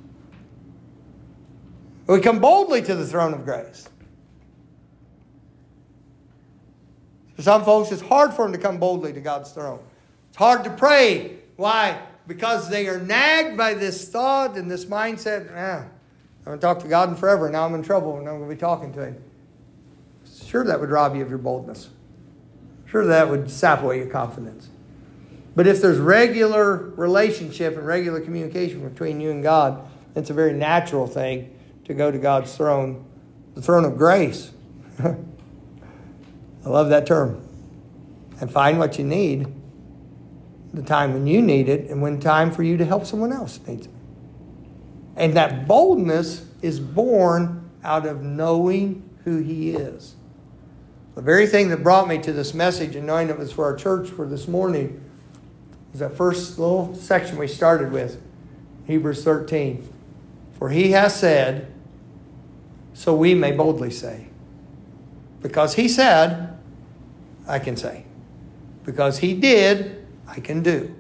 We 2.08 2.22
come 2.22 2.40
boldly 2.40 2.82
to 2.84 2.96
the 2.96 3.06
throne 3.06 3.34
of 3.34 3.44
grace. 3.44 3.90
For 7.38 7.44
some 7.44 7.64
folks, 7.64 7.92
it's 7.92 8.02
hard 8.02 8.34
for 8.34 8.46
them 8.46 8.52
to 8.52 8.58
come 8.58 8.80
boldly 8.80 9.14
to 9.14 9.22
God's 9.22 9.52
throne. 9.52 9.80
It's 10.30 10.38
hard 10.38 10.64
to 10.64 10.72
pray. 10.72 11.38
Why? 11.56 12.02
Because 12.26 12.68
they 12.68 12.88
are 12.88 13.00
nagged 13.00 13.56
by 13.56 13.76
this 13.76 14.10
thought 14.10 14.58
and 14.58 14.70
this 14.70 14.86
mindset. 14.86 15.52
Ah, 15.56 15.84
I'm 15.84 16.44
going 16.44 16.58
to 16.58 16.62
talk 16.62 16.80
to 16.80 16.88
God 16.88 17.10
in 17.10 17.16
forever. 17.16 17.48
Now 17.52 17.64
I'm 17.64 17.76
in 17.76 17.84
trouble 17.84 18.18
and 18.18 18.28
I'm 18.28 18.40
going 18.40 18.50
to 18.50 18.56
be 18.56 18.60
talking 18.60 18.92
to 18.94 19.06
Him. 19.06 19.24
Sure, 20.46 20.64
that 20.64 20.80
would 20.80 20.90
rob 20.90 21.16
you 21.16 21.22
of 21.22 21.30
your 21.30 21.38
boldness. 21.38 21.90
Sure, 22.88 23.06
that 23.06 23.30
would 23.30 23.52
sap 23.52 23.84
away 23.84 24.00
your 24.00 24.08
confidence. 24.08 24.70
But 25.56 25.68
if 25.68 25.80
there's 25.80 26.00
regular 26.00 26.76
relationship 26.96 27.78
and 27.78 27.86
regular 27.86 28.20
communication 28.20 28.88
between 28.88 29.22
you 29.22 29.30
and 29.30 29.44
God, 29.44 29.88
it's 30.16 30.32
a 30.32 30.34
very 30.34 30.54
natural 30.54 31.06
thing 31.06 31.54
to 31.86 31.94
go 31.94 32.10
to 32.10 32.18
God's 32.18 32.56
throne, 32.56 33.06
the 33.54 33.62
throne 33.62 33.86
of 33.86 33.96
grace. 33.96 34.52
I 36.68 36.70
love 36.70 36.90
that 36.90 37.08
term. 37.08 37.42
And 38.42 38.52
find 38.52 38.78
what 38.78 39.00
you 39.00 39.06
need 39.06 39.48
the 40.74 40.82
time 40.82 41.14
when 41.14 41.26
you 41.26 41.42
need 41.42 41.70
it 41.70 41.90
and 41.90 42.02
when 42.02 42.20
time 42.20 42.52
for 42.52 42.62
you 42.62 42.76
to 42.76 42.84
help 42.84 43.06
someone 43.06 43.32
else 43.32 43.58
needs 43.66 43.86
it. 43.88 43.92
And 45.16 45.34
that 45.36 45.66
boldness 45.66 46.46
is 46.62 46.82
born 46.82 47.72
out 47.86 48.06
of 48.06 48.22
knowing 48.22 49.10
who 49.24 49.38
He 49.38 49.72
is. 49.72 50.16
The 51.16 51.22
very 51.22 51.48
thing 51.48 51.70
that 51.70 51.84
brought 51.84 52.10
me 52.10 52.18
to 52.20 52.34
this 52.34 52.54
message 52.54 52.98
and 52.98 53.08
knowing 53.08 53.30
it 53.30 53.40
was 53.40 53.54
for 53.54 53.64
our 53.64 53.76
church 53.76 54.10
for 54.10 54.28
this 54.28 54.46
morning 54.46 55.02
is 55.94 56.02
that 56.02 56.18
first 56.18 56.60
little 56.60 56.94
section 56.96 57.38
we 57.38 57.48
started 57.48 57.94
with, 57.94 58.22
Hebrews 58.88 59.24
13. 59.24 59.88
For 60.60 60.70
he 60.70 60.92
has 60.92 61.18
said, 61.18 61.72
so 62.94 63.16
we 63.16 63.34
may 63.36 63.54
boldly 63.54 63.90
say. 63.90 64.28
Because 65.42 65.76
he 65.76 65.88
said, 65.88 66.57
I 67.48 67.60
can 67.60 67.78
say. 67.78 68.06
Because 68.84 69.20
he 69.20 69.34
did, 69.34 70.06
I 70.28 70.40
can 70.40 70.64
do. 70.64 70.96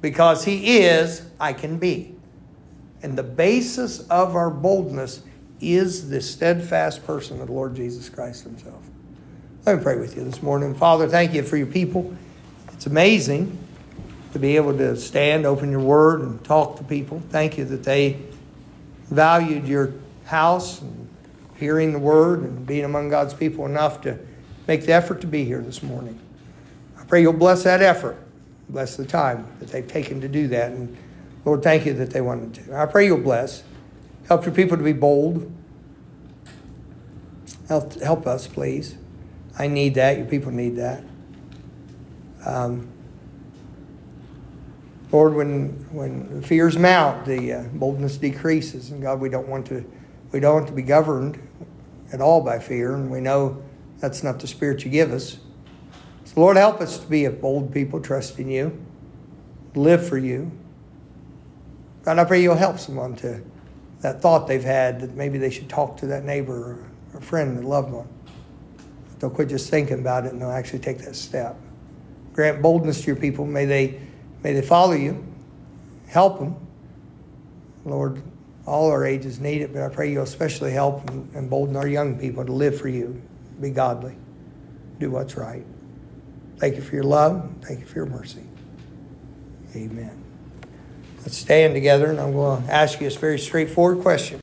Because 0.00 0.44
he 0.44 0.78
is, 0.78 1.28
I 1.38 1.52
can 1.52 1.78
be. 1.78 2.14
And 3.02 3.16
the 3.16 3.22
basis 3.22 4.00
of 4.08 4.36
our 4.36 4.50
boldness 4.50 5.22
is 5.60 6.10
the 6.10 6.20
steadfast 6.20 7.04
person 7.06 7.40
of 7.40 7.48
the 7.48 7.52
Lord 7.52 7.74
Jesus 7.74 8.08
Christ 8.08 8.44
himself. 8.44 8.82
Let 9.66 9.78
me 9.78 9.82
pray 9.82 9.98
with 9.98 10.16
you 10.16 10.24
this 10.24 10.42
morning. 10.42 10.74
Father, 10.74 11.06
thank 11.06 11.34
you 11.34 11.42
for 11.42 11.56
your 11.56 11.66
people. 11.66 12.14
It's 12.72 12.86
amazing 12.86 13.58
to 14.32 14.38
be 14.38 14.56
able 14.56 14.76
to 14.78 14.96
stand, 14.96 15.44
open 15.44 15.70
your 15.70 15.80
word, 15.80 16.20
and 16.20 16.42
talk 16.44 16.76
to 16.78 16.84
people. 16.84 17.22
Thank 17.28 17.58
you 17.58 17.64
that 17.66 17.82
they 17.82 18.18
valued 19.10 19.66
your 19.66 19.92
house 20.24 20.80
and 20.80 21.08
hearing 21.56 21.92
the 21.92 21.98
word 21.98 22.40
and 22.40 22.66
being 22.66 22.84
among 22.84 23.10
God's 23.10 23.34
people 23.34 23.66
enough 23.66 24.00
to 24.02 24.18
make 24.70 24.86
the 24.86 24.92
effort 24.92 25.20
to 25.20 25.26
be 25.26 25.44
here 25.44 25.60
this 25.60 25.82
morning. 25.82 26.16
I 26.96 27.02
pray 27.02 27.22
you'll 27.22 27.32
bless 27.32 27.64
that 27.64 27.82
effort, 27.82 28.16
bless 28.68 28.94
the 28.94 29.04
time 29.04 29.48
that 29.58 29.68
they've 29.70 29.86
taken 29.86 30.20
to 30.20 30.28
do 30.28 30.46
that. 30.46 30.70
And 30.70 30.96
Lord, 31.44 31.64
thank 31.64 31.86
you 31.86 31.94
that 31.94 32.10
they 32.10 32.20
wanted 32.20 32.54
to. 32.54 32.76
I 32.76 32.86
pray 32.86 33.06
you'll 33.06 33.18
bless. 33.18 33.64
Help 34.28 34.46
your 34.46 34.54
people 34.54 34.76
to 34.76 34.84
be 34.84 34.92
bold. 34.92 35.52
Help, 37.66 37.94
help 37.94 38.28
us, 38.28 38.46
please. 38.46 38.94
I 39.58 39.66
need 39.66 39.96
that. 39.96 40.18
Your 40.18 40.26
people 40.26 40.52
need 40.52 40.76
that. 40.76 41.02
Um, 42.46 42.86
Lord, 45.10 45.34
when 45.34 45.70
when 45.90 46.42
fears 46.42 46.78
mount, 46.78 47.26
the 47.26 47.54
uh, 47.54 47.62
boldness 47.72 48.18
decreases, 48.18 48.92
and 48.92 49.02
God, 49.02 49.18
we 49.18 49.30
don't 49.30 49.48
want 49.48 49.66
to 49.66 49.84
we 50.30 50.38
don't 50.38 50.54
want 50.54 50.68
to 50.68 50.72
be 50.72 50.82
governed 50.82 51.40
at 52.12 52.20
all 52.20 52.40
by 52.40 52.60
fear, 52.60 52.94
and 52.94 53.10
we 53.10 53.18
know 53.18 53.60
that's 54.00 54.22
not 54.22 54.40
the 54.40 54.46
spirit 54.46 54.84
you 54.84 54.90
give 54.90 55.12
us. 55.12 55.38
So, 56.24 56.40
Lord, 56.40 56.56
help 56.56 56.80
us 56.80 56.98
to 56.98 57.06
be 57.06 57.24
a 57.26 57.30
bold 57.30 57.72
people, 57.72 58.00
trusting 58.00 58.50
you, 58.50 58.78
live 59.74 60.06
for 60.06 60.18
you. 60.18 60.50
God, 62.02 62.18
I 62.18 62.24
pray 62.24 62.42
you'll 62.42 62.54
help 62.54 62.78
someone 62.78 63.14
to 63.16 63.42
that 64.00 64.22
thought 64.22 64.46
they've 64.46 64.64
had 64.64 65.00
that 65.00 65.14
maybe 65.14 65.38
they 65.38 65.50
should 65.50 65.68
talk 65.68 65.98
to 65.98 66.06
that 66.06 66.24
neighbor 66.24 66.86
or 67.12 67.20
friend, 67.20 67.62
a 67.62 67.66
loved 67.66 67.92
one. 67.92 68.08
They'll 69.18 69.30
quit 69.30 69.48
just 69.48 69.68
thinking 69.68 69.98
about 69.98 70.24
it 70.24 70.32
and 70.32 70.40
they'll 70.40 70.50
actually 70.50 70.78
take 70.78 70.98
that 70.98 71.14
step. 71.14 71.56
Grant 72.32 72.62
boldness 72.62 73.02
to 73.02 73.08
your 73.08 73.16
people. 73.16 73.44
May 73.44 73.66
they 73.66 74.00
May 74.42 74.54
they 74.54 74.62
follow 74.62 74.92
you. 74.92 75.24
Help 76.06 76.38
them. 76.38 76.56
Lord, 77.84 78.22
all 78.66 78.90
our 78.90 79.04
ages 79.04 79.40
need 79.40 79.62
it, 79.62 79.72
but 79.72 79.82
I 79.82 79.88
pray 79.88 80.10
you'll 80.10 80.22
especially 80.22 80.72
help 80.72 81.08
and 81.10 81.34
embolden 81.34 81.76
our 81.76 81.88
young 81.88 82.18
people 82.18 82.44
to 82.44 82.52
live 82.52 82.78
for 82.80 82.88
you, 82.88 83.20
be 83.60 83.70
godly, 83.70 84.14
do 84.98 85.10
what's 85.10 85.36
right. 85.36 85.64
Thank 86.58 86.76
you 86.76 86.82
for 86.82 86.94
your 86.94 87.04
love. 87.04 87.50
Thank 87.62 87.80
you 87.80 87.86
for 87.86 87.96
your 87.96 88.06
mercy. 88.06 88.44
Amen. 89.74 90.22
Let's 91.20 91.36
stand 91.36 91.74
together, 91.74 92.06
and 92.06 92.20
I'm 92.20 92.32
going 92.32 92.62
to 92.66 92.72
ask 92.72 93.00
you 93.00 93.06
a 93.06 93.10
very 93.10 93.38
straightforward 93.38 94.02
question. 94.02 94.38